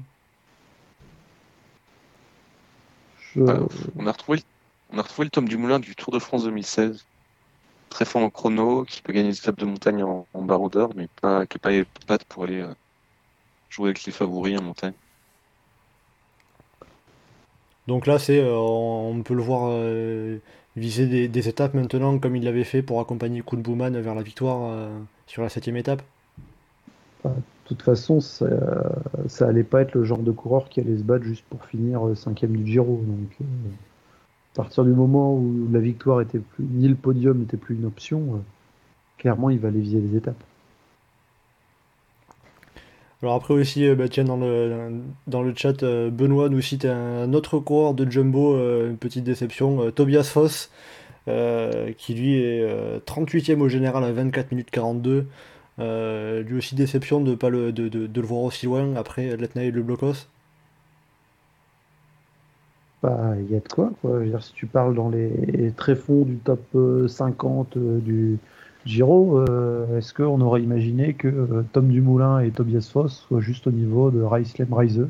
[3.34, 3.66] Je- euh,
[3.96, 4.44] on, a retrouvé, le-
[4.90, 7.04] on a retrouvé le tome du Moulin du Tour de France 2016.
[7.90, 11.08] Très fort en chrono, qui peut gagner des étapes de montagne en, en baroudeur, mais
[11.20, 12.74] pas, qui n'est pas patte pour aller euh,
[13.70, 14.94] jouer avec les favoris en montagne.
[17.86, 20.38] Donc là, c'est, euh, on peut le voir euh,
[20.76, 24.72] viser des, étapes maintenant, comme il l'avait fait pour accompagner Kuhn Bouman vers la victoire
[24.72, 26.02] euh, sur la septième étape.
[27.24, 27.30] De
[27.64, 28.46] toute façon, ça,
[29.40, 32.14] allait pas être le genre de coureur qui allait se battre juste pour finir euh,
[32.14, 33.02] cinquième du Giro.
[33.06, 33.44] Donc, euh,
[34.54, 37.86] à partir du moment où la victoire était plus, ni le podium n'était plus une
[37.86, 38.42] option,
[39.18, 40.42] clairement, il va aller viser les étapes.
[43.24, 46.84] Alors après aussi, euh, bah, tiens, dans le, dans le chat, euh, Benoît nous cite
[46.84, 50.70] un, autre coureur de Jumbo, euh, une petite déception, Tobias Foss,
[51.96, 52.62] qui lui est
[53.06, 55.26] 38e au général à 24 minutes 42.
[55.78, 59.70] lui aussi déception de, pas le, de, de, le voir aussi loin après Letna et
[59.70, 60.28] le Blocos.
[63.02, 64.18] Bah, il y a de quoi, quoi.
[64.18, 66.60] Je veux dire, si tu parles dans les tréfonds du top
[67.08, 68.38] 50 du,
[68.86, 73.66] Giro, euh, est-ce qu'on aurait imaginé que euh, Tom Dumoulin et Tobias Foss soient juste
[73.66, 75.08] au niveau de Reislem Reise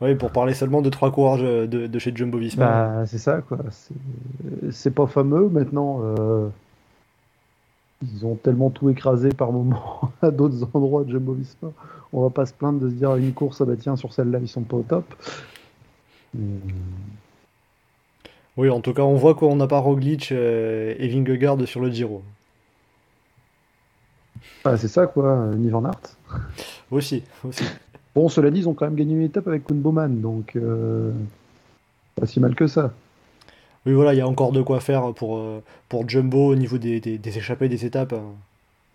[0.00, 2.64] Oui, pour parler seulement de trois coureurs de, chez Jumbo Visma.
[2.64, 3.58] Bah, c'est ça, quoi.
[4.70, 5.48] C'est pas fameux.
[5.48, 6.48] Maintenant, euh,
[8.02, 11.72] ils ont tellement tout écrasé par moment à d'autres endroits de Jumbo Visma.
[12.12, 14.38] On va pas se plaindre de se dire une course, ah bah tiens, sur celle-là,
[14.40, 15.04] ils sont pas au top.
[18.56, 21.90] Oui, en tout cas, on voit qu'on n'a pas Roglic euh, et Vingegaard sur le
[21.90, 22.22] Giro.
[24.64, 25.82] Ah, c'est ça, quoi, Ni Van
[26.90, 27.64] aussi, aussi.
[28.14, 31.12] Bon, cela dit, ils ont quand même gagné une étape avec Kuhn Bowman, donc euh,
[32.16, 32.92] pas si mal que ça.
[33.86, 36.76] Oui, voilà, il y a encore de quoi faire pour, euh, pour Jumbo au niveau
[36.76, 38.14] des, échappées des étapes.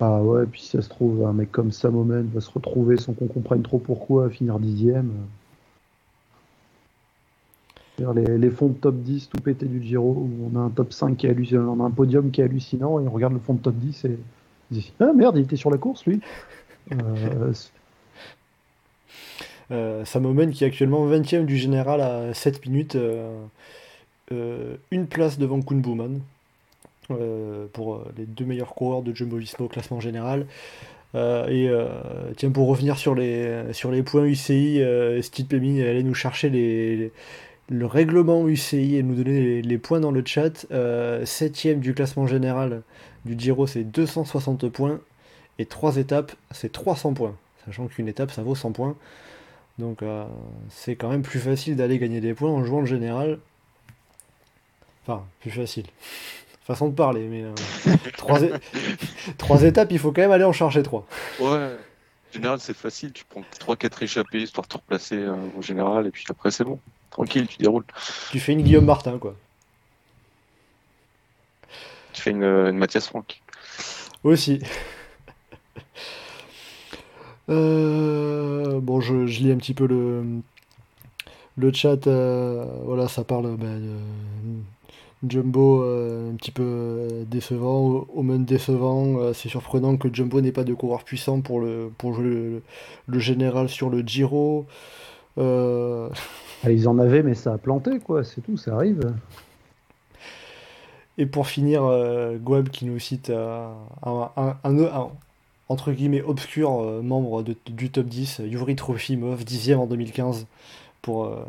[0.01, 2.97] Ah ouais, puis si ça se trouve, un mec comme Sam Omen va se retrouver
[2.97, 5.11] sans qu'on comprenne trop pourquoi à finir dixième.
[7.97, 11.15] Les, fonds de top 10 tout pété du Giro, où on a un top 5
[11.15, 13.53] qui est hallucinant, on a un podium qui est hallucinant, et on regarde le fond
[13.53, 14.17] de top 10 et
[14.71, 16.19] on dit Ah merde, il était sur la course lui
[16.91, 17.53] euh,
[19.71, 25.61] euh, Sam qui est actuellement 20ème du général à 7 minutes, euh, une place devant
[25.61, 26.19] Kuhn Bouman
[27.73, 30.47] pour les deux meilleurs coureurs de Jumbo Visma au classement général.
[31.13, 31.71] et
[32.35, 34.81] tiens, pour revenir sur les, sur les points UCI,
[35.21, 37.11] Steve Pemmy allait nous chercher les,
[37.69, 40.65] le règlement UCI et nous donner les, points dans le chat.
[40.71, 42.83] Euh, septième du classement général
[43.25, 44.99] du Giro, c'est 260 points.
[45.57, 47.35] Et trois étapes, c'est 300 points.
[47.65, 48.95] Sachant qu'une étape, ça vaut 100 points.
[49.79, 50.25] Donc euh,
[50.69, 53.39] c'est quand même plus facile d'aller gagner des points en jouant le général.
[55.03, 55.85] Enfin, plus facile.
[56.61, 57.53] Façon de parler, mais euh,
[59.37, 61.05] trois, étapes, il faut quand même aller en chercher trois.
[61.39, 63.11] Ouais, en général, c'est facile.
[63.11, 63.43] Tu prends
[63.75, 66.79] 3-4 échappées histoire de te replacer au général, et puis après, c'est bon
[67.15, 67.85] tranquille, tu déroules.
[68.31, 69.35] Tu fais une Guillaume Martin, quoi.
[72.11, 73.41] Tu fais une, Mathias Franck.
[74.23, 74.59] Aussi.
[77.47, 80.23] Euh, bon, je, lis un petit peu le,
[81.57, 82.07] le chat.
[82.07, 83.79] Euh, voilà, ça parle ben,
[85.21, 89.31] de Jumbo euh, un petit peu décevant, Omen décevant.
[89.35, 92.63] c'est surprenant que Jumbo n'ait pas de coureur puissant pour, le, pour jouer le,
[93.05, 94.65] le général sur le Giro.
[95.37, 99.13] Ah, ils en avaient, mais ça a planté, quoi, c'est tout, ça arrive.
[101.17, 102.37] Et pour finir, euh,
[102.71, 103.67] qui nous cite euh,
[104.03, 105.09] un,
[105.69, 110.45] entre guillemets obscur euh, membre du top 10, Yuri Trofimov, dixième en 2015,
[111.01, 111.45] pour, euh,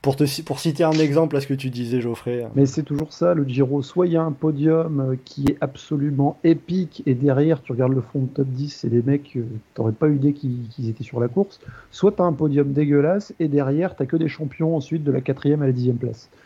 [0.00, 2.46] pour, te, pour citer un exemple à ce que tu disais, Geoffrey.
[2.54, 3.82] Mais c'est toujours ça, le Giro.
[3.82, 7.92] Soit il y a un podium euh, qui est absolument épique, et derrière, tu regardes
[7.92, 9.44] le fond de top 10, c'est des mecs, euh,
[9.74, 11.60] t'aurais pas eu idée qu'ils étaient sur la course.
[11.90, 15.20] Soit tu as un podium dégueulasse, et derrière, t'as que des champions ensuite de la
[15.20, 16.28] quatrième à la dixième place.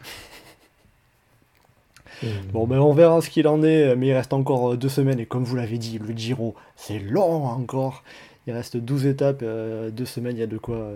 [2.50, 5.20] Bon, ben on verra ce qu'il en est, mais il reste encore euh, deux semaines,
[5.20, 8.02] et comme vous l'avez dit, le Giro, c'est long encore.
[8.46, 10.92] Il reste 12 étapes, deux semaines, il y a de quoi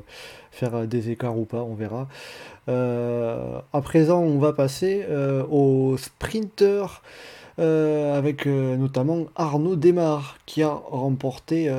[0.52, 2.08] faire des écarts ou pas, on verra.
[2.68, 7.02] Euh, à présent, on va passer euh, au sprinter.
[7.58, 11.70] Euh, avec notamment Arnaud Desmar qui a remporté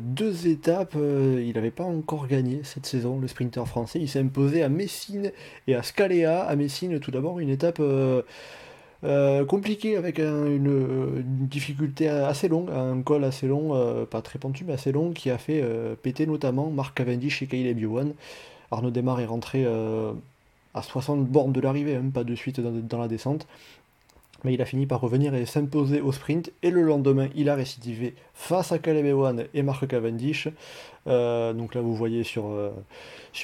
[0.00, 0.94] deux étapes.
[0.94, 3.98] il n'avait pas encore gagné cette saison, le sprinter français.
[4.00, 5.32] Il s'est imposé à Messine
[5.66, 6.42] et à Scalea.
[6.42, 7.82] À Messine, tout d'abord, une étape
[9.02, 14.92] compliquée avec une, difficulté assez longue, un col assez long, pas très pentu, mais assez
[14.92, 15.62] long, qui a fait
[16.02, 18.12] péter notamment Marc Cavendish et Caleb Ewan.
[18.70, 19.64] Arnaud Desmar est rentré
[20.76, 23.46] à 60 bornes de l'arrivée, même pas de suite dans, la descente.
[24.46, 26.52] Mais il a fini par revenir et s'imposer au sprint.
[26.62, 30.46] Et le lendemain, il a récidivé face à Caleb Ewan et Mark Cavendish.
[31.08, 32.70] Euh, donc là, vous voyez sur, euh,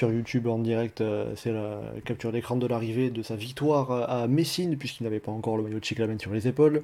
[0.01, 4.77] YouTube en direct, euh, c'est la capture d'écran de l'arrivée de sa victoire à Messine,
[4.77, 6.83] puisqu'il n'avait pas encore le maillot de cyclamen sur les épaules.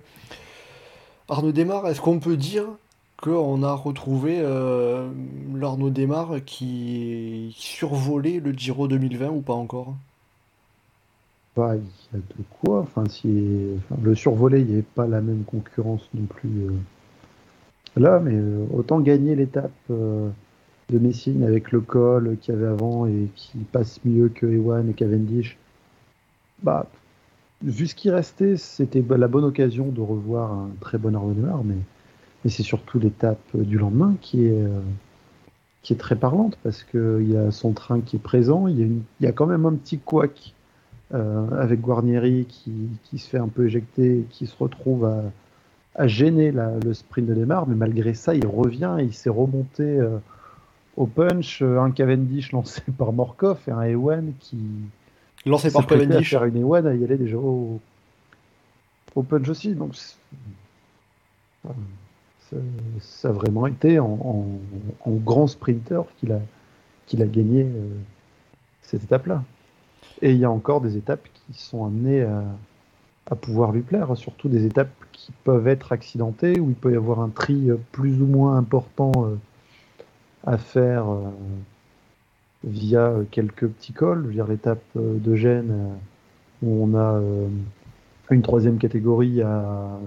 [1.30, 2.66] Arnaud Desmar, est-ce qu'on peut dire
[3.16, 4.42] qu'on a retrouvé
[5.56, 5.94] l'Arnaud
[6.46, 9.96] qui, qui survolait le Giro 2020 ou pas encore?
[11.60, 11.82] Il
[12.14, 12.80] y a de quoi.
[12.80, 16.72] Enfin, si, le survolé, il n'y avait pas la même concurrence non plus euh,
[17.98, 20.30] là, mais euh, autant gagner l'étape euh,
[20.90, 24.90] de Messine avec le col qu'il y avait avant et qui passe mieux que Ewan
[24.90, 25.58] et Cavendish.
[26.64, 26.88] Bah,
[27.62, 31.76] vu ce qui restait, c'était la bonne occasion de revoir un très bon Arnaud mais,
[32.44, 34.64] mais c'est surtout l'étape du lendemain qui est,
[35.84, 38.84] qui est très parlante parce qu'il y a son train qui est présent, il y
[38.84, 38.88] a,
[39.22, 40.54] y a quand même un petit couac
[41.12, 42.72] avec Guarnieri qui,
[43.04, 45.24] qui, se fait un peu éjecter qui se retrouve à,
[45.96, 49.30] à gêner la, le sprint de démarre, mais malgré ça, il revient et il s'est
[49.30, 50.00] remonté
[50.98, 54.60] au punch, un Cavendish lancé par Morkov et un Ewan qui
[55.46, 56.34] lancé par Cavendish.
[56.34, 57.80] À faire une Ewan à y aller déjà au,
[59.16, 59.96] au punch aussi, donc
[63.00, 64.60] ça, a vraiment été en,
[65.06, 66.42] grand sprinter qu'il a,
[67.06, 67.88] qu'il a gagné euh,
[68.82, 69.44] cette étape-là.
[70.22, 74.50] Et il y a encore des étapes qui sont amenées à, pouvoir lui plaire, surtout
[74.50, 78.26] des étapes qui peuvent être accidentées, où il peut y avoir un tri plus ou
[78.26, 79.36] moins important euh,
[80.46, 81.22] à faire euh,
[82.64, 84.24] via quelques petits cols.
[84.24, 85.90] Je veux dire, l'étape de Gênes,
[86.64, 87.22] où on a
[88.32, 90.00] une troisième catégorie à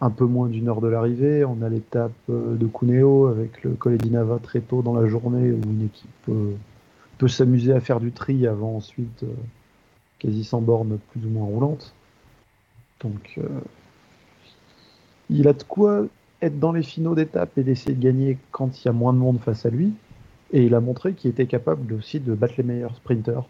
[0.00, 1.44] un peu moins d'une heure de l'arrivée.
[1.44, 5.50] On a l'étape euh, de Cuneo avec le col d'Inava très tôt dans la journée
[5.50, 6.30] où une équipe
[7.18, 9.34] euh, peut s'amuser à faire du tri avant ensuite euh,
[10.18, 11.94] quasi sans borne plus ou moins roulante.
[13.00, 13.38] Donc
[15.30, 16.06] il a de quoi
[16.42, 19.18] être dans les finaux d'étape et d'essayer de gagner quand il y a moins de
[19.18, 19.92] monde face à lui.
[20.52, 23.44] Et il a montré qu'il était capable aussi de battre les meilleurs sprinters.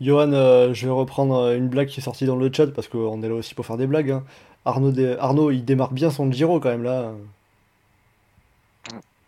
[0.00, 2.86] Johan, euh, je vais reprendre euh, une blague qui est sortie dans le chat parce
[2.86, 4.10] qu'on est là aussi pour faire des blagues.
[4.10, 4.24] Hein.
[4.64, 7.12] Arnaud, Arnaud, il démarre bien son Giro quand même là.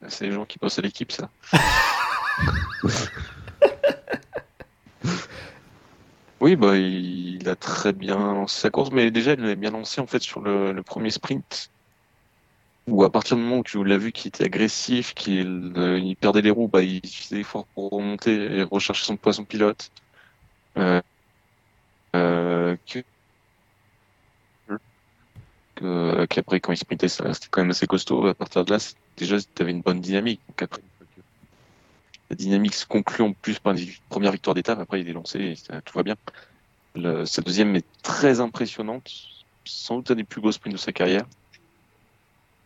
[0.09, 1.29] C'est les gens qui bossent à l'équipe, ça.
[6.41, 10.01] oui, bah, il, a très bien lancé sa course, mais déjà, il l'avait bien lancé
[10.01, 11.71] en fait sur le, premier sprint.
[12.87, 16.43] Où à partir du moment où tu l'as vu qu'il était agressif, qu'il euh, perdait
[16.43, 19.91] les roues, bah, il faisait fort pour remonter et rechercher son poisson pilote.
[20.79, 21.01] Euh,
[22.17, 23.05] euh, que,
[26.27, 28.79] qu'après quand il sprintait c'était quand même assez costaud à partir de là
[29.17, 30.83] déjà tu avais une bonne dynamique donc après
[32.31, 35.39] la dynamique se conclut en plus par une première victoire d'étape après il est lancé
[35.39, 36.17] et tout va bien
[37.25, 39.11] sa deuxième est très impressionnante
[39.65, 41.25] sans doute un des plus beaux sprints de sa carrière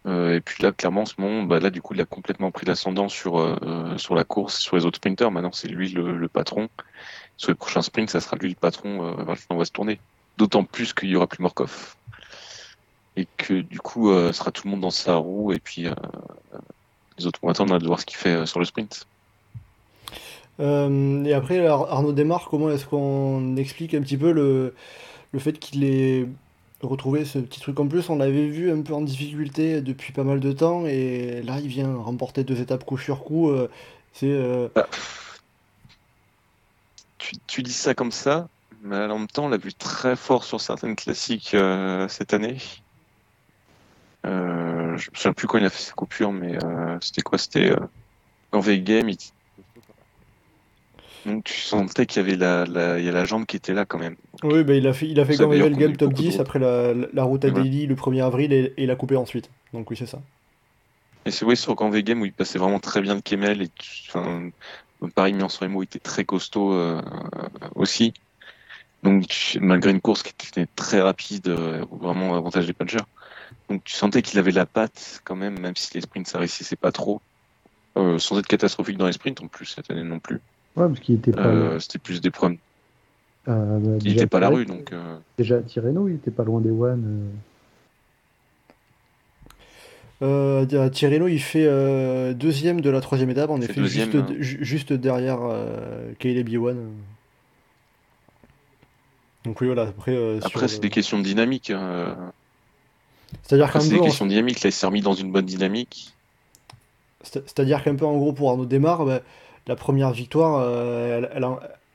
[0.06, 2.50] euh, et puis là clairement en ce moment bah là du coup il a complètement
[2.50, 6.28] pris l'ascendant sur euh, sur la course sur les autres sprinters maintenant c'est lui le,
[6.28, 6.68] patron
[7.36, 10.00] sur les prochains sprints, ça sera lui le patron euh, on va se tourner.
[10.36, 11.96] D'autant plus qu'il y aura plus Morkov.
[13.16, 15.86] Et que du coup, euh, sera tout le monde dans sa roue et puis
[17.18, 19.06] les autres vont attendre de voir ce qu'il fait sur le sprint.
[20.58, 24.74] Et après, Arnaud Desmar, comment est-ce qu'on explique un petit peu le,
[25.32, 26.26] le fait qu'il ait
[26.82, 28.08] retrouvé ce petit truc en plus?
[28.10, 31.68] On l'avait vu un peu en difficulté depuis pas mal de temps et là, il
[31.68, 33.52] vient remporter deux étapes coup sur coup.
[34.12, 34.36] c'est.
[34.74, 34.86] Bah,
[37.46, 38.48] tu, dis ça comme ça,
[38.82, 42.58] mais en même temps, on l'a vu très fort sur certaines classiques euh, cette année.
[44.26, 47.38] Euh, je me souviens plus quand il a fait ses coupures, mais euh, c'était quoi?
[47.38, 47.86] C'était euh,
[48.52, 49.08] en V-Game.
[51.26, 53.84] Donc tu sentais qu'il y avait la, la, y a la jambe qui était là
[53.84, 54.16] quand même.
[54.42, 56.58] Oui, bah, il a fait, il a fait quand même le game top 10 après
[56.58, 59.48] la, la route à Delhi le 1er avril et, il a coupé ensuite.
[59.72, 60.20] Donc oui, c'est ça.
[61.26, 63.70] Et c'est oui sur V Game où il passait vraiment très bien de Kemel et
[64.08, 64.50] enfin,
[65.14, 67.00] Paris Milan Remo était très costaud euh,
[67.74, 68.12] aussi.
[69.02, 73.04] Donc malgré une course qui était très rapide, euh, vraiment avantage des punchers.
[73.68, 76.76] Donc tu sentais qu'il avait la patte quand même, même si les sprints ça réussissait
[76.76, 77.20] pas trop.
[77.96, 80.40] Euh, sans être catastrophique dans les sprints en plus cette année non plus.
[80.76, 81.78] Ouais, parce qu'il était pas.
[81.80, 82.58] C'était plus des problèmes.
[83.46, 83.54] Bah,
[84.02, 84.92] il était pas à la rue donc.
[85.38, 87.30] Déjà à Tirreno, il était pas loin des One.
[90.22, 94.26] Euh, Tirreno, il fait euh, deuxième de la troisième étape, en effet, juste, hein.
[94.38, 96.92] juste, derrière euh, Caleb Ewan.
[99.44, 100.14] Donc oui, voilà, après...
[100.14, 101.70] Euh, après, c'est des questions de dynamique.
[101.70, 102.16] Hein.
[103.42, 106.14] C'est-à-dire qu'un C'est des questions de dynamique, là, il s'est remis dans une bonne dynamique.
[107.22, 109.20] C'est-à-dire qu'un peu, en gros, pour Arnaud Démarre, bah,
[109.66, 111.46] la première victoire, elle, elle,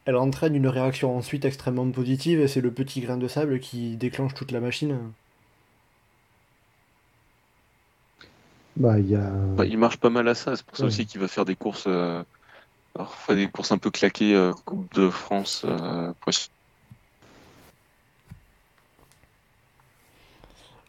[0.05, 3.95] elle, entraîne une réaction ensuite extrêmement positive, et c'est le petit grain de sable qui
[3.95, 4.97] déclenche toute la machine.
[8.79, 9.29] Bah, il, y a...
[9.29, 11.55] bah, il marche pas mal à ça, c'est pour ça aussi qu'il va faire des
[11.55, 12.23] courses, euh,
[13.27, 15.63] des courses un peu claquées, euh, Coupe de France.
[15.65, 16.13] Euh,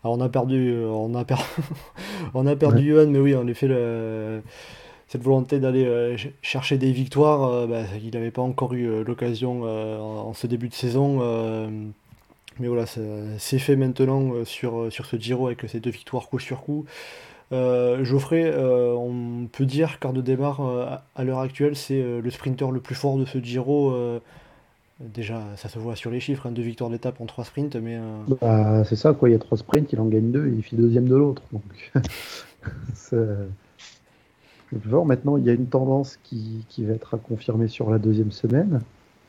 [0.03, 1.43] Alors on a perdu, euh, on a, perdu
[2.35, 4.43] on a perdu Johan, mais oui, en effet, le...
[5.11, 10.47] cette volonté d'aller chercher des victoires, bah, il n'avait pas encore eu l'occasion en, ce
[10.47, 11.19] début de saison.
[12.61, 16.63] mais voilà, c'est fait maintenant sur, sur ce Giro avec ces deux victoires coup sur
[16.63, 16.87] coup.
[17.53, 22.71] Euh, Geoffrey, euh, on peut dire qu'Arnaud Démarre, euh, à l'heure actuelle, c'est le sprinter
[22.71, 23.93] le plus fort de ce Giro.
[25.01, 27.99] déjà, ça se voit sur les chiffres, hein, deux victoires d'étape en trois sprints, mais...
[28.41, 29.29] Bah, c'est ça, quoi.
[29.29, 31.43] Il y a trois sprints, il en gagne deux il fait deuxième de l'autre.
[31.53, 31.93] Donc,
[34.73, 38.33] Maintenant, il y a une tendance qui, qui va être à confirmer sur la deuxième
[38.33, 38.81] semaine.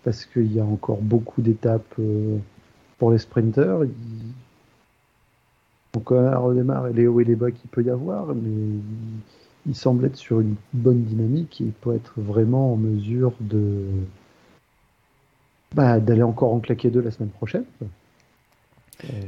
[0.04, 2.38] parce qu'il y a encore beaucoup d'étapes euh,
[2.98, 3.82] pour les sprinters.
[5.94, 8.80] Donc on redémarre et les hauts et les bas qu'il peut y avoir, mais
[9.68, 9.76] il...
[9.76, 13.84] semble être sur une bonne dynamique et il peut être vraiment en mesure de
[15.76, 17.66] bah, d'aller encore en claquer deux la semaine prochaine.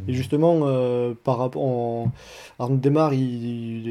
[0.07, 2.07] Et justement, euh, par rapport.
[2.59, 3.87] Arnaud Démarre, il,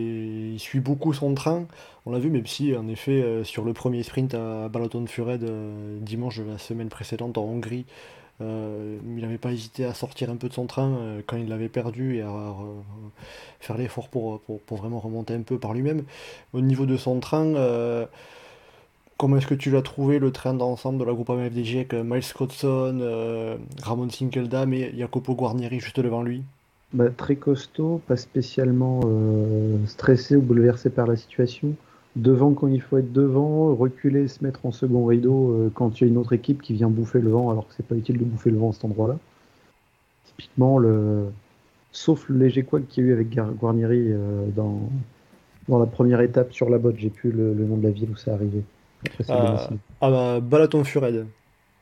[0.55, 1.67] il, suit beaucoup son train.
[2.07, 5.43] On l'a vu, même si, en effet, euh, sur le premier sprint à Balaton Fured
[5.43, 7.85] euh, dimanche de la semaine précédente en Hongrie,
[8.41, 10.99] il n'avait pas hésité à sortir un peu de son train
[11.29, 12.53] quand il l'avait perdu et à
[13.61, 16.03] faire l'effort pour, pour, vraiment remonter un peu par lui-même.
[16.53, 17.55] Au niveau de son train,
[19.19, 22.03] Comment est-ce que tu l'as trouvé le train d'ensemble de la groupe AMFDJ avec euh,
[22.03, 26.43] Miles Scottson, euh, Ramon Sinkeldam et Jacopo Guarnieri juste devant lui?
[26.93, 31.75] Bah, Très costaud, pas spécialement euh, stressé ou bouleversé par la situation.
[32.17, 36.07] Devant quand il faut être devant, reculer, se mettre en second rideau quand il y
[36.07, 38.25] a une autre équipe qui vient bouffer le vent alors que c'est pas utile de
[38.25, 39.17] bouffer le vent à cet endroit-là.
[40.27, 41.31] Typiquement, le...
[41.93, 44.13] sauf le léger couac qu'il y a eu avec Guarnieri
[44.55, 44.91] dans...
[45.69, 48.11] dans la première étape sur la botte, j'ai plus le, le nom de la ville
[48.11, 48.63] où c'est arrivé.
[49.29, 49.69] Ah,
[50.01, 51.27] ah, bah, Balaton Fured.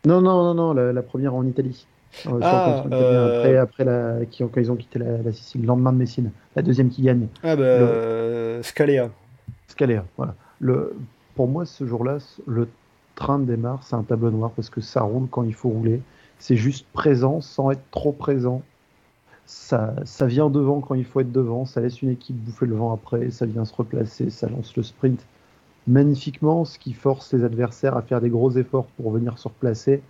[0.07, 1.87] Non, non, non, non, la, première en Italie.
[2.27, 5.99] Euh, ah, euh, après, la, qui, quand ils ont quitté la, Sicile, le lendemain de
[5.99, 6.31] Messine.
[6.57, 7.29] La deuxième qui gagne.
[7.43, 8.61] Ah bah, le...
[8.63, 9.11] Scalea.
[9.69, 10.35] Scalea, voilà.
[10.59, 10.97] Le,
[11.35, 12.69] pour moi, ce jour-là, le
[13.15, 16.01] train démarre, c'est un tableau noir parce que ça roule quand il faut rouler.
[16.39, 18.63] C'est juste présent sans être trop présent.
[19.45, 21.67] Ça, ça vient devant quand il faut être devant.
[21.67, 23.31] Ça laisse une équipe bouffer le vent après.
[23.31, 24.31] Ça vient se replacer.
[24.31, 25.27] Ça lance le sprint
[25.87, 30.03] magnifiquement, ce qui force les adversaires à faire des gros efforts pour venir se replacer.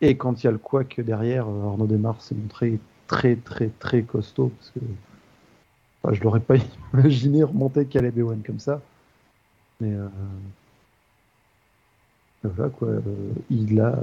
[0.00, 3.70] Et quand il y a le quack derrière, euh, Arnaud Desmar s'est montré très très
[3.78, 4.80] très costaud parce que
[6.14, 6.56] je l'aurais pas
[6.92, 8.80] imaginé remonter Caleb Ewan comme ça.
[9.80, 10.08] Mais euh,
[12.44, 13.00] voilà quoi, euh,
[13.50, 13.98] il a,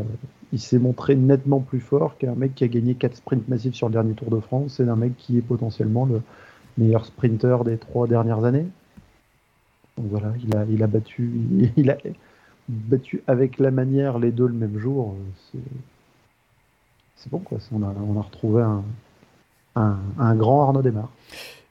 [0.52, 3.88] il s'est montré nettement plus fort qu'un mec qui a gagné 4 sprints massifs sur
[3.88, 6.22] le dernier Tour de France et d'un mec qui est potentiellement le
[6.78, 8.68] meilleur sprinter des trois dernières années.
[9.98, 11.32] Donc voilà, il a, il a battu,
[11.78, 11.98] il a
[12.70, 15.16] battu avec la manière les deux le même jour.
[17.16, 18.84] C'est bon quoi, on a, on a retrouvé un,
[19.76, 21.10] un, grand Arnaud Desmar.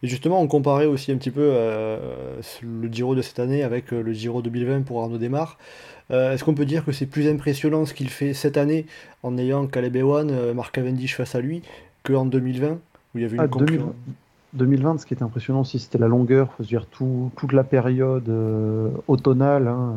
[0.02, 3.92] Et justement, on comparait aussi un petit peu euh, le Giro de cette année avec
[3.92, 5.58] euh, le Giro 2020 pour Arnaud Desmar.
[6.10, 8.84] Euh, est-ce qu'on peut dire que c'est plus impressionnant ce qu'il fait cette année
[9.22, 11.62] en ayant Caleb Ewan, Marc Cavendish face à lui,
[12.02, 13.48] qu'en 2020 où il y avait une ah,
[14.54, 18.28] 2020, ce qui était impressionnant aussi, c'était la longueur, faut dire tout, toute la période
[18.28, 19.96] euh, automnale, hein,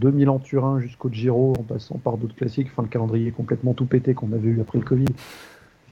[0.00, 3.74] 2000 euh, en Turin jusqu'au Giro, en passant par d'autres classiques, enfin le calendrier complètement
[3.74, 5.04] tout pété qu'on avait eu après le Covid,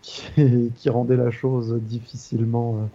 [0.75, 2.87] qui, rendait la chose difficilement euh,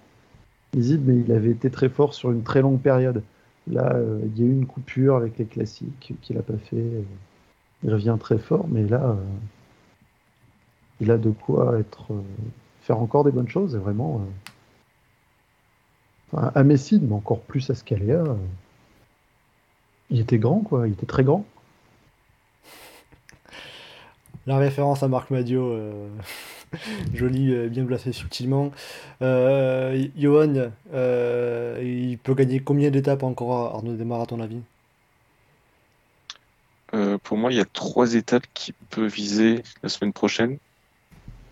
[0.75, 3.21] mais il avait été très fort sur une très longue période.
[3.67, 3.95] Là,
[4.25, 6.83] il y a eu une coupure avec les classiques qu'il n'a pas fait.
[7.83, 9.15] il revient très fort, mais là,
[10.99, 12.11] il a de quoi être
[12.81, 14.25] faire encore des bonnes choses et vraiment
[16.35, 18.23] à Messine, mais encore plus à Scalea,
[20.09, 20.87] il était grand, quoi.
[20.87, 21.45] Il était très grand.
[24.45, 26.09] La référence à Marc Madio, euh,
[27.13, 28.71] joli, euh, bien placé subtilement.
[29.21, 34.61] Euh, Johan, euh, il peut gagner combien d'étapes encore à Arnaud Desmar, à ton avis?
[37.23, 40.59] Pour moi, il y a trois étapes qu'il peut viser la semaine prochaine.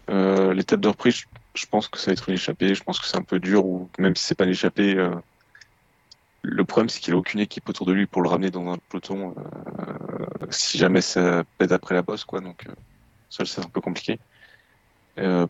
[0.07, 1.23] L'étape de reprise,
[1.53, 2.75] je pense que ça va être une échappée.
[2.75, 5.15] Je pense que c'est un peu dur, ou même si c'est pas une échappée, euh,
[6.43, 8.77] le problème c'est qu'il a aucune équipe autour de lui pour le ramener dans un
[8.89, 9.35] peloton.
[9.37, 12.41] Euh, si jamais ça pète après la bosse, quoi.
[12.41, 12.73] Donc euh,
[13.29, 14.19] ça c'est un peu compliqué.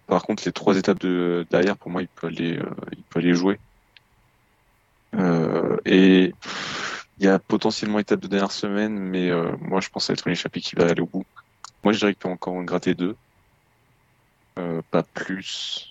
[0.07, 2.59] par contre, les trois étapes de derrière, pour moi, il peut aller,
[2.91, 3.59] il peut aller jouer.
[5.85, 6.33] et
[7.19, 9.29] il y a potentiellement étape de dernière semaine, mais
[9.59, 11.25] moi je pense que ça va être une échappée qui va aller au bout.
[11.83, 13.15] Moi je dirais qu'il peut encore en gratter deux.
[14.91, 15.90] pas plus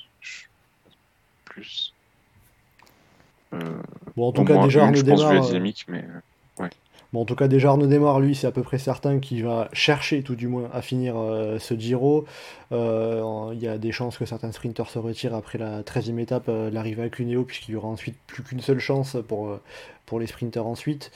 [1.50, 1.92] plus.
[3.52, 3.58] Euh,
[4.16, 5.32] bon, en tout cas, déjà, Arnaud Démarre.
[5.32, 5.98] Euh, dynamique, mais.
[5.98, 6.70] Euh, ouais.
[7.12, 9.68] Bon, en tout cas, déjà, Arnaud Démarre, lui, c'est à peu près certain qu'il va
[9.72, 11.14] chercher, tout du moins, à finir
[11.58, 12.24] ce Giro.
[12.70, 17.02] Il y a des chances que certains sprinters se retirent après la 13e étape, l'arrivée
[17.02, 19.58] à Cuneo, puisqu'il y aura ensuite plus qu'une seule chance pour,
[20.10, 21.12] pour les sprinters ensuite.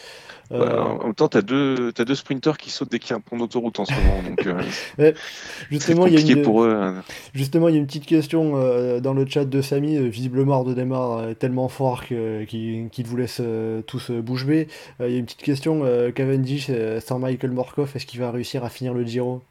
[0.53, 3.13] Euh, en même temps, tu as deux, as deux sprinters qui sautent dès qu'il y
[3.13, 4.23] a un pont d'autoroute en ce moment.
[4.23, 5.13] Donc, euh,
[5.71, 6.73] justement, il y a une, pour eux.
[6.73, 7.03] Hein.
[7.35, 9.99] Justement, il y a une petite question euh, dans le chat de Samy.
[10.09, 13.43] visiblement, de démarre tellement fort qu'il vous laisse
[13.89, 14.69] tous bouche bée.
[15.01, 15.83] Il y a une petite question.
[16.15, 19.43] Cavendish sans Michael Morkov, est-ce qu'il va réussir à finir le Giro?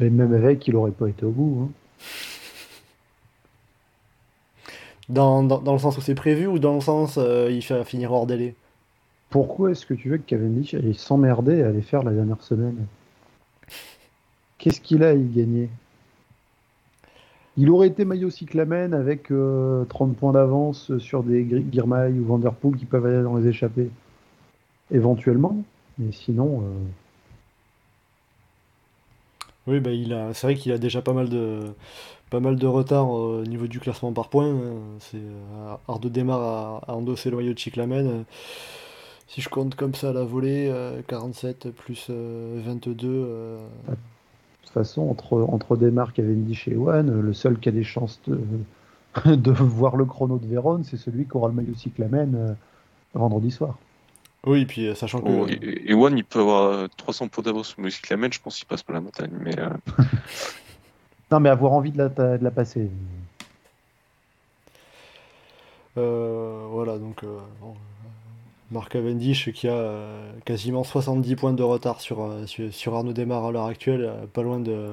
[0.00, 1.62] Mais Même avec, il n'aurait pas été au bout.
[1.62, 1.70] Hein.
[5.08, 8.12] Dans, dans, dans, le sens où c'est prévu ou dans le sens il va finir
[8.12, 8.54] hors délai?
[9.30, 12.86] Pourquoi est-ce que tu veux que Cavendish aille s'emmerder à aller faire la dernière semaine?
[14.58, 15.70] Qu'est-ce qu'il a à y gagner
[17.56, 22.76] Il aurait été maillot cyclamen avec 30 euh, points d'avance sur des Girmay ou Vanderpool
[22.76, 23.90] qui peuvent aller dans les échappées.
[24.90, 25.56] Éventuellement,
[25.98, 26.62] mais sinon.
[26.62, 26.84] Euh,
[29.68, 31.60] oui, bah, il a, c'est vrai qu'il a déjà pas mal de,
[32.30, 34.50] pas mal de retard au niveau du classement par points.
[34.50, 34.74] Hein.
[34.98, 38.24] C'est euh, Ardo démarre à, endosser le maillot de Chiclamen.
[39.30, 40.72] Si je compte comme ça la volée,
[41.06, 43.08] 47 euh, plus 22.
[43.08, 43.58] Euh,
[43.88, 43.94] de
[44.62, 48.40] toute façon, entre, entre Desmar, Cavendish et One, le seul qui a des chances de,
[49.36, 52.56] de voir le chrono de Vérone, c'est celui qui aura le maillot cyclamen
[53.14, 53.78] vendredi soir.
[54.46, 55.28] Oui, puis euh, sachant que.
[55.28, 58.66] Oh, et, One, il peut avoir 300 points d'avance sur Music Lamen, je pense qu'il
[58.66, 59.30] passe pas la montagne.
[59.38, 59.68] Mais, euh.
[61.30, 62.90] non, mais avoir envie de la, de la passer.
[65.98, 67.22] Euh, voilà, donc.
[68.70, 70.04] Marc Cavendish qui a
[70.44, 74.88] quasiment 70 points de retard sur, sur, Arnaud Desmar à l'heure actuelle, pas loin de.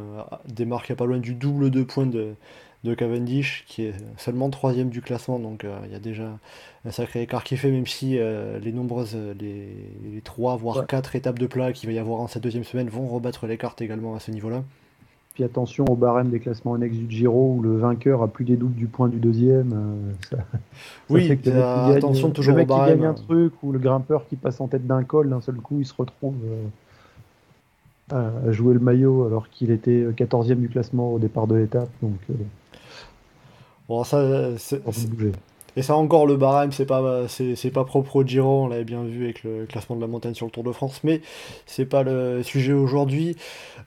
[0.47, 2.33] Desmar qui a pas loin du double de points de,
[2.83, 6.39] de Cavendish, qui est seulement troisième du classement, donc euh, il y a déjà
[6.85, 9.67] un sacré écart qui est fait, même si euh, les nombreuses, les,
[10.11, 12.89] les 3 voire 4 étapes de plat qu'il va y avoir en cette deuxième semaine
[12.89, 14.63] vont rebattre les cartes également à ce niveau-là.
[15.37, 18.55] Puis attention au barème des classements annexes du Giro où le vainqueur a plus des
[18.55, 20.11] doubles du point du deuxième.
[20.33, 20.37] Euh,
[21.11, 21.31] oui,
[21.95, 24.87] attention toujours le mec Qui gagne un truc ou le grimpeur qui passe en tête
[24.87, 26.33] d'un col, d'un seul coup il se retrouve
[28.09, 31.89] à jouer le maillot alors qu'il était 14e du classement au départ de l'étape.
[32.01, 32.17] Donc
[33.87, 34.81] Bon, ça, c'est,
[35.77, 39.03] et ça encore le barème, c'est pas, c'est, pas propre au Giro, on l'avait bien
[39.03, 41.21] vu avec le classement de la montagne sur le Tour de France, mais
[41.67, 43.37] c'est pas le sujet aujourd'hui.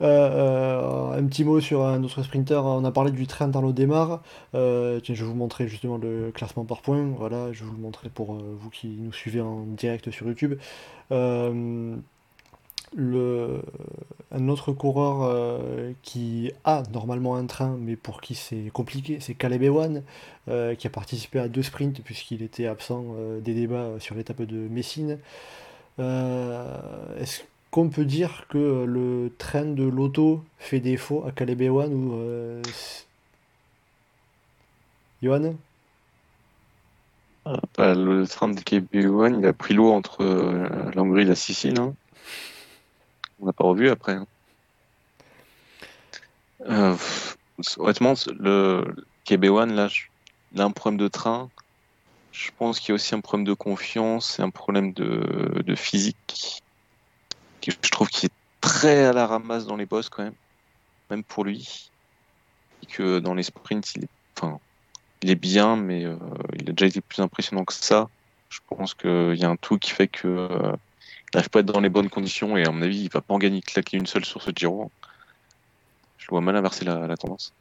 [0.01, 3.61] Euh, euh, un petit mot sur un autre sprinter, on a parlé du train dans
[3.61, 4.23] le démarre.
[4.55, 7.11] Euh, tiens, je vais vous montrer justement le classement par points.
[7.19, 10.55] Voilà, je vais vous le montrer pour vous qui nous suivez en direct sur YouTube
[12.97, 13.63] le,
[14.33, 19.35] un autre coureur euh, qui a normalement un train, mais pour qui c'est compliqué, c'est
[19.35, 20.03] Caleb Ewan,
[20.49, 24.43] euh, qui a participé à deux sprints puisqu'il était absent euh, des débats sur l'étape
[24.43, 25.19] de Messine.
[25.99, 32.63] Est-ce qu'on peut dire que le train de l'auto fait défaut à Caleb Ewan ou
[35.23, 35.55] Johan?
[37.45, 40.25] Bah, Le train de Caleb Ewan, il a pris l'eau entre
[40.95, 41.79] l'Hongrie et la Sicile.
[41.79, 41.95] Hein.
[43.41, 44.13] On n'a pas revu après.
[44.13, 44.27] Hein.
[46.69, 46.97] Euh,
[47.79, 48.85] honnêtement, le
[49.27, 49.89] KB1, là,
[50.53, 51.49] il a un problème de train.
[52.33, 56.63] Je pense qu'il y a aussi un problème de confiance et un problème de, physique.
[57.67, 60.35] je trouve qu'il est très à la ramasse dans les boss quand même,
[61.11, 61.91] même pour lui.
[62.83, 64.59] Et que dans les sprints, il est, enfin,
[65.23, 66.17] il est bien, mais euh,
[66.55, 68.09] il a déjà été plus impressionnant que ça.
[68.49, 70.73] Je pense qu'il y a un tout qui fait que euh,
[71.35, 73.35] n'arrive pas à être dans les bonnes conditions et à mon avis, il va pas
[73.35, 74.91] en gagner claquer une seule sur ce Giro.
[76.19, 77.53] Je vois mal inverser la, tendance.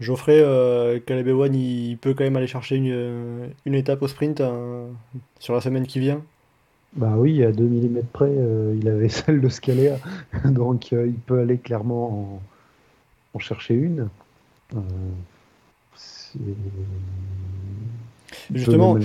[0.00, 4.40] Geoffrey, euh, Caleb Ewan, il peut quand même aller chercher une, une étape au sprint
[4.40, 4.86] hein,
[5.40, 6.22] sur la semaine qui vient?
[6.94, 9.98] Bah oui, à 2 mm près, euh, il avait celle de Scalea,
[10.44, 12.40] donc euh, il peut aller clairement
[13.34, 14.08] en, chercher une.
[14.74, 14.80] Euh,
[18.52, 18.98] Justement,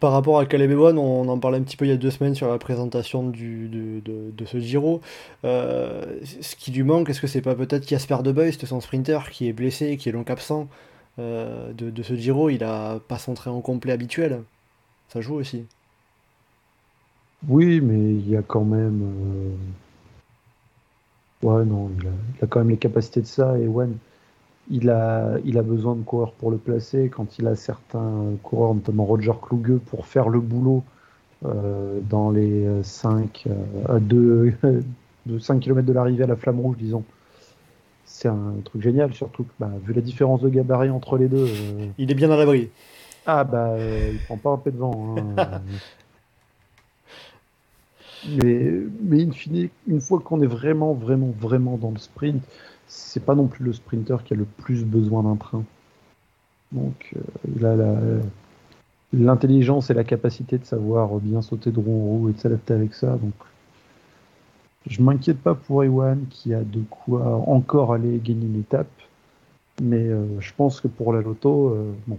[0.00, 2.10] par rapport à Caleb Ewan, on en parlait un petit peu il y a deux
[2.10, 4.02] semaines sur la présentation de,
[4.44, 5.00] ce Giro.
[5.44, 9.30] Euh, ce qui lui manque, est-ce que c'est pas peut-être Jasper De Beust, son sprinter,
[9.30, 10.68] qui est blessé, qui est donc absent
[11.18, 12.50] euh, de, ce Giro?
[12.50, 14.42] Il a pas son train en complet habituel.
[15.08, 15.64] Ça joue aussi.
[17.48, 19.56] Oui, mais il y a quand même.
[21.42, 23.58] Euh, ouais, non, il a, quand même les capacités de ça.
[23.58, 23.96] Ewan,
[24.70, 27.08] il a, il a besoin de coureurs pour le placer.
[27.08, 30.82] Quand il a certains coureurs, notamment Roger Kluge, pour faire le boulot
[31.44, 33.44] euh, dans les 5
[33.88, 34.54] euh, 2,
[35.26, 37.04] de 5 km de l'arrivée à la flamme rouge, disons.
[38.04, 41.46] C'est un truc génial, surtout que, bah, vu la différence de gabarit entre les deux.
[41.46, 42.70] Euh, il est bien à l'abri.
[43.26, 45.16] Ah, bah, il prend pas un peu de vent.
[45.18, 45.60] Hein.
[48.28, 48.72] mais,
[49.02, 52.42] mais in fine, une fois qu'on est vraiment, vraiment, vraiment dans le sprint,
[52.86, 55.64] c'est pas non plus le sprinter qui a le plus besoin d'un train.
[56.72, 58.20] Donc euh,
[59.12, 62.74] l'intelligence et la capacité de savoir bien sauter de roue en roue et de s'adapter
[62.74, 63.16] avec ça.
[63.16, 63.34] Donc
[64.86, 68.90] je m'inquiète pas pour Ewan qui a de quoi encore aller gagner une étape.
[69.82, 72.18] Mais euh, je pense que pour la loto, euh, bon.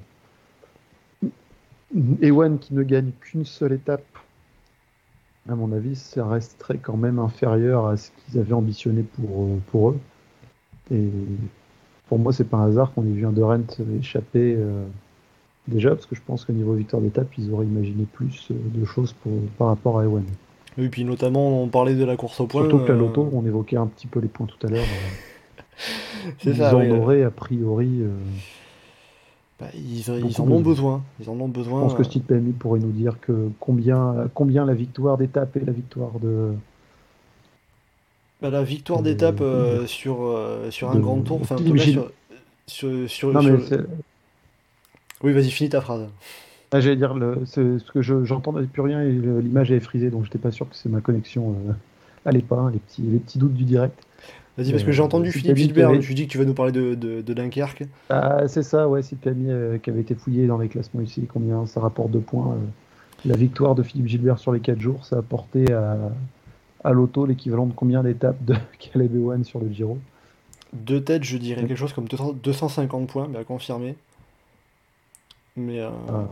[2.22, 4.06] Ewan qui ne gagne qu'une seule étape,
[5.50, 9.90] à mon avis, ça resterait quand même inférieur à ce qu'ils avaient ambitionné pour, pour
[9.92, 10.00] eux.
[10.92, 11.10] Et
[12.08, 13.60] pour moi, c'est pas un hasard qu'on ait vu un Durant
[14.00, 14.86] échapper euh,
[15.68, 18.86] déjà, parce que je pense qu'au niveau victoire d'étape, ils auraient imaginé plus euh, de
[18.86, 20.24] choses pour, par rapport à Ewan.
[20.78, 22.62] Et puis notamment, on parlait de la course au point.
[22.62, 24.86] Surtout que la euh, loto, on évoquait un petit peu les points tout à l'heure.
[26.40, 28.02] C'est ils ça, en oui, auraient a priori.
[28.02, 28.10] euh,
[29.60, 31.04] bah, ils, en ont besoin.
[31.20, 31.82] Ils en ont je besoin.
[31.82, 35.72] pense que Steve PMI pourrait nous dire que combien, combien la victoire d'étape et la
[35.72, 36.54] victoire de.
[38.42, 42.12] Bah, la victoire Euh, d'étape euh, sur, euh, sur un de- grand tour, enfin, sur,
[42.68, 43.80] sur, sur- Non, mais le- c'est-
[45.24, 46.08] Oui, vas-y, finis ta phrase.
[46.72, 49.80] Ah, J'allais dire, le, c'est- ce que je- j'entendais plus rien et le- l'image est
[49.80, 51.56] frisée, donc j'étais pas sûr que c'est ma connexion.
[51.70, 53.98] Euh, pas, hein, les, petits, les petits doutes du direct.
[54.58, 56.54] Vas-y, parce que Euh, j'ai entendu Philippe Gilbert, avait- tu dis que tu vas nous
[56.54, 57.86] parler de, de, de Dunkerque.
[58.10, 61.66] Ah, c'est ça, ouais, PMI euh, qui avait été fouillé dans les classements ici, combien
[61.68, 62.54] ça rapporte de points.
[62.54, 62.66] euh.
[63.26, 65.98] la victoire de Philippe Gilbert sur les 4 jours, ça a apporté à,
[66.84, 69.98] à l'auto l'équivalent de combien d'étapes de Caleb Ewan sur le Giro
[70.74, 73.96] Deux têtes, je dirais quelque chose comme 200 250 points, mais à confirmer.
[75.56, 76.28] Mais, euh, Ah.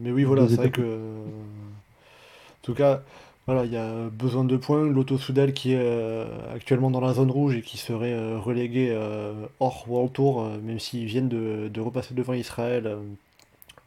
[0.00, 0.82] mais oui, voilà, c'est vrai que.
[0.82, 3.02] En tout cas,
[3.46, 4.84] voilà, il y a besoin de points.
[4.84, 6.24] L'Auto Soudal qui est euh,
[6.54, 10.78] actuellement dans la zone rouge et qui serait euh, relégué euh, hors World Tour, même
[10.80, 12.96] s'ils viennent de, de repasser devant Israël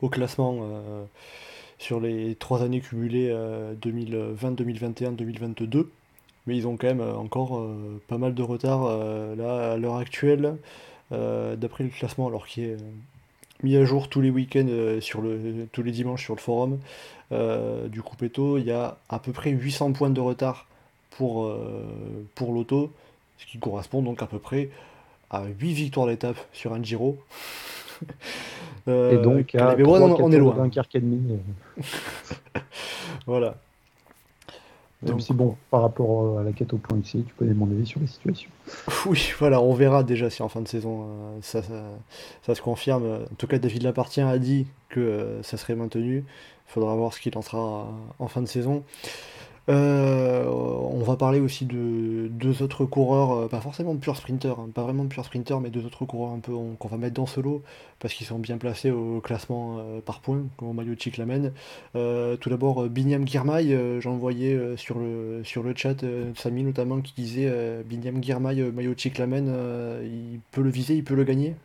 [0.02, 0.60] au classement
[1.78, 5.92] sur les trois années cumulées euh, 2020, 2021, 2022.
[6.48, 9.78] Mais ils ont quand même euh, encore euh, pas mal de retard euh, là à
[9.78, 10.56] l'heure actuelle,
[11.12, 12.76] d'après le classement, alors qui est
[13.64, 16.80] mis à jour tous les week-ends sur le, tous les dimanches sur le forum
[17.32, 18.58] du Coupetto.
[18.58, 20.68] Il y a à peu près 800 points de retard
[21.12, 21.50] pour,
[22.36, 22.92] pour l'auto,
[23.38, 24.70] ce qui correspond donc à peu près
[25.30, 27.18] à 8 victoires d'étape sur un Giro.
[28.90, 30.70] Euh, Et donc, à Caleb Ewan, 3, on, on est loin.
[30.94, 31.22] Et demi.
[31.34, 31.82] euh.
[33.26, 33.56] Voilà.
[35.04, 37.66] Même Donc- si, bon, par rapport à la quête au point ici, tu connais mon
[37.70, 38.50] avis sur la situation.
[39.06, 41.84] Oui, voilà, on verra déjà si en fin de saison euh, ça, ça,
[42.44, 43.04] ça se confirme.
[43.30, 46.24] En tout cas, David Lapartien a dit que euh, ça serait maintenu.
[46.70, 47.84] Il faudra voir ce qu'il lancera euh,
[48.20, 48.84] en fin de saison.
[49.70, 54.70] Euh, on va parler aussi de deux autres coureurs, euh, pas forcément pur sprinter, hein,
[54.74, 57.26] pas vraiment pur sprinter, mais deux autres coureurs un peu on- qu'on va mettre dans
[57.26, 57.62] ce lot
[58.00, 61.52] parce qu'ils sont bien placés au classement euh, par points, comme Mario Chiclamen.
[61.96, 65.98] Euh, tout d'abord, Binyam Girmay, j'en voyais sur, le, sur le chat
[66.36, 67.52] Samy notamment qui disait
[67.86, 71.56] Binyam Girmay, Mayo Chiclamen, euh, il peut le viser, il peut le gagner.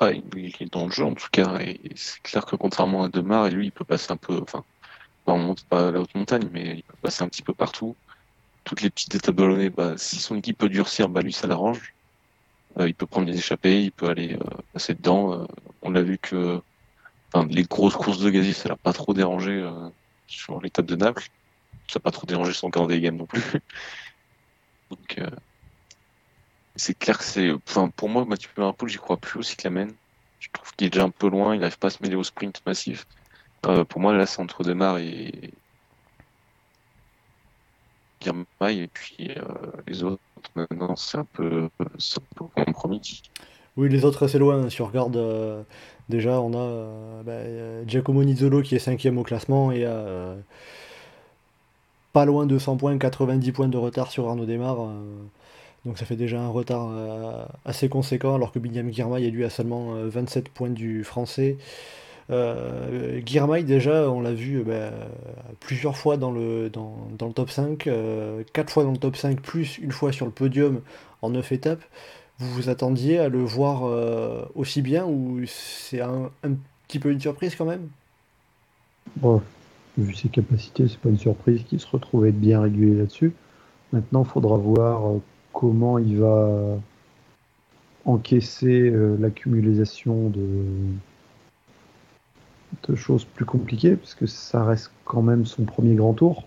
[0.00, 3.08] Bah, il est dans le jeu en tout cas, et c'est clair que contrairement à
[3.08, 4.40] Demar, lui il peut passer un peu,
[5.32, 7.96] en monte pas à la haute montagne, mais il peut passer un petit peu partout.
[8.64, 11.94] Toutes les petites étapes ballonnées, bah, si son équipe peut durcir, bah lui ça l'arrange.
[12.78, 15.32] Euh, il peut prendre les échappées, il peut aller euh, passer dedans.
[15.32, 15.46] Euh,
[15.82, 16.60] on l'a vu que,
[17.50, 19.62] les grosses courses de Gazi, ça l'a pas trop dérangé
[20.26, 21.28] sur l'étape de Naples.
[21.86, 23.42] Ça n'a pas trop dérangé son calendrier game non plus.
[24.90, 25.20] Donc,
[26.76, 27.52] c'est clair que c'est.
[27.96, 29.88] Pour moi, Mathieu Van j'y crois plus au cyclamen.
[30.40, 32.24] Je trouve qu'il est déjà un peu loin, il n'arrive pas à se mêler au
[32.24, 33.06] sprint massif.
[33.66, 35.52] Euh, pour moi, là, c'est entre Demar et.
[38.20, 39.42] Girmay, et puis euh,
[39.86, 40.20] les autres,
[40.54, 41.68] maintenant, c'est un peu.
[41.98, 43.22] C'est un compromis.
[43.76, 44.70] Oui, les autres assez loin.
[44.70, 45.62] Si on regarde, euh,
[46.08, 50.34] déjà, on a bah, Giacomo Nizzolo qui est cinquième au classement et euh,
[52.12, 54.80] pas loin de 100 points, 90 points de retard sur Arnaud Desmar.
[54.80, 54.86] euh,
[55.84, 56.90] donc ça fait déjà un retard
[57.64, 61.58] assez conséquent, alors que Binyam Girmay est lui à seulement euh, 27 points du français.
[62.30, 63.20] Euh,
[63.62, 64.96] déjà, on l'a vu euh, bah,
[65.60, 66.70] plusieurs fois dans le,
[67.34, 70.80] top 5, euh, 4 fois dans le top 5, plus une fois sur le podium
[71.22, 71.84] en 9 étapes.
[72.38, 76.30] Vous vous attendiez à le voir euh, aussi bien ou c'est un,
[76.86, 77.88] petit peu une surprise quand même?
[79.96, 83.32] Vu ses capacités, c'est pas une surprise qu'il se retrouve être bien régulé là-dessus.
[83.92, 85.22] Maintenant, il faudra voir euh,
[85.54, 86.78] comment il va
[88.04, 90.66] encaisser euh, l'accumulation de,
[92.88, 96.44] de choses plus compliquées, puisque ça reste quand même son premier grand tour.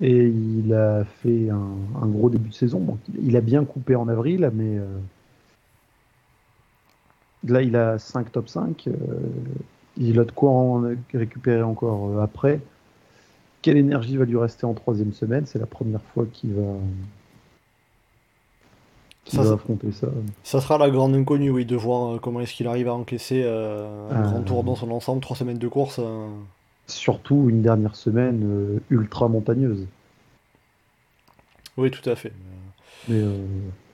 [0.00, 2.98] Et il a fait un, gros début de saison.
[3.22, 4.86] Il a bien coupé en avril, mais euh,
[7.46, 8.88] là, il a 5 top 5.
[8.88, 8.92] euh,
[9.96, 10.84] il a de quoi en
[11.14, 12.60] récupérer encore euh, après.
[13.62, 15.46] Quelle énergie va lui rester en troisième semaine?
[15.46, 16.74] C'est la première fois qu'il va,
[19.26, 20.08] qu'il Ça, va ça- affronter ça.
[20.42, 23.42] Ça sera la grande inconnue, oui, de voir euh, comment est-ce qu'il arrive à encaisser
[23.44, 24.22] euh, un Euh.
[24.30, 25.98] grand tour dans son ensemble, trois semaines de course.
[26.02, 26.26] euh.
[26.86, 29.86] Surtout une dernière semaine euh, ultra montagneuse.
[31.76, 32.32] Oui, tout à fait.
[33.08, 33.36] Mais euh,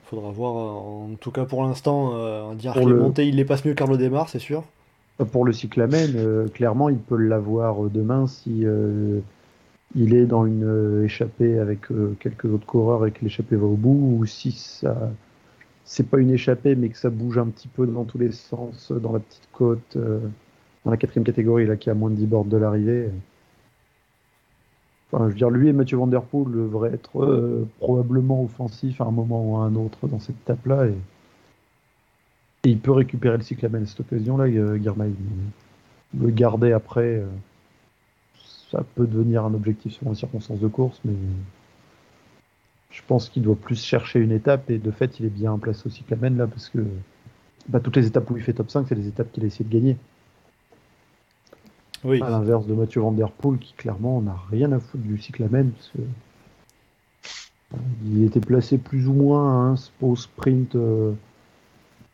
[0.05, 0.55] Faudra voir.
[0.55, 3.65] euh, En tout cas, pour l'instant, euh, on dire les le- montées, il les passe
[3.65, 4.63] mieux Carlo Demar, c'est sûr.
[5.31, 9.19] pour le cyclamen, euh, clairement, il peut l'avoir euh, demain si euh,
[9.95, 13.65] il est dans une euh, échappée avec euh, quelques autres coureurs et que l'échappée va
[13.65, 15.11] au bout, ou si ça
[15.85, 18.91] c'est pas une échappée mais que ça bouge un petit peu dans tous les sens
[18.91, 19.97] euh, dans la petite côte,
[20.85, 23.09] dans la quatrième catégorie là qui a moins de 10 bords de l'arrivée.
[25.11, 29.05] Enfin, je veux dire, lui et Mathieu Van Der Poel devraient être probablement offensifs à
[29.05, 30.87] un moment ou à un autre dans cette étape-là.
[30.87, 30.95] Et...
[32.63, 35.13] il peut récupérer le cyclamen à cette occasion-là, Guermail.
[36.19, 37.21] Le garder après,
[38.73, 41.13] ça peut devenir un objectif selon les circonstances de course, mais
[42.89, 45.59] je pense qu'il doit plus chercher une étape et de fait, il est bien en
[45.59, 46.79] place au cyclamen là parce que
[47.69, 49.63] bah, toutes les étapes où il fait top 5, c'est les étapes qu'il a essayé
[49.63, 49.97] de gagner.
[52.03, 52.19] Oui.
[52.21, 55.69] À l'inverse de Mathieu Van Der Poel qui clairement n'a rien à foutre du cyclamen
[55.69, 56.01] parce que
[57.75, 61.13] euh, il était placé plus ou moins hein, au sprint euh,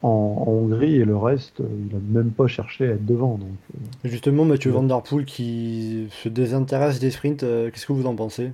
[0.01, 3.37] en, en Hongrie et le reste, euh, il a même pas cherché à être devant.
[3.37, 4.77] Donc, euh, Justement, Mathieu Ouais.
[4.77, 8.51] Van Der Poel qui se désintéresse des sprints, euh, qu'est-ce que vous en pensez?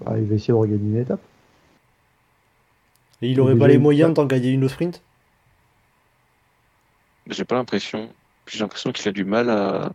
[0.00, 1.20] Bah, il va essayer de regagner une étape.
[3.22, 5.02] Et il aurait Déjà pas les moyens d'en gagner une au sprint?
[7.28, 8.12] J'ai pas l'impression.
[8.46, 9.92] J'ai l'impression qu'il a du mal à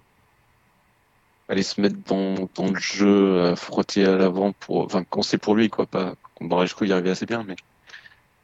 [1.49, 5.37] aller se mettre dans, dans le jeu, à frotter à l'avant pour, enfin, quand c'est
[5.37, 7.55] pour lui, quoi, pas, Barajko y arrivait assez bien, mais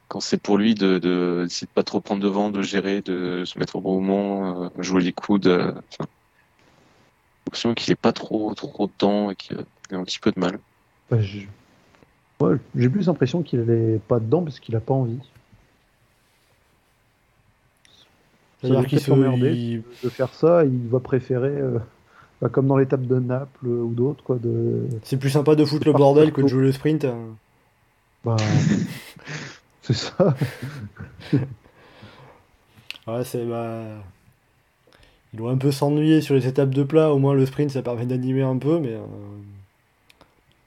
[0.08, 3.58] quand c'est pour lui de, de, de pas trop prendre devant, de gérer, de se
[3.58, 5.72] mettre au bon moment, euh, jouer les coudes, euh,
[7.52, 10.58] enfin, qu'il est pas trop, trop dedans et qu'il a un petit peu de mal.
[11.10, 11.16] Bah,
[12.40, 15.18] ouais, J'ai plus l'impression qu'il n'est pas dedans parce qu'il a pas envie.
[18.60, 20.64] C'est-à-dire qu'il peut-être se- l'emmerder il- de faire ça.
[20.64, 21.78] Il va préférer, euh,
[22.40, 24.86] bah, comme dans l'étape de Naples ou d'autres, quoi, de.
[25.02, 27.04] C'est plus sympa de foutre le bordel que de jouer le sprint.
[27.04, 27.18] hein.
[28.24, 28.36] Bah,
[29.86, 30.34] c'est ça.
[33.06, 33.84] Ouais, c'est bah...
[35.32, 37.82] Il doit un peu s'ennuyer sur les étapes de plat, au moins le sprint ça
[37.82, 39.04] permet d'animer un peu, mais euh,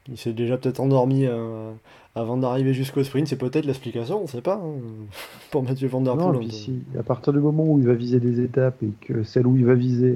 [0.07, 1.71] il s'est déjà peut-être endormi euh,
[2.15, 4.79] avant d'arriver jusqu'au sprint, c'est peut-être l'explication, on sait pas, hein,
[5.51, 6.39] pour Mathieu Van Der Non, Poel.
[6.39, 9.47] puis si, à partir du moment où il va viser des étapes et que celle
[9.47, 10.15] où il va viser.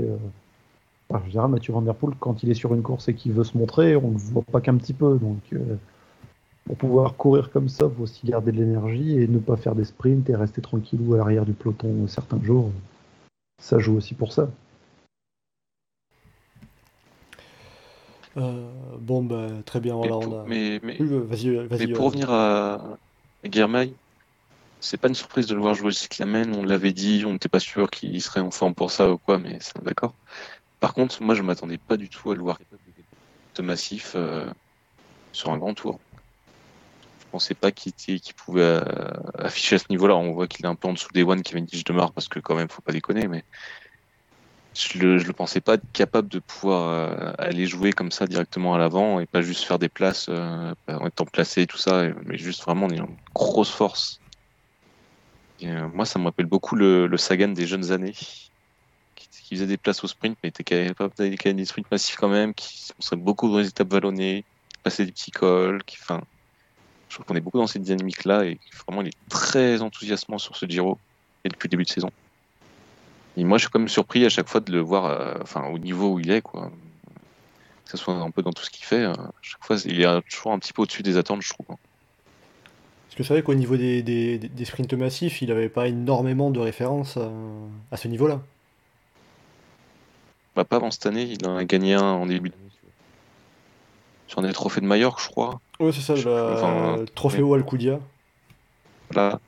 [1.11, 1.17] Euh...
[1.25, 3.43] je dirais, Mathieu Van Der Poel, quand il est sur une course et qu'il veut
[3.43, 5.17] se montrer, on ne le voit pas qu'un petit peu.
[5.17, 5.75] Donc, euh,
[6.65, 9.75] pour pouvoir courir comme ça, il faut aussi garder de l'énergie et ne pas faire
[9.75, 12.71] des sprints et rester tranquillou à l'arrière du peloton certains jours.
[13.61, 14.49] Ça joue aussi pour ça.
[18.37, 18.67] Euh,
[18.99, 20.45] bon, bah, très bien, Mais, voilà, pour, on a...
[20.47, 21.87] mais, mais, Oui, bah, vas-y, euh, vas-y.
[21.87, 22.97] mais euh, pour revenir à,
[23.43, 23.93] à Guermail,
[24.79, 27.49] c'est pas une surprise de le voir jouer le cyclamen, on l'avait dit, on n'était
[27.49, 30.13] pas sûr qu'il serait en forme pour ça ou quoi, mais c'est d'accord.
[30.79, 32.59] Par contre, moi je m'attendais pas du tout à le voir
[33.55, 34.45] de massif euh,
[35.31, 35.99] sur un grand tour.
[37.33, 38.83] Je pensais pas qu'il pouvait euh,
[39.39, 40.15] afficher à ce niveau-là.
[40.15, 42.27] On voit qu'il est un peu en dessous des One qui Cavendish de marre parce
[42.27, 43.43] que quand même faut pas déconner, mais
[44.75, 48.27] je le, je le pensais pas être capable de pouvoir euh, aller jouer comme ça
[48.27, 51.79] directement à l'avant et pas juste faire des places euh, en étant placé et tout
[51.79, 54.19] ça, mais juste vraiment en ayant une grosse force.
[55.63, 58.51] Moi, ça me rappelle beaucoup le, Sagan des jeunes années, qui,
[59.49, 62.89] faisait des places au sprint, mais était capable d'aller des sprints massifs quand même, qui
[62.99, 64.45] se beaucoup dans les étapes vallonnées,
[64.83, 66.21] passer des petits cols, qui, enfin,
[67.13, 70.55] je trouve qu'on est beaucoup dans cette dynamique-là et vraiment, il est très enthousiasmant sur
[70.55, 70.97] ce Giro
[71.45, 72.09] et depuis le début de saison.
[73.37, 75.67] Et moi, je suis quand même surpris à chaque fois de le voir, euh, enfin,
[75.67, 76.71] au niveau où il est, quoi.
[77.85, 80.01] Que ce soit un peu dans tout ce qu'il fait, euh, à chaque fois, il
[80.01, 81.67] est toujours un petit peu au-dessus des attentes, je trouve.
[81.67, 85.87] Parce que c'est vrai qu'au niveau des, des, des- des sprints massifs, il avait pas
[85.87, 87.29] énormément de références à,
[87.91, 88.41] à ce niveau-là.
[90.55, 92.61] Bah, pas avant cette année, il en a gagné un en début d'année.
[94.33, 95.61] Sur des trophées de Majorque, je crois.
[95.79, 97.99] Ouais, c'est ça, Je- le enfin, Trofeo Alcudia.
[99.11, 99.39] Voilà.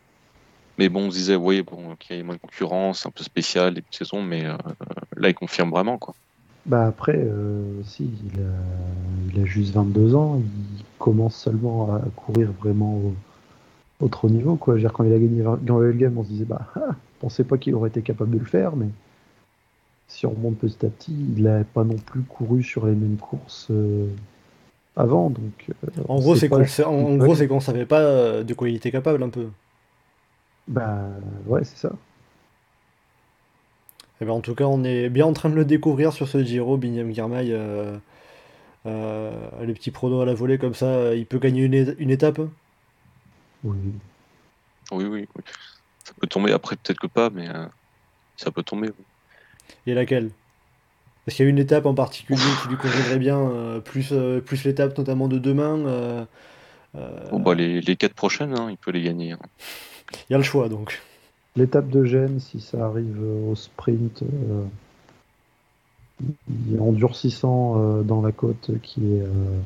[0.78, 3.24] Mais bon, on se disait, oui, bon, qu'il y a moins de concurrence, un peu
[3.24, 4.56] spécial, début de saison, mais euh,
[5.18, 6.14] là, il confirme vraiment, quoi.
[6.68, 12.02] Bah après, euh, si, il a, il a juste 22 ans, il commence seulement à
[12.16, 13.16] courir vraiment au,
[14.02, 14.56] au trop niveau.
[14.56, 14.76] Quoi.
[14.76, 17.22] Je veux dire, quand il a gagné Grand Game, on se disait, bah, ah, je
[17.22, 18.90] pensais pas qu'il aurait été capable de le faire, mais
[20.08, 23.18] si on remonte petit à petit, il n'a pas non plus couru sur les mêmes
[23.18, 24.06] courses euh,
[24.96, 25.30] avant.
[25.30, 27.60] Donc, euh, En on gros, sait c'est pas- qu'on sait- en, en gros, c'est qu'on
[27.60, 29.48] savait pas euh, de quoi il était capable un peu.
[30.68, 31.06] Bah
[31.46, 31.92] ouais, c'est ça.
[34.22, 36.44] Eh ben, en tout cas, on est bien en train de le découvrir sur ce
[36.44, 37.48] Giro, Binyam Girmay.
[37.52, 37.98] Euh,
[38.86, 39.32] euh,
[39.64, 42.40] les petits pronos à la volée comme ça, il peut gagner une, étape.
[43.64, 43.78] Oui.
[44.92, 45.44] Oui, oui, oui.
[46.04, 47.66] Ça peut tomber, après, peut-être que pas, mais euh,
[48.38, 48.90] ça peut tomber.
[48.90, 49.06] oui.
[49.88, 50.30] Et laquelle?
[51.26, 54.42] Parce qu'il y a une étape en particulier qui lui conviendrait bien, euh, plus, euh,
[54.42, 55.80] plus l'étape notamment de demain.
[55.88, 56.26] euh,
[56.96, 59.32] euh, Bon, bah, les, les quatre prochaines, hein, il peut les gagner.
[59.32, 59.40] hein.
[60.30, 61.02] Il y a le choix donc.
[61.56, 63.18] L'étape de Gênes, si ça arrive
[63.50, 64.64] au sprint, euh,
[66.68, 69.60] il est endurcissant euh, dans la côte qui est euh,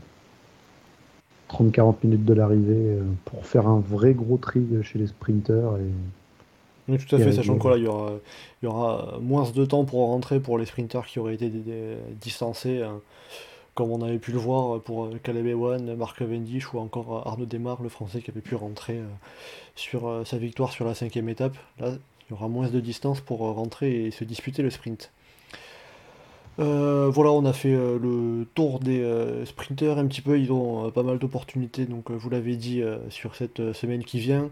[1.50, 5.78] 30-40 minutes de l'arrivée euh, pour faire un vrai gros tri chez les sprinteurs.
[5.78, 5.92] Et...
[6.90, 8.12] Oui, tout à fait, sachant que là, il y aura,
[8.62, 11.50] il y aura moins de temps pour rentrer pour les sprinteurs qui auraient été
[12.20, 12.82] distancés.
[12.82, 13.02] hein.
[13.76, 17.82] comme on avait pu le voir pour Caleb Ewan, Marc Cavendish ou encore Arnaud Desmar,
[17.82, 19.00] le français qui avait pu rentrer
[19.76, 21.56] sur sa victoire sur la cinquième étape.
[21.80, 25.12] Là, il y aura moins de distance pour rentrer et se disputer le sprint.
[26.58, 29.02] voilà, on a fait le tour des
[29.46, 33.74] sprinters un petit peu, ils ont pas mal d'opportunités, donc vous l'avez dit sur cette
[33.74, 34.50] semaine qui vient.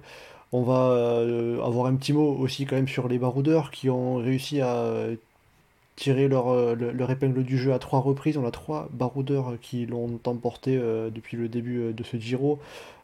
[0.53, 1.21] On va
[1.63, 5.07] avoir un petit mot aussi quand même sur les baroudeurs qui ont réussi à
[5.97, 8.37] tirer leur, leur, épingle du jeu à trois reprises.
[8.37, 12.59] On a trois baroudeurs qui l'ont emporté depuis le début de ce Giro.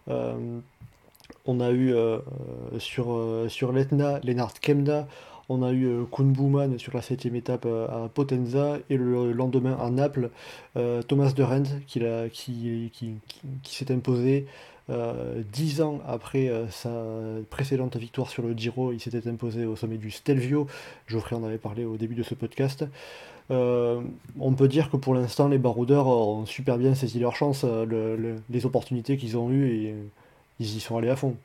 [0.07, 1.93] on a eu
[2.79, 5.07] sur, l'Etna Lennart Kemna,
[5.49, 10.29] on a eu Kuhn sur la septième étape à Potenza et le lendemain à Naples,
[11.09, 11.79] Thomas de
[12.29, 13.19] qui,
[13.63, 14.47] qui s'est imposé.
[14.89, 16.91] Euh, dix ans après euh, sa
[17.49, 20.67] précédente victoire sur le Giro, il s'était imposé au sommet du Stelvio.
[21.07, 22.85] Geoffrey en avait parlé au début de ce podcast.
[23.51, 24.01] Euh,
[24.39, 27.65] on peut dire que pour l'instant, les baroudeurs ont super bien saisi leur chance,
[28.49, 29.95] les opportunités qu'ils ont eues et
[30.59, 31.35] ils y sont allés à fond.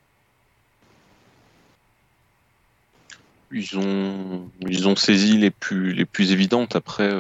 [3.50, 6.76] Ils ont, ils ont saisi les plus, les plus évidentes.
[6.76, 7.10] Après,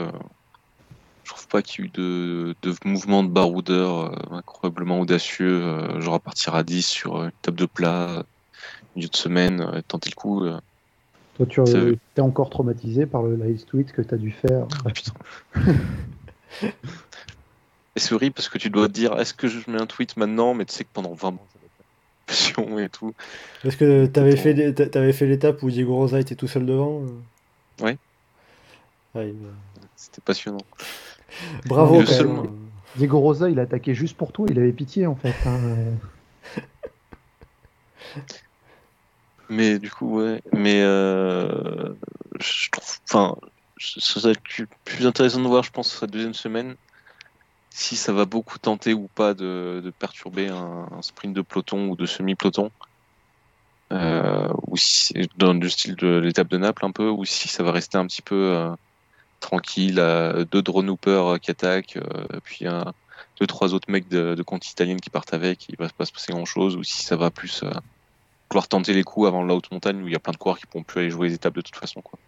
[1.28, 5.62] je trouve pas qu'il y ait eu de, de mouvement de baroudeur euh, incroyablement audacieux,
[5.62, 8.24] euh, genre à partir à 10 sur une table de plat,
[8.96, 10.46] milieu de semaine, euh, tenter le coup.
[11.36, 14.66] Toi, tu es encore traumatisé par le live tweet que tu as dû faire.
[14.86, 15.12] Ah, putain.
[16.62, 16.70] et
[17.96, 20.54] c'est horrible parce que tu dois te dire est-ce que je mets un tweet maintenant,
[20.54, 21.58] mais tu sais que pendant 20 mois, ça
[22.56, 23.14] va être et tout.
[23.64, 27.02] Est-ce que tu avais, fait, avais fait l'étape où Diego Rosa était tout seul devant
[27.82, 27.98] Oui.
[29.96, 30.58] C'était passionnant.
[31.66, 32.02] Bravo.
[32.96, 34.46] Diego Rosa, il a attaqué juste pour toi.
[34.50, 35.34] Il avait pitié en fait.
[35.46, 35.58] Hein.
[39.48, 40.42] Mais du coup, ouais.
[40.52, 41.94] Mais euh,
[42.40, 42.98] je trouve.
[43.04, 43.36] Enfin,
[43.78, 44.42] ça va être
[44.84, 46.76] plus intéressant de voir, je pense, la deuxième semaine,
[47.70, 52.06] si ça va beaucoup tenter ou pas de, perturber un, sprint de peloton ou de
[52.06, 52.70] semi-peloton.
[53.90, 57.62] Euh, ou si dans le style de l'étape de Naples un peu, ou si ça
[57.62, 58.70] va rester un petit peu euh,
[59.40, 60.02] tranquille,
[60.50, 62.92] deux drone hoopers qui attaquent, euh, puis un,
[63.40, 66.12] deux trois autres mecs de, de compte italienne qui partent avec, il va pas se
[66.12, 67.70] passer grand chose, ou si ça va plus euh,
[68.50, 70.58] vouloir tenter les coups avant la haute montagne où il y a plein de coureurs
[70.58, 72.00] qui pourront plus aller jouer les étapes de toute façon.
[72.00, 72.18] Quoi.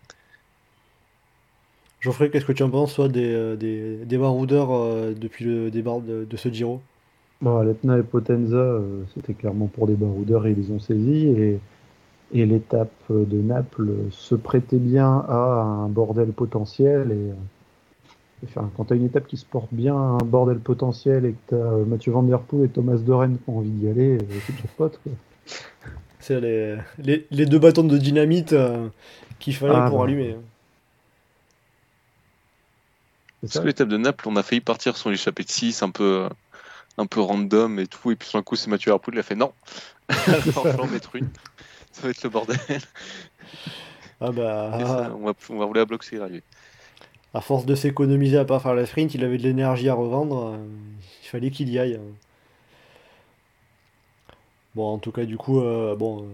[2.01, 4.71] Geoffrey, qu'est-ce que tu en penses, toi, des, euh, des, des baroudeurs
[5.15, 6.81] depuis le départ de, ce Giro?
[7.41, 8.81] Bon, Letna et Potenza,
[9.15, 11.27] c'était clairement pour des baroudeurs et ils les ont saisis.
[11.27, 11.59] Et
[12.33, 17.11] et l'étape de Naples se prêtait bien à un bordel potentiel.
[17.11, 21.25] Et, enfin, quand tu as une étape qui se porte bien à un bordel potentiel
[21.27, 23.89] et que tu as Mathieu Van Der Poel et Thomas Doren qui ont envie d'y
[23.89, 25.01] aller, euh, c'est toujours pote.
[26.21, 28.89] C'est les, les, les, deux bâtons de dynamite euh,
[29.39, 30.05] qu'il fallait ah, pour bah.
[30.05, 30.37] allumer.
[33.41, 36.29] Parce que l'étape de Naples, on a failli partir sur l'échappée de 6, un peu,
[36.99, 39.35] un peu random et tout, et puis un coup, c'est Mathieu Van il a fait
[39.35, 39.53] non,
[40.11, 41.31] on va mettre une
[42.01, 42.59] ça va être le bordel.
[44.23, 45.13] Ah bah.
[45.17, 46.05] on, va, on va rouler à bloc
[47.35, 50.55] À force de s'économiser à pas faire la sprint, il avait de l'énergie à revendre.
[50.55, 50.59] Euh,
[51.23, 51.99] il fallait qu'il y aille.
[54.75, 56.29] Bon, en tout cas, du coup, euh, bon,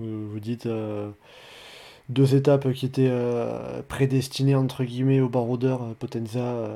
[0.00, 0.68] euh, vous, dites
[2.08, 3.12] deux étapes qui étaient
[3.88, 6.68] prédestinées entre guillemets aux baroudeurs, Potenza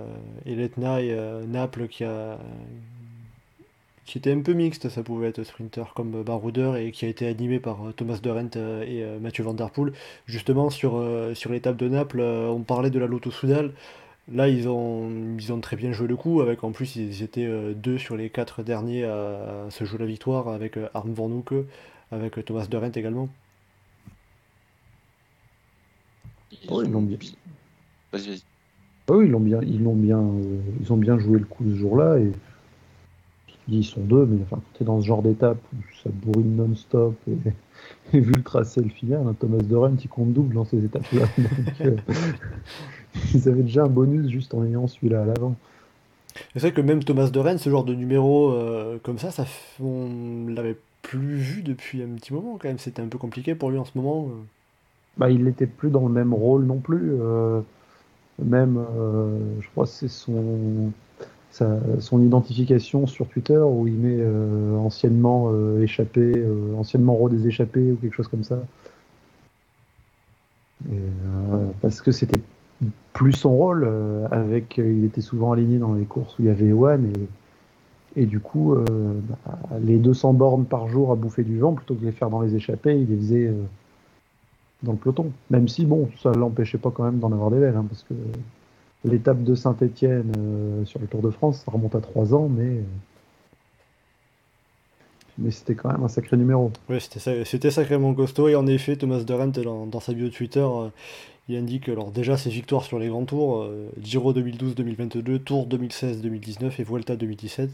[0.47, 1.16] et Letna et
[1.47, 2.39] Naples qui a
[4.05, 7.26] qui était un peu mixte, ça pouvait être sprinter comme baroudeur et qui a été
[7.26, 9.93] animé par euh, Thomas de Rent euh, et euh, Mathieu Van Der Poel.
[10.26, 11.02] Justement, sur,
[11.35, 13.72] sur l'étape de Naples, on parlait de la Lotto Soudal.
[14.32, 17.47] Là, ils ont, ils ont très bien joué le coup, avec en plus, ils étaient
[17.74, 21.31] deux sur les quatre derniers à, se jouer la victoire, avec Arm Van
[22.10, 23.28] avec Thomas de Rent également.
[26.68, 27.18] Oh, ils l'ont bien.
[28.12, 28.40] Vas-y,
[29.09, 30.22] oh, ils l'ont bien, ils l'ont bien,
[30.81, 32.32] ils ont bien joué le coup ce jour-là et
[33.69, 36.57] ils sont deux, mais enfin, quand tu es dans ce genre d'étape où ça bourrine
[36.57, 37.15] non-stop
[38.12, 41.27] et, vu le tracé le final, hein, Thomas Doren qui compte double dans ces étapes-là.
[41.81, 41.97] Euh,
[43.35, 45.55] ils avaient déjà un bonus juste en ayant celui-là à l'avant.
[46.55, 49.45] C'est vrai que même Thomas Doren, ce genre de numéro euh, comme ça, ça
[49.81, 52.78] on l'avait plus vu depuis un petit moment quand même.
[52.78, 54.28] C'était un peu compliqué pour lui en ce moment.
[54.28, 54.43] Euh.
[55.16, 57.12] Bah, il n'était plus dans le même rôle non plus.
[58.43, 58.85] même,
[59.61, 60.93] je crois que c'est son
[62.01, 67.47] son identification sur Twitter où il met euh, anciennement euh, échappé, euh, anciennement roi des
[67.47, 68.59] échappés ou quelque chose comme ça.
[71.81, 72.40] parce que c'était
[73.12, 73.89] plus son rôle,
[74.31, 77.06] avec il était souvent aligné dans les courses où il y avait Ewan
[78.16, 81.94] et, et du coup bah, les 200 bornes par jour à bouffer du vent plutôt
[81.94, 83.55] que de les faire dans les échappées, il les faisait
[84.82, 85.32] dans le peloton.
[85.51, 88.14] Même si bon, ça l'empêchait pas quand même d'en avoir des belles, hein, parce que
[89.05, 90.32] l'étape de Saint-Étienne
[90.85, 92.81] sur le Tour de France, ça remonte à trois ans, mais
[95.39, 96.70] mais c'était quand même un sacré numéro.
[96.89, 98.48] Oui, c'était sacrément costaud.
[98.48, 100.89] Et en effet, Thomas Durant, dans, dans sa bio Twitter, euh,
[101.48, 106.72] il indique alors déjà ses victoires sur les grands tours euh, Giro 2012-2022, Tour 2016-2019
[106.78, 107.70] et Vuelta 2017.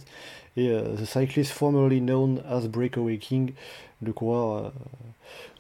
[0.57, 3.53] Et euh, The Cyclist formerly known as Breakaway King,
[4.03, 4.73] le coureur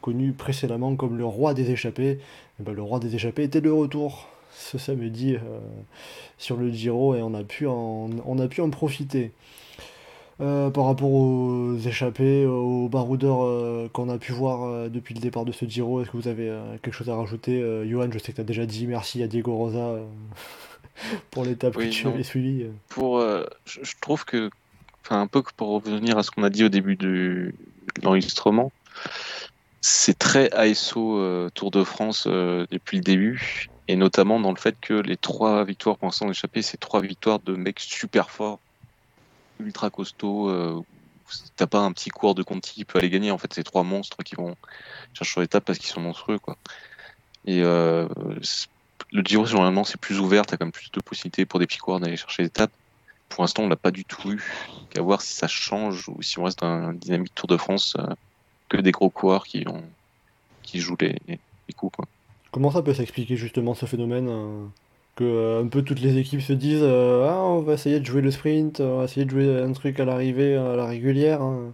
[0.00, 2.18] connu précédemment comme le roi des échappées.
[2.58, 4.26] Ben, le roi des échappées était de retour
[4.60, 5.36] ce samedi
[6.38, 9.32] sur le Giro et on a pu on a pu en profiter.
[10.40, 15.20] Euh, par rapport aux échappés, aux baroudeurs euh, qu'on a pu voir euh, depuis le
[15.20, 16.50] départ de ce Giro, est-ce que vous avez
[16.82, 19.54] quelque chose à rajouter Johan, je sais que tu as déjà dit merci à Diego
[19.54, 19.96] Rosa
[21.30, 22.66] pour l'étape que tu avais suivie.
[22.88, 23.20] Pour,
[23.66, 24.50] je, trouve que,
[25.04, 27.52] enfin un peu pour revenir à ce qu'on a dit au début de
[28.02, 28.72] l'enregistrement,
[29.82, 34.94] c'est très ASO Tour de France depuis le début, et notamment dans le fait que
[34.94, 38.60] les trois victoires pour l'instant échappées, c'est trois victoires de mecs super forts
[39.58, 40.48] ultra costaud.
[40.48, 40.80] Euh,
[41.56, 43.30] T'as pas un petit cours de Conti qui peut aller gagner.
[43.30, 44.56] En fait, c'est trois monstres qui vont
[45.12, 46.38] chercher sur l'étape parce qu'ils sont monstrueux.
[46.38, 46.56] Quoi.
[47.46, 48.08] Et euh,
[49.12, 50.46] le Giro, généralement, c'est plus ouvert.
[50.46, 52.72] T'as quand même plus de possibilités pour des petits coureurs d'aller chercher l'étape.
[53.28, 54.42] Pour l'instant, on l'a pas du tout eu.
[54.96, 57.96] À voir si ça change ou si on reste dans un dynamique Tour de France
[57.96, 58.12] euh,
[58.68, 59.64] que des gros coureurs qui
[60.74, 61.94] jouent les, les coups.
[61.94, 62.06] Quoi.
[62.50, 64.70] Comment ça peut s'expliquer justement ce phénomène hein
[65.16, 68.06] que euh, un peu toutes les équipes se disent euh, ah on va essayer de
[68.06, 71.42] jouer le sprint, on va essayer de jouer un truc à l'arrivée à la régulière.
[71.42, 71.72] Hein.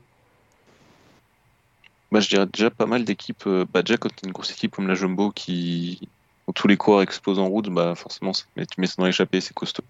[2.12, 3.46] Bah, je dirais déjà pas mal d'équipes.
[3.46, 6.08] Euh, bah, déjà quand une grosse équipe comme la Jumbo qui
[6.46, 9.54] ont tous les coureurs explosent en route, bah forcément tu mets ça dans l'échappée, c'est
[9.54, 9.84] costaud.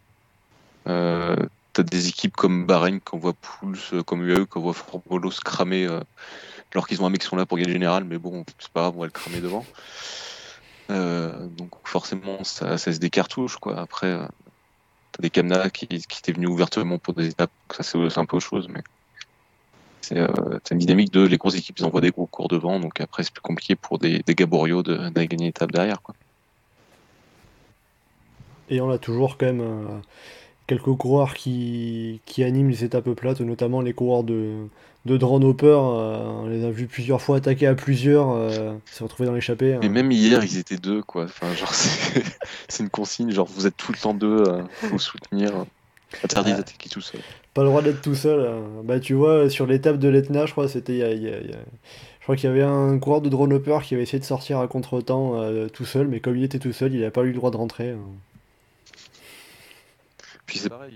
[0.89, 1.37] Euh,
[1.73, 5.87] T'as des équipes comme Bahreïn qu'on voit Pouls, comme UAE, qu'on voit Forbolos cramer
[6.73, 8.71] alors qu'ils ont un mec qui sont là pour gagner le général, mais bon, c'est
[8.71, 9.65] pas grave, on va le cramer devant.
[10.91, 13.57] Euh, donc forcément, ça, ça se décartouche.
[13.57, 13.79] Quoi.
[13.79, 14.27] Après, euh,
[15.13, 18.47] t'as des Kamna qui, étaient venus ouvertement pour des étapes, ça c'est un peu autre
[18.47, 18.83] chose, mais
[20.01, 23.01] c'est euh, une dynamique de les grosses équipes, ils envoient des gros cours devant, donc
[23.01, 26.03] après c'est plus compliqué pour des, des Gaborio d'aller gagner l'étape derrière.
[26.03, 26.15] Quoi.
[28.69, 30.03] Et on a toujours quand même
[30.67, 34.69] quelques coureurs qui, qui animent les étapes plates, notamment les coureurs de,
[35.07, 39.03] de Drone Hopper, euh, on les a vus plusieurs fois attaquer à plusieurs, euh, se
[39.03, 39.75] retrouver dans l'échappée.
[39.75, 39.79] Hein.
[39.83, 41.25] Mais même hier, ils étaient deux, quoi.
[41.25, 41.73] Enfin, genre,
[42.69, 45.53] c'est une consigne, genre, vous êtes tout le temps deux, euh, faut soutenir.
[46.25, 47.21] Interdit d'attaquer tout seul.
[47.55, 48.47] Pas le droit d'être tout seul.
[48.47, 48.83] Hein.
[48.85, 51.01] Bah, tu vois, sur l'étape de l'Etna, je crois, c'était.
[51.01, 54.59] Je crois qu'il y avait un coureur de Drone Hopper qui avait essayé de sortir
[54.59, 55.41] à contre-temps
[55.73, 57.57] tout seul, mais comme il était tout seul, il n'a pas eu le droit de
[57.57, 57.91] rentrer.
[57.91, 57.99] Hein.
[60.47, 60.93] Puis c'est pareil,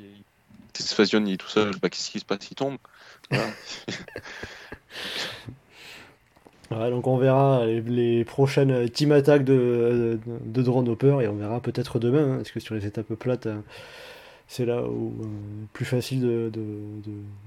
[0.79, 2.79] il se il est tout seul, bah, qu'est-ce qui se passe Il tombe.
[6.91, 11.99] Donc on verra les, prochaines team attaques de, de, Drone Hopper et on verra peut-être
[11.99, 13.63] demain, hein, parce que sur les étapes plates, hein,
[14.51, 15.27] c'est là où euh,
[15.73, 16.51] plus facile de,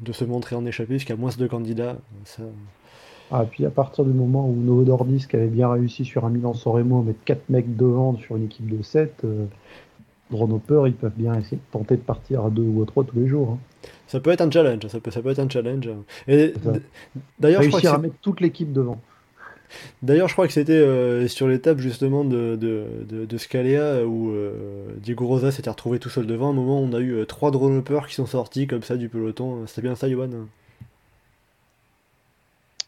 [0.01, 1.97] de, se montrer en échappée, parce qu'il y a moins de candidats.
[2.23, 2.43] Ça...
[3.29, 6.71] Ah, puis à partir du moment où Novo Nordisk avait bien réussi sur un Milan-San
[6.71, 9.45] Remo à mettre 4 mecs devant sur une équipe de 7, euh,
[10.31, 13.03] Drone Hopper, ils peuvent bien essayer de tenter de partir à 2 ou à 3
[13.03, 13.51] tous les jours.
[13.51, 13.87] Hein.
[14.13, 15.89] Ça peut être un challenge, ça peut, ça peut être un challenge.
[16.27, 16.53] Et
[17.39, 19.01] d'ailleurs, je crois que à mettre toute l'équipe devant.
[20.03, 24.83] D'ailleurs, je crois que c'était euh, sur l'étape justement de, de, de, Scalea où euh,
[24.97, 26.49] Diego Rosa s'était retrouvé tout seul devant.
[26.49, 29.09] À un moment, on a eu euh, trois drone qui sont sortis comme ça du
[29.09, 29.65] peloton.
[29.65, 30.29] C'était bien ça, Yohan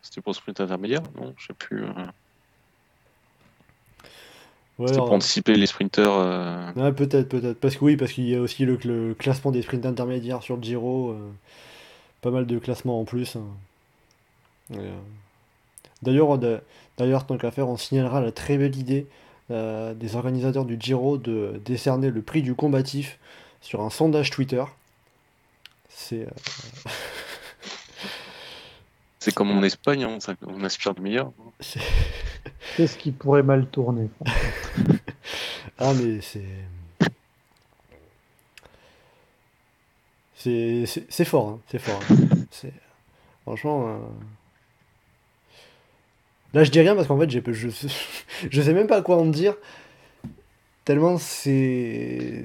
[0.03, 1.85] C'était pour sprint intermédiaire Non, je sais plus.
[4.77, 6.11] Ouais, pour anticiper les sprinters.
[6.11, 6.91] Euh.
[6.91, 7.57] peut-être, peut-être.
[7.59, 10.63] Parce que oui, parce qu'il y a aussi le, classement des sprints intermédiaires sur le
[10.63, 11.11] Giro.
[11.11, 11.31] Euh,
[12.21, 13.37] pas mal de classements en plus.
[13.37, 13.45] Hein.
[14.75, 14.97] Euh,
[16.01, 16.37] d'ailleurs,
[16.97, 19.07] d'ailleurs, tant qu'à faire, on signalera la très belle idée
[19.49, 23.19] des organisateurs du Giro de décerner le prix du combatif
[23.61, 24.63] sur un sondage Twitter.
[25.87, 26.27] C'est.
[29.19, 31.31] C'est comme en Espagne, hein, on aspire de meilleur.
[32.75, 34.09] Qu'est-ce qui pourrait mal tourner
[35.77, 36.43] Ah, mais c'est.
[40.37, 41.99] C'est fort, hein, c'est fort.
[42.11, 42.69] Hein.
[43.43, 43.87] Franchement.
[43.87, 43.97] Euh,
[46.53, 47.39] là, je dis rien parce qu'en fait, je,
[48.51, 49.55] je sais même pas quoi en dire.
[50.85, 52.43] Tellement c'est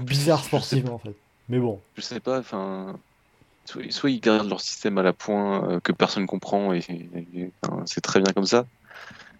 [0.00, 1.14] bizarre sportivement en fait.
[1.50, 1.78] Mais bon.
[1.94, 2.96] Je sais pas, enfin
[3.66, 6.80] soit, ils gardent leur système à la point euh, que personne comprend et,
[7.84, 8.66] c'est très bien comme ça.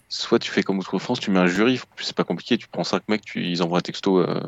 [0.08, 2.84] Soit tu fais comme Outre France, tu mets un jury, c'est pas compliqué, tu prends
[2.84, 4.40] 5 mecs, tu, ils envoient un texto euh,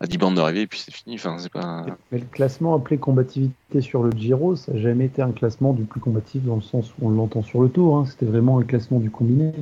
[0.00, 1.16] à 10 bandes d'arrivée et puis c'est fini.
[1.16, 1.84] Enfin, c'est pas...
[2.12, 5.82] Mais le classement appelé combativité sur le Giro, ça n'a jamais été un classement du
[5.82, 7.96] plus combatif dans le sens où on l'entend sur le tour.
[7.96, 8.06] Hein.
[8.06, 9.52] C'était vraiment un classement du combiné.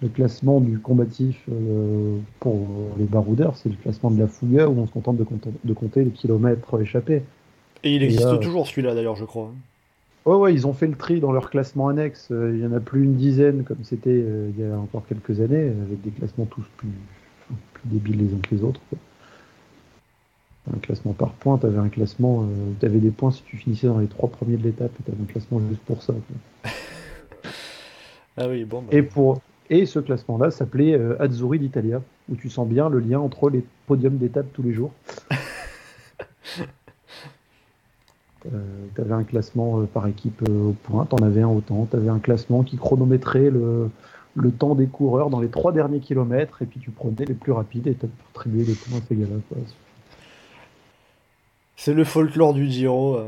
[0.00, 2.66] le classement du combatif euh, pour
[2.98, 5.72] les baroudeurs, c'est le classement de la Fouga où on se contente de, compter, de
[5.74, 7.22] compter les kilomètres échappés.
[7.84, 9.52] Et il existe toujours celui-là d'ailleurs, je crois.
[10.28, 12.28] Ouais, ouais, ils ont fait le tri dans leur classement annexe.
[12.30, 15.06] Euh, il y en a plus une dizaine comme c'était euh, il y a encore
[15.06, 16.90] quelques années, avec des classements tous plus,
[17.72, 18.80] plus débiles les uns que les autres.
[20.74, 22.46] Un classement par point, tu avais un classement,
[22.78, 25.10] tu avais des points si tu finissais dans les trois premiers de l'étape, et tu
[25.10, 26.12] avais un classement juste pour ça.
[28.36, 28.82] ah oui, bon.
[28.82, 28.88] Bah.
[28.92, 29.40] Et pour,
[29.70, 32.00] et ce classement-là s'appelait euh, Azzurri d'Italia,
[32.30, 34.92] où tu sens bien le lien entre les podiums d'étape tous les jours.
[35.30, 35.34] euh,
[38.94, 41.86] tu avais un classement euh, par équipe euh, au point, tu en avais un autant.
[41.90, 43.90] Tu avais un classement qui chronométrait le,
[44.34, 47.52] le, temps des coureurs dans les trois derniers kilomètres, et puis tu prenais les plus
[47.52, 49.60] rapides et tu attribuais les points à ces gars-là.
[51.76, 53.18] C'est le folklore du Giro.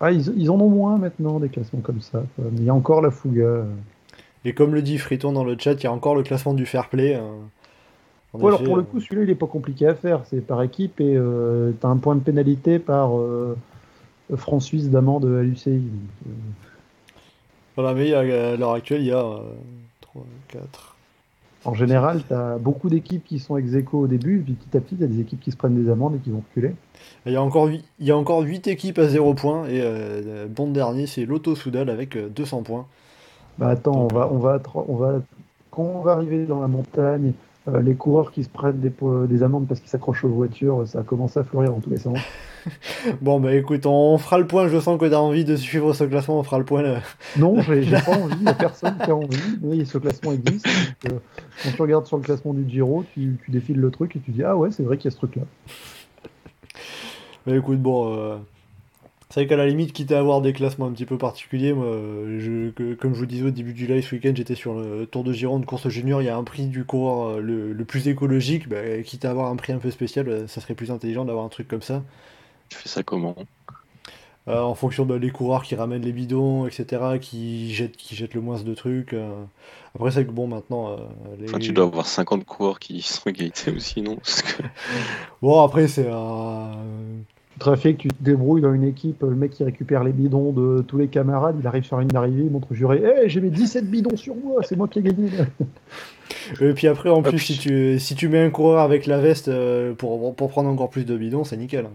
[0.00, 2.24] Ah, ils, ils, en ont moins maintenant des classements comme ça.
[2.38, 3.64] Mais il y a encore la fouga.
[4.44, 6.66] Et comme le dit Friton dans le chat, il y a encore le classement du
[6.66, 7.20] fair play.
[8.38, 10.22] Alors pour le coup, celui-là, il n'est pas compliqué à faire.
[10.26, 13.12] C'est par équipe et euh, tu as un point de pénalité par
[14.32, 15.70] euh, franc suisse d'amende à l'UCI.
[15.70, 16.30] Euh.
[17.76, 19.24] Voilà, mais à l'heure actuelle, il y a
[20.00, 20.96] 3, 4.
[21.64, 24.96] En général, tu as beaucoup d'équipes qui sont ex au début, puis petit à petit,
[24.96, 26.74] tu as des équipes qui se prennent des amendes et qui vont reculer.
[27.26, 29.82] Il y a encore 8, il y a encore 8 équipes à 0 points, et
[30.48, 32.86] bon dernier, c'est l'Auto Soudal avec 200 points.
[33.58, 35.20] Bah attends, on va, on va, on va,
[35.70, 37.32] quand on va arriver dans la montagne,
[37.68, 38.92] euh, les coureurs qui se prennent des,
[39.28, 41.98] des amendes parce qu'ils s'accrochent aux voitures, ça a commencé à fleurir dans tous les
[41.98, 42.18] sens.
[43.20, 44.68] bon, bah écoute, on fera le point.
[44.68, 46.38] Je sens que tu as envie de suivre ce classement.
[46.38, 46.82] On fera le point.
[46.82, 47.00] Là.
[47.36, 48.36] Non, j'ai pas envie.
[48.38, 49.58] Il n'y a personne qui a envie.
[49.62, 50.66] Mais ce classement existe.
[51.06, 51.18] Euh,
[51.62, 54.30] quand tu regardes sur le classement du Giro, tu, tu défiles le truc et tu
[54.30, 55.42] dis Ah ouais, c'est vrai qu'il y a ce truc-là.
[57.46, 58.16] Bah écoute, bon.
[58.16, 58.36] Euh,
[59.30, 61.86] c'est vrai qu'à la limite, quitte à avoir des classements un petit peu particuliers, moi,
[61.86, 65.22] je, comme je vous disais au début du live ce week-end, j'étais sur le Tour
[65.22, 68.68] de Gironde, course junior, il y a un prix du coureur euh, le, plus écologique,
[68.68, 71.44] bah, quitte à avoir un prix un peu spécial, euh, ça serait plus intelligent d'avoir
[71.44, 72.02] un truc comme ça.
[72.70, 73.36] Tu fais ça comment?
[74.48, 78.34] Euh, En fonction des bah, coureurs qui ramènent les bidons, etc., qui jettent, qui jettent
[78.34, 79.14] le moins de trucs.
[79.94, 80.96] Après, c'est que bon, maintenant.
[81.44, 84.18] Enfin, tu dois avoir 50 coureurs qui sont égalité aussi, non?
[85.40, 86.08] Bon, après, c'est
[87.60, 90.98] trafic, tu te débrouilles dans une équipe, le mec qui récupère les bidons de tous
[90.98, 94.16] les camarades, il arrive sur une arrivée, il montre juré Hé, j'ai mes 17 bidons
[94.16, 95.30] sur moi, c'est moi qui ai gagné.
[96.60, 99.48] Et puis après, en plus, si tu, si tu mets un coureur avec la veste
[99.48, 101.88] euh, pour, pour prendre encore plus de bidons, c'est nickel.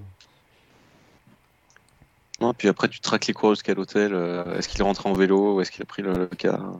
[2.41, 4.11] Non, puis après, tu traques les coureurs jusqu'à l'hôtel.
[4.13, 6.79] Euh, est-ce qu'il est rentré en vélo ou est-ce qu'il a pris le, car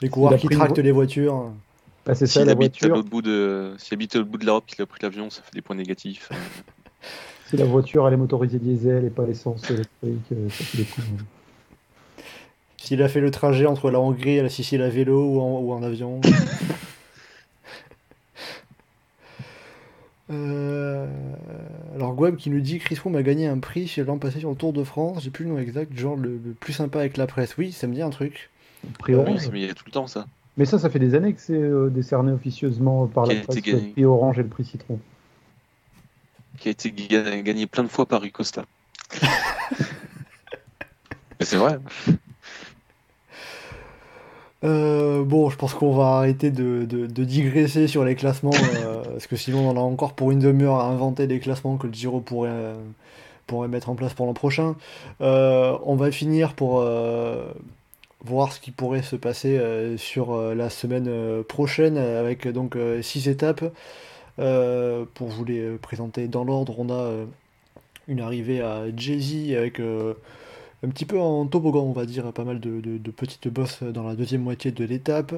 [0.00, 1.52] Les coureurs qui tractent les voitures.
[2.06, 3.02] Bah, c'est ça, la voiture.
[3.02, 3.74] Bout de...
[3.78, 6.30] S'il habite au bout de l'Europe, qu'il a pris l'avion, ça fait des points négatifs.
[7.46, 10.84] Si la voiture elle est motorisée diesel et pas l'essence électrique, euh, ça fait des
[10.84, 11.06] coups.
[12.78, 15.82] S'il a fait le trajet entre la Hongrie et la Sicile à vélo ou en,
[15.82, 16.20] avion.
[20.30, 21.06] Euh,
[21.94, 24.56] alors Gweb qui nous dit Chris Froome a gagné un prix l'an passé sur le
[24.56, 25.22] Tour de France.
[25.22, 27.58] J'ai plus le nom exact, genre le, plus sympa avec la presse.
[27.58, 28.48] Oui, ça me dit un truc.
[28.98, 29.50] Prix orange.
[29.52, 30.26] mais il y a tout le temps ça.
[30.56, 33.66] Mais ça, ça fait des années que c'est euh, décerné officieusement par la presse.
[33.66, 34.98] Le prix orange et le prix citron
[36.58, 38.64] qui a été gagné plein de fois par Rui Costa.
[41.40, 41.78] c'est vrai.
[44.64, 49.36] Euh, bon, je pense qu'on va arrêter de, digresser sur les classements, euh, parce que
[49.36, 52.50] sinon on a encore pour une demi-heure à inventer des classements que le Giro pourrait,
[53.46, 54.74] pourrait mettre en place pour l'an prochain.
[55.20, 56.82] Euh, on va finir pour
[58.24, 59.60] voir ce qui pourrait se passer
[59.98, 63.64] sur la semaine prochaine, avec donc 6 étapes.
[64.38, 67.24] Euh, pour vous les euh, présenter dans l'ordre, on a euh,
[68.08, 72.60] une arrivée à Jay-Z avec un petit peu en toboggan, on va dire, pas mal
[72.60, 75.34] de, petites bosses dans la deuxième moitié de l'étape.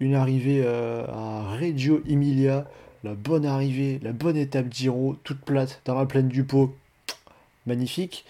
[0.00, 2.66] Une arrivée à Reggio Emilia,
[3.04, 6.74] la bonne arrivée, la bonne étape Giro, toute plate, dans la plaine du Pau.
[7.66, 8.24] Magnifique.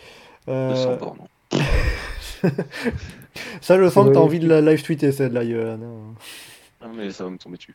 [0.48, 0.97] Euh...
[3.60, 5.78] Ça, je sens que tu as envie de la live tweeter celle-là, Johan.
[6.87, 7.75] Ah, mais ça va me tomber dessus.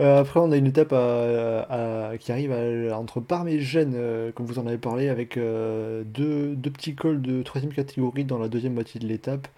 [0.00, 0.90] Euh, après, on a une étape
[2.18, 2.52] qui arrive
[2.92, 7.20] entre Parme et Gênes, euh, comme vous en avez parlé, avec euh, deux, petits cols
[7.20, 9.48] de troisième catégorie dans la deuxième moitié de l'étape,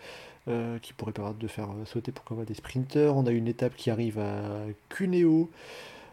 [0.80, 3.14] qui pourraient permettre de faire sauter pourquoi pas des sprinters.
[3.14, 5.50] On a une étape qui arrive à Cuneo,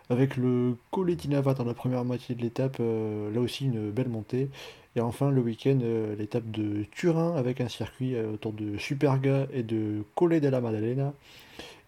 [0.10, 4.50] avec le Colettinava dans la première moitié de l'étape, là aussi une belle montée.
[4.98, 5.80] Et enfin, le week-end,
[6.18, 11.14] l'étape de Turin, avec un circuit autour de Superga et de Colle della Maddalena.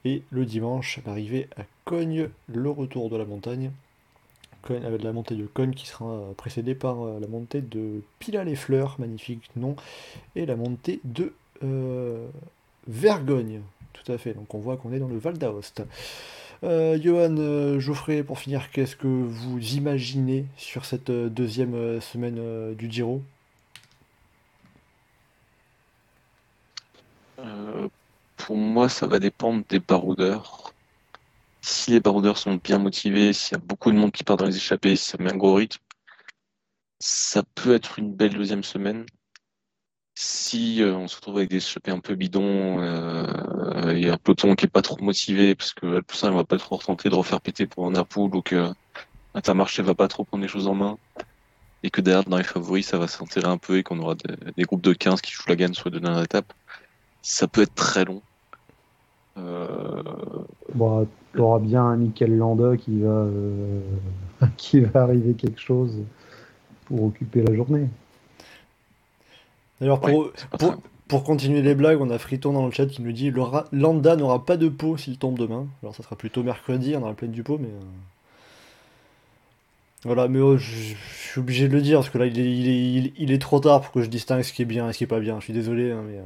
[0.07, 3.71] Et le dimanche, l'arrivée à Cogne, le retour de la montagne.
[4.61, 8.45] Cogne, avec la montée de Cogne qui sera précédée par euh, la montée de Pila
[8.45, 9.75] les Fleurs, magnifique nom,
[10.37, 12.25] et la montée de euh,
[12.87, 13.59] Vergogne.
[13.91, 14.33] Tout à fait.
[14.33, 15.83] Donc on voit qu'on est dans le Val d'Aoste.
[16.63, 21.99] Euh, Johan, euh, Geoffrey, pour finir, qu'est-ce que vous imaginez sur cette euh, deuxième euh,
[21.99, 23.21] semaine euh, du Giro?
[27.39, 27.89] Euh,
[28.37, 30.73] pour moi, ça va dépendre des baroudeurs.
[31.61, 34.45] Si les baroudeurs sont bien motivés, s'il y a beaucoup de monde qui part dans
[34.45, 35.81] les échappées, si ça met un gros rythme,
[36.99, 39.05] ça peut être une belle deuxième semaine.
[40.15, 44.55] Si euh, on se retrouve avec des échappées un peu bidons, euh, et un peloton
[44.55, 47.15] qui est pas trop motivé, parce que le plus on va pas trop tenter de
[47.15, 48.71] refaire péter pour un Airpool ou que
[49.35, 50.97] Intermarché va pas trop prendre les choses en main,
[51.83, 54.35] et que derrière, dans les favoris, ça va s'enterrer un peu et qu'on aura des,
[54.55, 56.53] des groupes de 15 qui jouent la gagne sur les deux dernières étapes
[57.27, 58.21] ça peut être très long.
[59.37, 60.01] Euh,
[60.73, 63.81] Bon, tu auras bien un Mikel Landa qui va, euh,
[64.57, 66.01] qui va arriver quelque chose
[66.85, 67.87] pour occuper la journée.
[69.79, 70.31] D'ailleurs, pour, ouais,
[71.07, 74.15] pour, continuer les blagues, on a Friton dans le chat qui nous dit Laura- Landa
[74.15, 75.67] n'aura pas de pot s'il tombe demain.
[75.83, 77.67] Alors ça sera plutôt mercredi, on aura plein du pot, mais.
[77.69, 77.81] euh,
[80.03, 80.95] Voilà, mais oh, je, je
[81.29, 83.31] suis obligé de le dire parce que là il est, il, est, il est- il
[83.31, 85.07] est trop tard pour que je distingue ce qui est bien et ce qui est
[85.07, 85.39] pas bien.
[85.39, 86.17] Je suis désolé, hein, mais.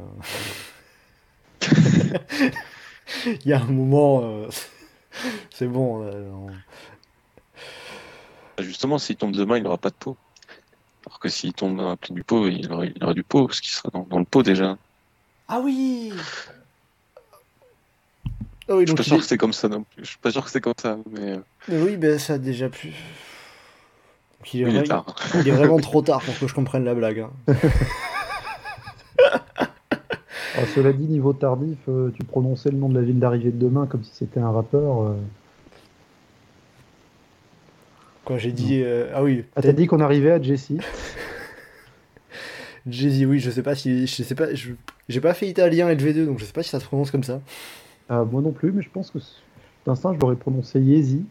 [1.68, 2.50] euh,
[3.26, 4.22] Il y a un moment.
[4.24, 4.48] euh,
[5.54, 6.04] C'est bon.
[6.04, 6.52] euh, on-
[8.64, 10.16] Justement, s'il tombe demain, il n'aura pas de pot.
[11.08, 13.60] Alors que s'il tombe à plein du pot, il aura, il aura du pot, parce
[13.60, 14.78] qu'il sera dans, dans le pot déjà.
[15.48, 16.14] Ah oui
[18.70, 20.04] Ah oui, Je suis pas il sûr est- que c'est comme ça non plus.
[20.06, 22.38] Je suis pas sûr que c'est comme ça, mais euh, mais oui, ben ça a
[22.38, 22.90] déjà pu.
[22.90, 25.16] Donc, il, est il est vrai- tard.
[25.34, 27.20] il est vraiment trop tard pour que je comprenne la blague.
[27.22, 27.32] hein.
[30.66, 33.86] Cela dit, niveau tardif, euh, tu prononçais le nom de la ville d'arrivée de demain
[33.88, 35.02] comme si c'était un rappeur.
[35.04, 35.14] euh.
[38.26, 38.82] Quand j'ai dit.
[38.84, 40.78] euh, Ah oui, Ah, t'as dit qu'on arrivait à Jessie
[42.88, 44.08] Jay-Z, oui, je sais pas si.
[44.08, 44.54] Je sais pas.
[44.54, 44.74] je-
[45.10, 47.42] J'ai pas fait italien LV2, donc je sais pas si ça se prononce comme ça.
[48.10, 49.20] Ah, Moi non plus, mais je pense que
[49.86, 51.24] d'instinct, je l'aurais prononcé Yeezy.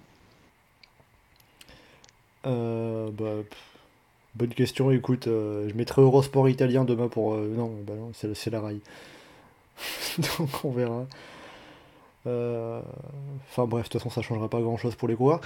[2.46, 3.42] Euh, bah,
[4.34, 7.34] bonne question, écoute, euh, je mettrai Eurosport italien demain pour...
[7.34, 8.80] euh, non, bah non, c'est c'est la rail.
[10.38, 11.06] Donc on verra.
[12.26, 12.80] Euh,
[13.50, 15.40] Enfin bref, de toute façon ça changera pas grand-chose pour les coureurs.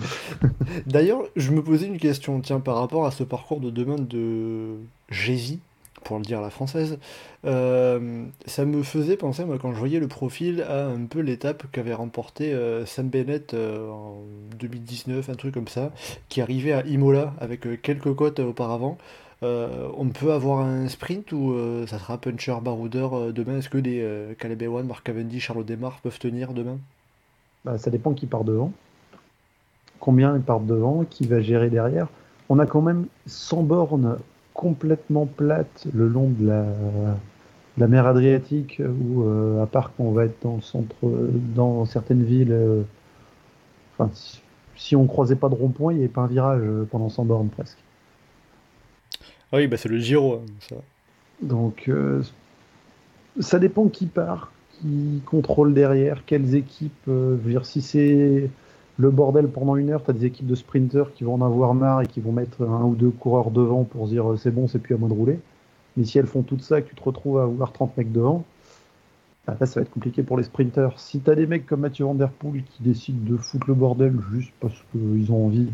[0.86, 4.76] D'ailleurs, je me posais une question, tiens, par rapport à ce parcours de demain de
[5.10, 5.60] Jési,
[6.04, 6.98] pour le dire à la française,
[7.44, 11.64] euh, ça me faisait penser, moi, quand je voyais le profil, à un peu l'étape
[11.70, 14.22] qu'avait remporté euh, Sam Bennett euh, en
[14.58, 15.92] 2019, un truc comme ça,
[16.30, 18.96] qui arrivait à Imola avec euh, quelques côtes auparavant.
[19.44, 23.68] Euh, on peut avoir un sprint ou euh, ça sera puncher baroudeur euh, demain Est-ce
[23.68, 26.78] que des euh, Caleb Ewan, Mark Cavendish, Charles Demar peuvent tenir demain?
[27.64, 28.72] Bah, ça dépend qui part devant.
[30.00, 32.08] Combien ils partent devant, qui va gérer derrière.
[32.48, 34.18] On a quand même 100 bornes
[34.54, 36.46] complètement plates le long de
[37.76, 39.24] la, mer Adriatique, où,
[39.60, 40.94] à part qu'on va être dans le centre,
[41.54, 42.56] dans certaines villes,
[44.14, 44.40] si,
[44.76, 47.48] si on croisait pas de rond-point, il n'y avait pas un virage pendant 100 bornes
[47.48, 47.78] presque.
[49.52, 50.76] Ah oui, bah c'est le Giro, hein, ça.
[51.42, 52.22] Donc, euh,
[53.40, 57.08] ça dépend qui part, qui contrôle derrière, quelles équipes.
[57.08, 58.50] euh, si c'est
[58.98, 61.74] le bordel pendant une heure, tu as des équipes de sprinters qui vont en avoir
[61.74, 64.68] marre et qui vont mettre un ou deux coureurs devant pour dire euh, c'est bon,
[64.68, 65.38] c'est plus à moi de rouler.
[65.96, 68.12] Mais si elles font tout ça et que tu te retrouves à avoir 30 mecs
[68.12, 68.44] devant,
[69.46, 70.98] bah, là, ça va être compliqué pour les sprinters.
[70.98, 74.52] Si tu as des mecs comme Mathieu Van qui décident de foutre le bordel juste
[74.60, 75.68] parce qu'ils ont envie,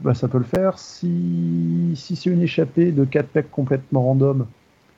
[0.00, 0.78] bah, ça peut le faire.
[0.78, 4.46] Si, si c'est une échappée de 4 mecs complètement random,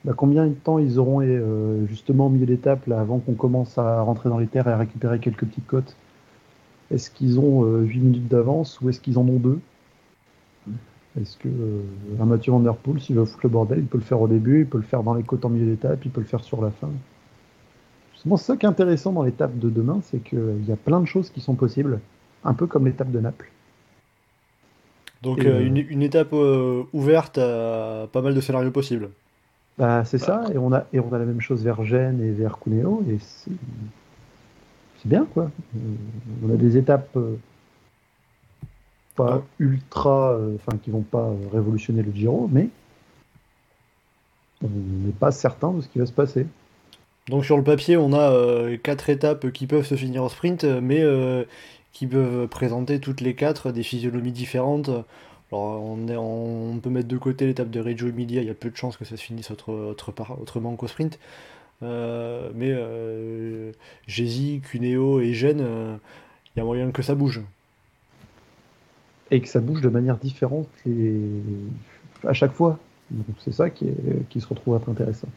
[0.05, 3.77] bah, combien de temps ils auront euh, justement au milieu d'étape là, avant qu'on commence
[3.77, 5.95] à rentrer dans les terres et à récupérer quelques petites côtes?
[6.91, 9.59] Est-ce qu'ils ont euh, 8 minutes d'avance ou est-ce qu'ils en ont deux?
[11.19, 11.81] Est-ce que euh,
[12.21, 14.61] un Mathieu Van Der s'il veut foutre le bordel, il peut le faire au début,
[14.61, 16.61] il peut le faire dans les côtes en milieu d'étape, il peut le faire sur
[16.61, 16.89] la fin.
[18.13, 21.01] Justement, c'est ça qui est intéressant dans l'étape de demain, c'est qu'il y a plein
[21.01, 21.99] de choses qui sont possibles,
[22.43, 23.51] un peu comme l'étape de Naples.
[25.23, 29.09] Donc Et, euh, euh, une, une étape euh, ouverte à pas mal de scénarios possibles.
[29.77, 32.31] Bah, c'est ça, et on, a, et on a la même chose vers Gênes et
[32.31, 33.51] vers Cuneo, et c'est
[35.05, 35.51] bien, quoi.
[36.43, 37.35] On a des étapes euh,
[39.15, 42.69] pas ultra, enfin, qui vont pas révolutionner le Giro, mais
[44.63, 44.69] on
[45.05, 46.47] n'est pas certain de ce qui va se passer.
[47.27, 51.01] Donc sur le papier, on a quatre étapes qui peuvent se finir au sprint, mais
[51.01, 51.43] euh,
[51.97, 54.89] qui peuvent présenter toutes les quatre des physionomies différentes.
[55.51, 58.53] Alors on, est, on peut mettre de côté l'étape de Reggio Emilia, il y a
[58.53, 61.17] peu de chances que ça se finisse autrement qu'au sprint.
[61.81, 63.71] Euh, mais euh,
[64.07, 65.97] Cuneo et Gênes, euh,
[66.55, 67.41] il y a moyen que ça bouge.
[69.31, 70.67] Et que ça bouge de manière différente
[72.27, 72.77] à chaque fois.
[73.39, 73.87] C'est ça qui,
[74.29, 75.29] qui se retrouve être intéressant.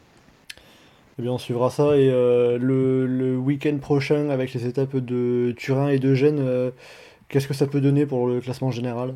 [1.19, 1.97] Eh bien, on suivra ça.
[1.97, 6.71] Et euh, le, le week-end prochain, avec les étapes de Turin et de Gênes, euh,
[7.29, 9.15] qu'est-ce que ça peut donner pour le classement général?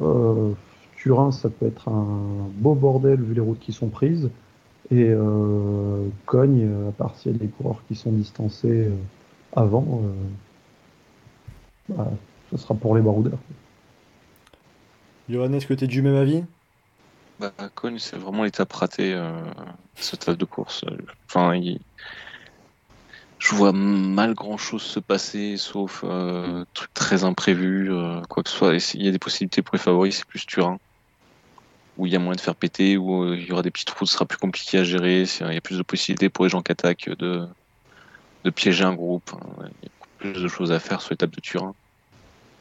[0.00, 0.52] Euh,
[0.96, 4.30] Turin, ça peut être un beau bordel vu les routes qui sont prises.
[4.90, 8.88] Et euh, Cogne, à part s'il y a des coureurs qui sont distancés
[9.54, 10.02] avant,
[11.88, 12.10] bah,
[12.50, 13.38] ce sera pour les baroudeurs.
[15.28, 16.42] Johannes, est-ce que tu es du même avis?
[17.40, 17.52] Bah,
[17.98, 19.42] c'est vraiment l'étape ratée, euh,
[19.96, 20.84] ce étape de course.
[21.26, 21.80] Enfin, il-
[23.38, 28.56] je vois mal grand-chose se passer, sauf euh, truc très imprévu, euh, quoi que ce
[28.56, 28.78] soit.
[28.78, 30.76] S'il y a des possibilités pour les favoris, c'est plus Turin,
[31.96, 33.88] où il y a moyen de faire péter, où euh, il y aura des petites
[33.88, 35.22] routes, ce sera plus compliqué à gérer.
[35.22, 37.48] Il y a plus de possibilités pour les gens qui attaquent de,
[38.44, 39.30] de piéger un groupe.
[39.82, 41.74] Il y a plus de choses à faire sur l'étape de Turin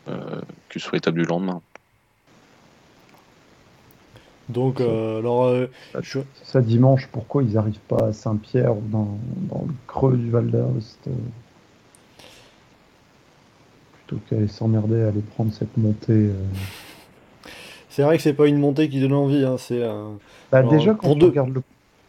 [0.07, 0.39] euh,
[0.69, 1.61] que sur l'étape du lendemain.
[4.49, 5.67] Donc, euh, alors, euh,
[6.01, 9.17] je- ça dimanche, pourquoi ils n'arrivent pas à Saint-Pierre ou dans,
[9.49, 11.11] dans le creux du Val d'Aoste euh,
[13.93, 16.11] plutôt qu'à aller s'emmerder à aller prendre cette montée.
[16.13, 16.33] euh.
[17.89, 19.43] c'est vrai que c'est pas une montée qui donne envie.
[19.43, 20.09] hein, c'est, euh,
[20.51, 21.61] Bah, déjà, pour quand deux- on regarde le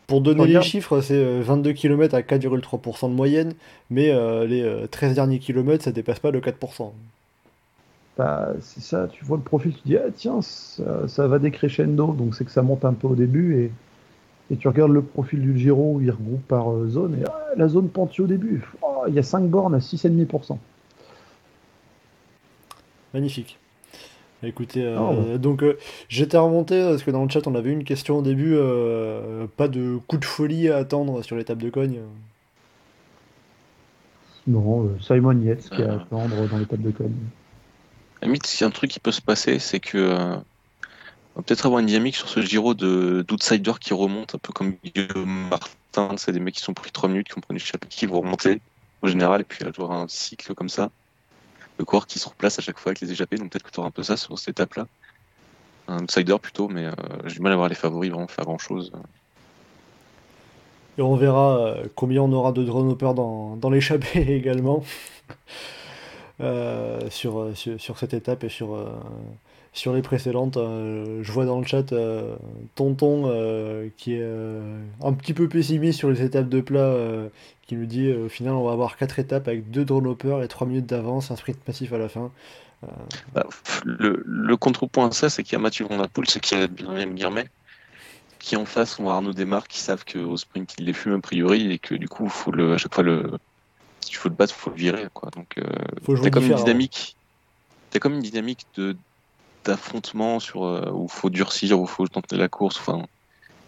[0.06, 3.54] pour donner les chiffres, c'est euh, 22 km à 4,3% de moyenne,
[3.90, 6.92] mais euh, les euh, 13 derniers kilomètres, ça dépasse pas le 4%.
[8.18, 12.12] Bah, c'est ça, tu vois le profil, tu dis, ah tiens, ça, ça va décrescendo,
[12.12, 13.72] donc c'est que ça monte un peu au début, et,
[14.52, 17.38] et tu regardes le profil du Giro où il regroupe par euh, zone, et ah,
[17.56, 20.58] la zone pentue au début, oh, il y a 5 bornes à 6,5%.
[23.14, 23.58] Magnifique.
[24.42, 24.98] Écoutez, euh,
[25.34, 25.38] Oh.
[25.38, 25.76] donc euh,
[26.08, 29.46] j'étais remonté parce que dans le chat on avait eu une question au début, euh,
[29.56, 31.98] pas de coup de folie à attendre sur l'étape de Cogne.
[34.46, 35.96] Non, euh, Simon Yates qui est à Euh.
[35.98, 37.12] attendre dans l'étape de Cogne.
[38.22, 40.36] À limite, s'il y a un truc qui peut se passer, c'est que euh,
[41.34, 44.52] on va peut-être avoir une dynamique sur ce Giro de d'outsiders qui remontent, un peu
[44.52, 47.96] comme Guillaume Martin, c'est des mecs qui sont pris 3 minutes, qui ont pris chapitre,
[47.96, 48.60] qui vont remonter
[49.00, 50.90] au général, et puis avoir un cycle comme ça,
[51.78, 53.80] de coureurs qui se replacent à chaque fois avec les échappés, donc peut-être que tu
[53.80, 54.86] auras un peu ça sur cette étape-là.
[55.88, 56.92] Un outsider plutôt, mais euh,
[57.24, 58.92] j'ai du mal à voir les favoris vraiment faire grand-chose.
[60.98, 64.84] Et on verra euh, combien on aura de drone dans, dans l'échappée également
[67.10, 68.86] sur, euh, sur, sur cette étape et sur, euh,
[69.72, 70.56] sur les précédentes.
[70.56, 72.34] Euh, je vois dans le chat euh,
[72.74, 77.28] Tonton euh, qui est euh, un petit peu pessimiste sur les étapes de plat euh,
[77.66, 80.42] qui nous dit euh, au final on va avoir 4 étapes avec 2 drone hoppers
[80.42, 82.30] et 3 minutes d'avance, un sprint massif à la fin.
[83.34, 83.46] Bah,
[83.84, 86.58] le, le contrepoint à ça, c'est qu'il y a Mathieu Van Der Poel, c'est qu'il
[86.58, 87.46] y a William Guirmet,
[88.38, 91.70] qui en face ont Arnaud Desmar, qui savent qu'au sprint il les fume a priori,
[91.70, 93.38] et que du coup, faut le, à chaque fois, le,
[94.02, 95.06] si tu faut le battre, faut le virer.
[95.12, 95.30] Quoi.
[95.30, 95.62] Donc, euh,
[96.22, 97.16] t'as comme une dynamique,
[97.90, 98.96] t'as comme une dynamique de
[99.64, 103.04] d'affrontement sur euh, où faut durcir, où faut tenter la course, enfin,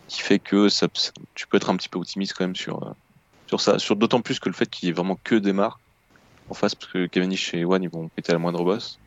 [0.09, 0.89] qui fait que ça,
[1.35, 2.93] tu peux être un petit peu optimiste quand même sur euh,
[3.47, 5.81] sur ça, sur d'autant plus que le fait qu'il y ait vraiment que Desmar
[6.49, 8.99] en face, parce que Cavendish et Ewan ils vont péter à la moindre bosse.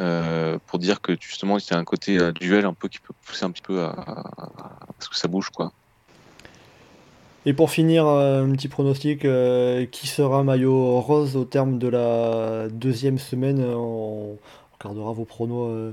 [0.00, 2.98] Euh, pour dire que justement il y a un côté euh, duel un peu qui
[2.98, 4.20] peut pousser un petit peu à, à-
[4.82, 5.72] à ce que ça bouge quoi.
[7.46, 11.88] Et pour finir, euh, un petit pronostic, euh, qui sera maillot rose au terme de
[11.88, 13.60] la deuxième semaine?
[13.60, 14.38] euh, On
[14.78, 15.92] regardera vos pronos euh,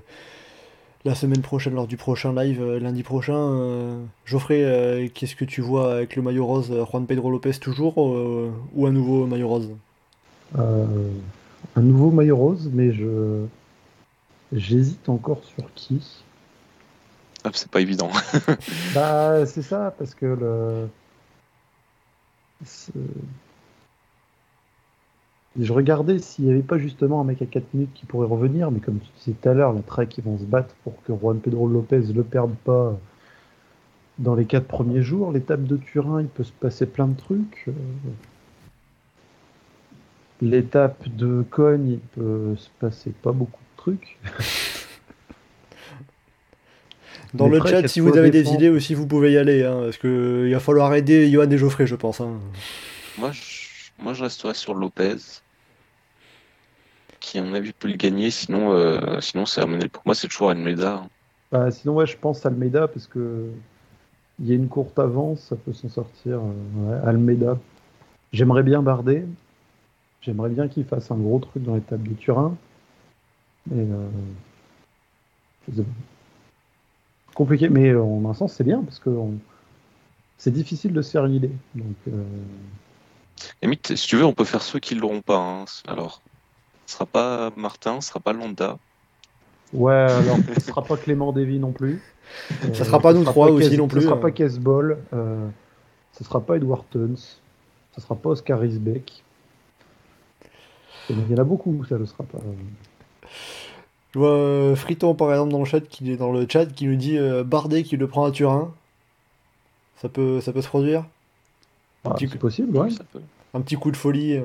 [1.03, 3.35] la semaine prochaine lors du prochain live, euh, lundi prochain.
[3.35, 6.71] Euh, Geoffrey, euh, qu'est-ce que tu vois avec le maillot rose?
[6.89, 9.69] Juan Pedro Lopez toujours euh, ou un nouveau maillot rose?
[10.57, 10.85] Euh,
[11.75, 13.45] un nouveau maillot rose, mais je
[14.53, 16.23] j'hésite encore sur qui.
[17.43, 18.09] Ah, c'est pas évident.
[18.93, 20.87] Bah, c'est ça, parce que le.
[25.59, 28.71] Je regardais s'il n'y avait pas justement un mec à 4 minutes qui pourrait revenir,
[28.71, 31.13] mais comme tu disais tout à l'heure, la Trek ils vont se battre pour que
[31.13, 32.97] Juan Pedro Lopez ne le perde pas
[34.19, 35.31] dans les 4 premiers jours.
[35.31, 37.67] L'étape de Turin, il peut se passer plein de trucs.
[40.41, 44.19] L'étape de Cogne, il peut se passer pas beaucoup de trucs.
[47.33, 49.81] Dans Mais le chat, si vous avez des idées aussi, vous pouvez y aller, hein,
[49.85, 52.19] parce que il va falloir aider Johan et Geoffrey, je pense.
[52.21, 52.39] hein.
[53.17, 53.41] moi, je,
[54.03, 55.15] moi je resterai sur Lopez,
[57.19, 58.31] qui à mon avis peut le gagner.
[58.31, 59.61] Sinon, euh, sinon c'est.
[59.89, 60.95] Pour moi c'est toujours Almeida.
[60.95, 61.07] hein.
[61.51, 63.45] Bah, sinon, ouais, je pense Almeida parce que
[64.39, 66.39] il y a une courte avance, ça peut s'en sortir.
[66.39, 67.57] euh, ouais, Almeida.
[68.33, 69.25] J'aimerais bien Bardet.
[70.21, 72.55] J'aimerais bien qu'il fasse un gros truc dans l'étape de Turin.
[73.69, 74.07] Mais euh,
[75.69, 75.89] je sais pas.
[77.33, 77.69] Compliqué.
[77.69, 79.37] Mais euh, en un sens, c'est bien parce que on-
[80.37, 81.51] c'est difficile de se faire une idée.
[81.75, 82.23] Donc, euh,
[83.61, 85.37] Limite, si tu veux, on peut faire ceux qui l'auront pas.
[85.37, 85.65] hein.
[85.87, 86.21] Alors,
[86.85, 88.77] ce sera pas Martin, ce sera pas Landa.
[89.73, 92.01] Ouais, alors ce sera pas Clément Davy non plus.
[92.73, 94.21] Ça sera pas nous trois aussi non plus, Ce sera euh.
[94.21, 94.97] pas Kesbol.
[95.13, 95.47] Euh,
[96.13, 97.15] ce sera pas Edward Tuns.
[97.95, 99.23] Ce sera pas Oscar Risbeck.
[101.09, 102.39] Il y en a beaucoup, ça ne sera pas.
[104.13, 106.85] Je vois euh, Friton par exemple dans le chat qui est dans le chat qui
[106.88, 108.73] nous dit euh, Bardet qui le prend à Turin.
[109.97, 111.05] Ça peut, ça peut se produire
[112.03, 112.39] Ah, petit c'est coup.
[112.39, 112.89] possible, ouais.
[112.89, 113.21] Ça peut.
[113.53, 114.35] Un petit coup de folie.
[114.38, 114.43] euh.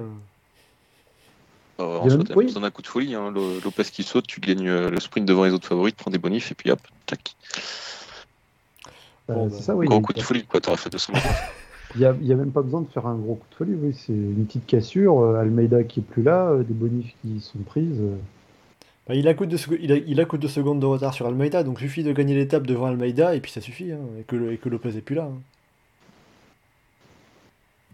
[1.81, 2.45] Euh, en Il y a soi, même- t'as oui.
[2.47, 3.15] besoin d'un coup de folie.
[3.15, 3.31] Hein.
[3.31, 6.11] Lo- Lopez qui saute, tu gagnes euh, le sprint devant les autres favoris, tu prends
[6.11, 7.35] des bonifs et puis hop, tac.
[9.31, 9.87] Euh, Bon, bah, ça, oui.
[9.87, 10.61] Gros coup de folie, quoi.
[10.61, 11.27] T'auras fait 200 mètres.
[11.95, 13.95] Il n'y a, a même pas besoin de faire un gros coup de folie, oui.
[13.99, 15.21] C'est une petite cassure.
[15.21, 18.01] euh, Almeida qui est plus là, euh, des bonifs qui sont prises.
[19.11, 19.15] Euh.
[19.15, 21.27] Il, a que deux secondes, il, a, il a que deux secondes de retard sur
[21.27, 24.51] Almeida, donc suffit de gagner l'étape devant Almeida et puis ça suffit, hein, et, que,
[24.53, 25.25] et que Lopez est plus là.
[25.25, 25.39] hein.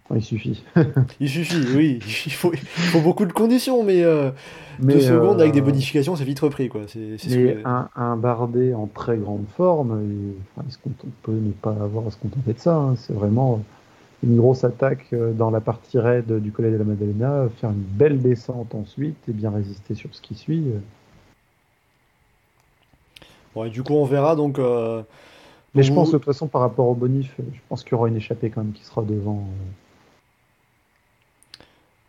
[0.05, 0.65] Enfin, il suffit.
[1.21, 4.31] Il suffit, oui, il faut, il faut beaucoup de conditions, mais, euh,
[4.81, 6.69] Mais, deux secondes avec des euh, bonifications, c'est vite repris.
[6.69, 6.83] Quoi.
[6.89, 10.73] C'est, c'est ce Mais que- un, un Bardet en très grande forme, il- enfin, il
[10.73, 12.75] se contente- on peut ne pas avoir à se contenter de ça.
[12.75, 12.95] hein.
[12.97, 13.63] C'est vraiment
[14.25, 17.77] une grosse attaque euh, dans la partie raide du Collet de la Maddalena, faire une
[17.77, 20.65] belle descente ensuite et bien résister sur ce qui suit.
[23.55, 24.59] Bon, et du coup, on verra donc.
[24.59, 25.03] euh,
[25.75, 27.93] Mais donc je pense vous- de toute façon, par rapport au bonif, je pense qu'il
[27.93, 29.39] y aura une échappée quand même qui sera devant.
[29.41, 29.71] euh.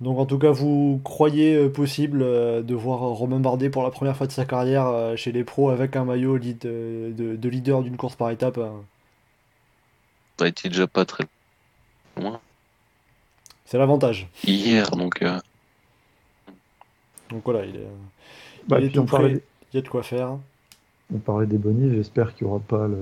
[0.02, 4.18] Donc en tout cas, vous croyez euh, possible de voir Romain Bardet pour la première
[4.18, 7.96] fois de sa carrière chez les pros avec un maillot lead- de, de leader d'une
[7.96, 8.70] course par étape euh,
[10.40, 11.26] Ça a été déjà pas très
[12.18, 12.40] loin
[13.66, 14.28] C'est l'avantage.
[14.46, 15.40] hier, donc euh,
[17.30, 17.88] Donc voilà, il est,
[18.68, 19.42] Bah, il est tout parlait, prêt,
[19.72, 20.38] il y a de quoi faire.
[21.14, 22.98] On parlait des bonifs, j'espère qu'il n'y aura pas le,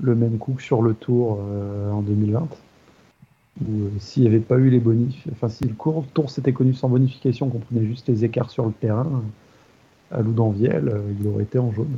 [0.00, 2.48] le même coup que sur le tour euh, en 2020.
[3.60, 6.52] Où euh, s'il n'y avait pas eu les bonifs, enfin si le cours, tour s'était
[6.52, 9.22] connu sans bonification, qu'on prenait juste les écarts sur le terrain,
[10.10, 11.96] à Loudanviel, euh, il aurait été en jaune.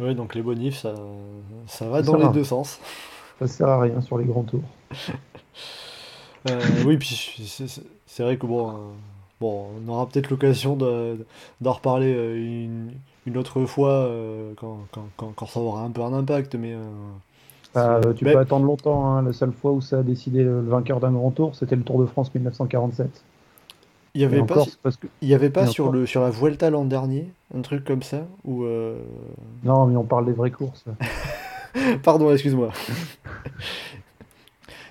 [0.00, 0.94] Oui, donc les bonifs, ça,
[1.66, 2.80] ça va Ça dans les deux sens.
[3.38, 4.64] Ça sert à rien sur les grands tours.
[6.84, 8.74] Oui, puis c'est- vrai que bon,
[9.40, 11.24] bon, on aura peut-être l'occasion de-
[11.60, 12.90] d'en reparler une,
[13.26, 16.72] une autre fois euh, quand, quand, quand, quand ça aura un peu un impact, mais
[16.74, 16.82] euh,
[17.74, 19.06] Ah, c'est- euh, tu peux attendre longtemps.
[19.16, 19.22] hein.
[19.22, 22.00] La seule fois où ça a décidé le, vainqueur d'un grand tour, c'était le Tour
[22.00, 23.22] de France 1947.
[24.14, 25.66] il y Et avait pas, encore, su- c'est parce que il y avait pas et
[25.66, 25.94] sur encore.
[25.94, 28.98] le sur la Vuelta l'an dernier un truc comme ça euh,
[29.64, 30.84] non, mais on parle des vraies courses.
[32.02, 32.70] pardon, excuse-moi.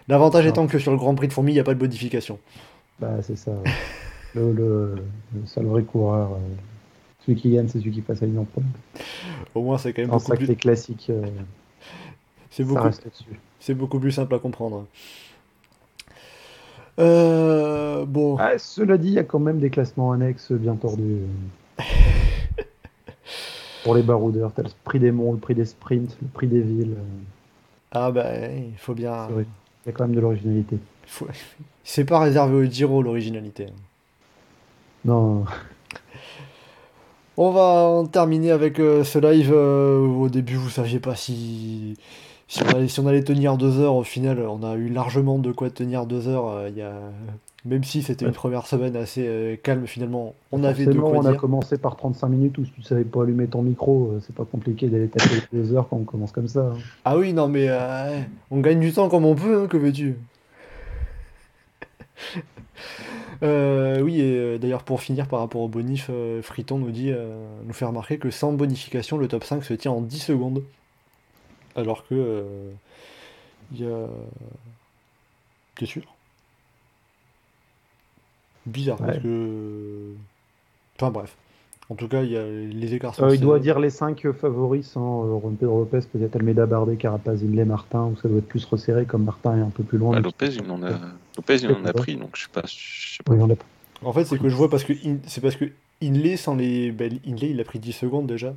[0.07, 2.39] L'avantage étant que sur le Grand Prix de Fourmi, il n'y a pas de modification.
[2.99, 3.51] Bah, c'est ça.
[3.51, 3.71] ouais.
[4.33, 4.95] le, le,
[5.33, 6.31] le seul vrai coureur,
[7.25, 8.67] celui qui gagne, c'est celui qui passe à premier.
[9.53, 11.21] Au moins, c'est quand même En beaucoup plus, les classiques, euh,
[12.49, 12.63] c'est
[13.73, 14.85] beaucoup, plus simple à comprendre.
[16.99, 18.37] Euh, bon.
[18.39, 21.19] Ah, cela dit, il y a quand même des classements annexes bien tordus.
[23.83, 26.61] Pour les baroudeurs, t'as le prix des monts, le prix des sprints, le prix des
[26.61, 26.97] villes.
[27.91, 29.27] Ah bah, il faut bien.
[29.29, 29.45] Il
[29.87, 30.77] y a quand même de l'originalité.
[31.07, 31.27] faut-
[31.83, 33.67] C'est pas réservé au Giro l'originalité.
[35.03, 35.45] Non,
[37.43, 39.51] On va en terminer avec euh, ce live.
[39.51, 41.97] euh, au début, vous saviez pas si
[42.47, 43.95] si on allait, si on allait tenir deux heures.
[43.95, 46.49] Au final, on a eu largement de quoi tenir deux heures.
[46.49, 46.93] euh, y a...
[47.65, 51.33] Même si c'était une première semaine assez calme, finalement, on avait de quoi on a
[51.33, 54.87] commencé par 35 minutes où si tu savais pas allumer ton micro, c'est pas compliqué
[54.87, 56.73] d'aller taper des heures quand on commence comme ça.
[56.75, 56.77] hein.
[57.05, 57.69] Ah oui, non, mais
[58.51, 60.15] on gagne du temps comme on peut, hein, que veux-tu?
[63.43, 67.11] Euh, oui, et euh, d'ailleurs, pour finir par rapport au bonif, euh, Friton nous dit,
[67.11, 67.35] euh,
[67.65, 70.63] nous fait remarquer que sans bonification, le top 5 se tient en 10 secondes.
[71.75, 72.13] Alors que.
[72.15, 72.71] euh,
[73.73, 74.05] Il y a.
[75.75, 76.03] T'es sûr?
[78.65, 80.11] Bizarre, parce que.
[80.97, 81.35] Enfin bref.
[81.89, 84.31] En tout cas, il y a les écarts sont Euh, il doit dire les 5
[84.33, 88.47] favoris sans euh, Pedro Lopez, peut-être Almeida, Bardet, Carapaz, Inlay, Martin, où ça doit être
[88.47, 90.11] plus resserré comme Martin est un peu plus loin.
[90.11, 90.91] bah, donc- Lopez, il en a,
[91.37, 92.63] Lopez, il en a pris, donc je sais pas.
[92.65, 93.33] Je sais pas.
[93.33, 93.55] Oui,
[94.03, 95.65] En fait, c'est que je vois parce que In- c'est parce que
[96.03, 98.53] Inlay sans les ben, Inlay, il a pris 10 secondes déjà.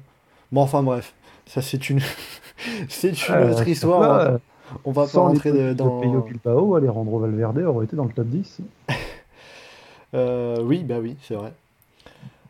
[0.53, 1.15] Bon, enfin bref,
[1.47, 2.01] ça c'est une
[2.89, 4.01] c'est une Euh, autre histoire.
[4.01, 4.39] là, on va- euh,
[4.87, 5.97] on va pas rentrer les de- dans.
[6.01, 8.61] de Peyo Bilbao, Alejandro Valverde aurait été dans le top 10.
[10.15, 11.53] Euh, oui, bah oui, c'est vrai.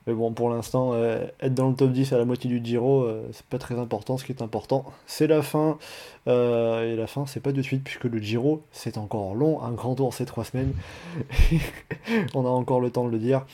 [0.06, 3.02] Mais bon, pour l'instant, euh, être dans le top 10 à la moitié du Giro,
[3.02, 4.18] euh, c'est pas très important.
[4.18, 5.78] Ce qui est important, c'est la fin.
[6.28, 9.62] Euh, et la fin, c'est pas de suite, puisque le Giro, c'est encore long.
[9.62, 10.74] Un grand tour, c'est trois semaines.
[12.34, 13.46] on a encore le temps de le dire.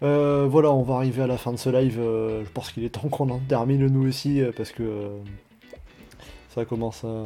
[0.00, 1.98] Voilà, on va arriver à la fin de ce live.
[1.98, 5.10] je pense qu'il est temps qu'on en termine nous aussi, parce que
[6.54, 7.24] ça commence à,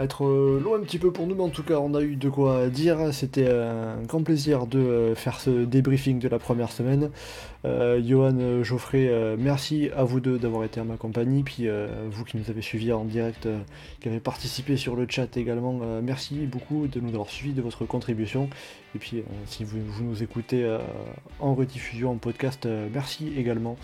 [0.00, 2.16] être euh, loin un petit peu pour nous, mais en tout cas, on a eu
[2.16, 3.12] de quoi dire.
[3.12, 7.10] C'était un grand plaisir de euh, faire ce débriefing de la première semaine.
[7.64, 11.42] Euh, Johan, Geoffrey, merci à vous deux d'avoir été à ma compagnie.
[11.42, 11.68] Puis
[12.10, 13.48] vous qui nous avez suivis en direct,
[14.00, 17.84] qui avez participé sur le chat également, merci beaucoup de nous avoir suivis, de votre
[17.84, 18.48] contribution.
[18.94, 20.76] Et puis, si vous, nous écoutez
[21.38, 23.76] en rediffusion, en podcast, merci également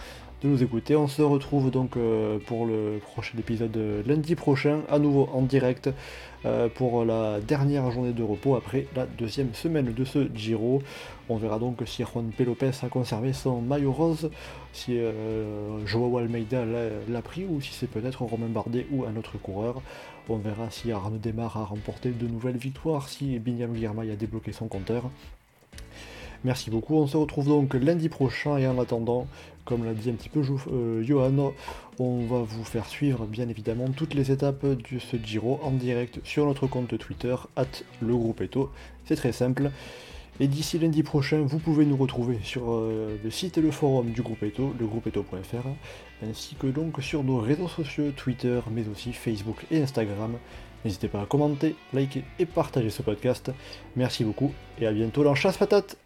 [0.43, 0.94] de nous écouter.
[0.97, 5.90] On se retrouve donc euh, pour le prochain épisode lundi prochain, à nouveau en direct
[6.44, 10.82] euh, pour la dernière journée de repos après la deuxième semaine de ce Giro.
[11.28, 14.31] On verra donc si Juan Pelopez a conservé son maillot rose,
[14.73, 19.39] si euh, Joao Almeida l'a pris ou si c'est peut-être Romain Bardet ou un autre
[19.39, 19.82] coureur.
[20.28, 24.52] On verra si Arnaud Demar a remporté de nouvelles victoires, si Binyam Girmay a débloqué
[24.52, 25.10] son compteur.
[26.44, 29.27] Merci beaucoup, on se retrouve donc lundi prochain et en attendant,
[29.69, 30.40] comme l'a dit un petit peu
[30.73, 31.53] euh, Johan,
[31.99, 36.20] on va vous faire suivre bien évidemment toutes les étapes de ce Giro en direct
[36.24, 37.66] sur notre compte Twitter, at
[38.01, 38.70] le groupe Eto.
[39.05, 39.70] C'est très simple.
[40.40, 44.11] Et d'ici lundi prochain, vous pouvez nous retrouver sur euh, le site et le forum
[44.11, 45.69] du groupe Eto, legroupeeto.fr,
[46.27, 50.39] ainsi que donc sur nos réseaux sociaux Twitter, mais aussi Facebook et Instagram.
[50.86, 53.53] N'hésitez pas à commenter, liker et partager ce podcast.
[53.97, 55.99] Merci beaucoup et à bientôt dans Chasse Patate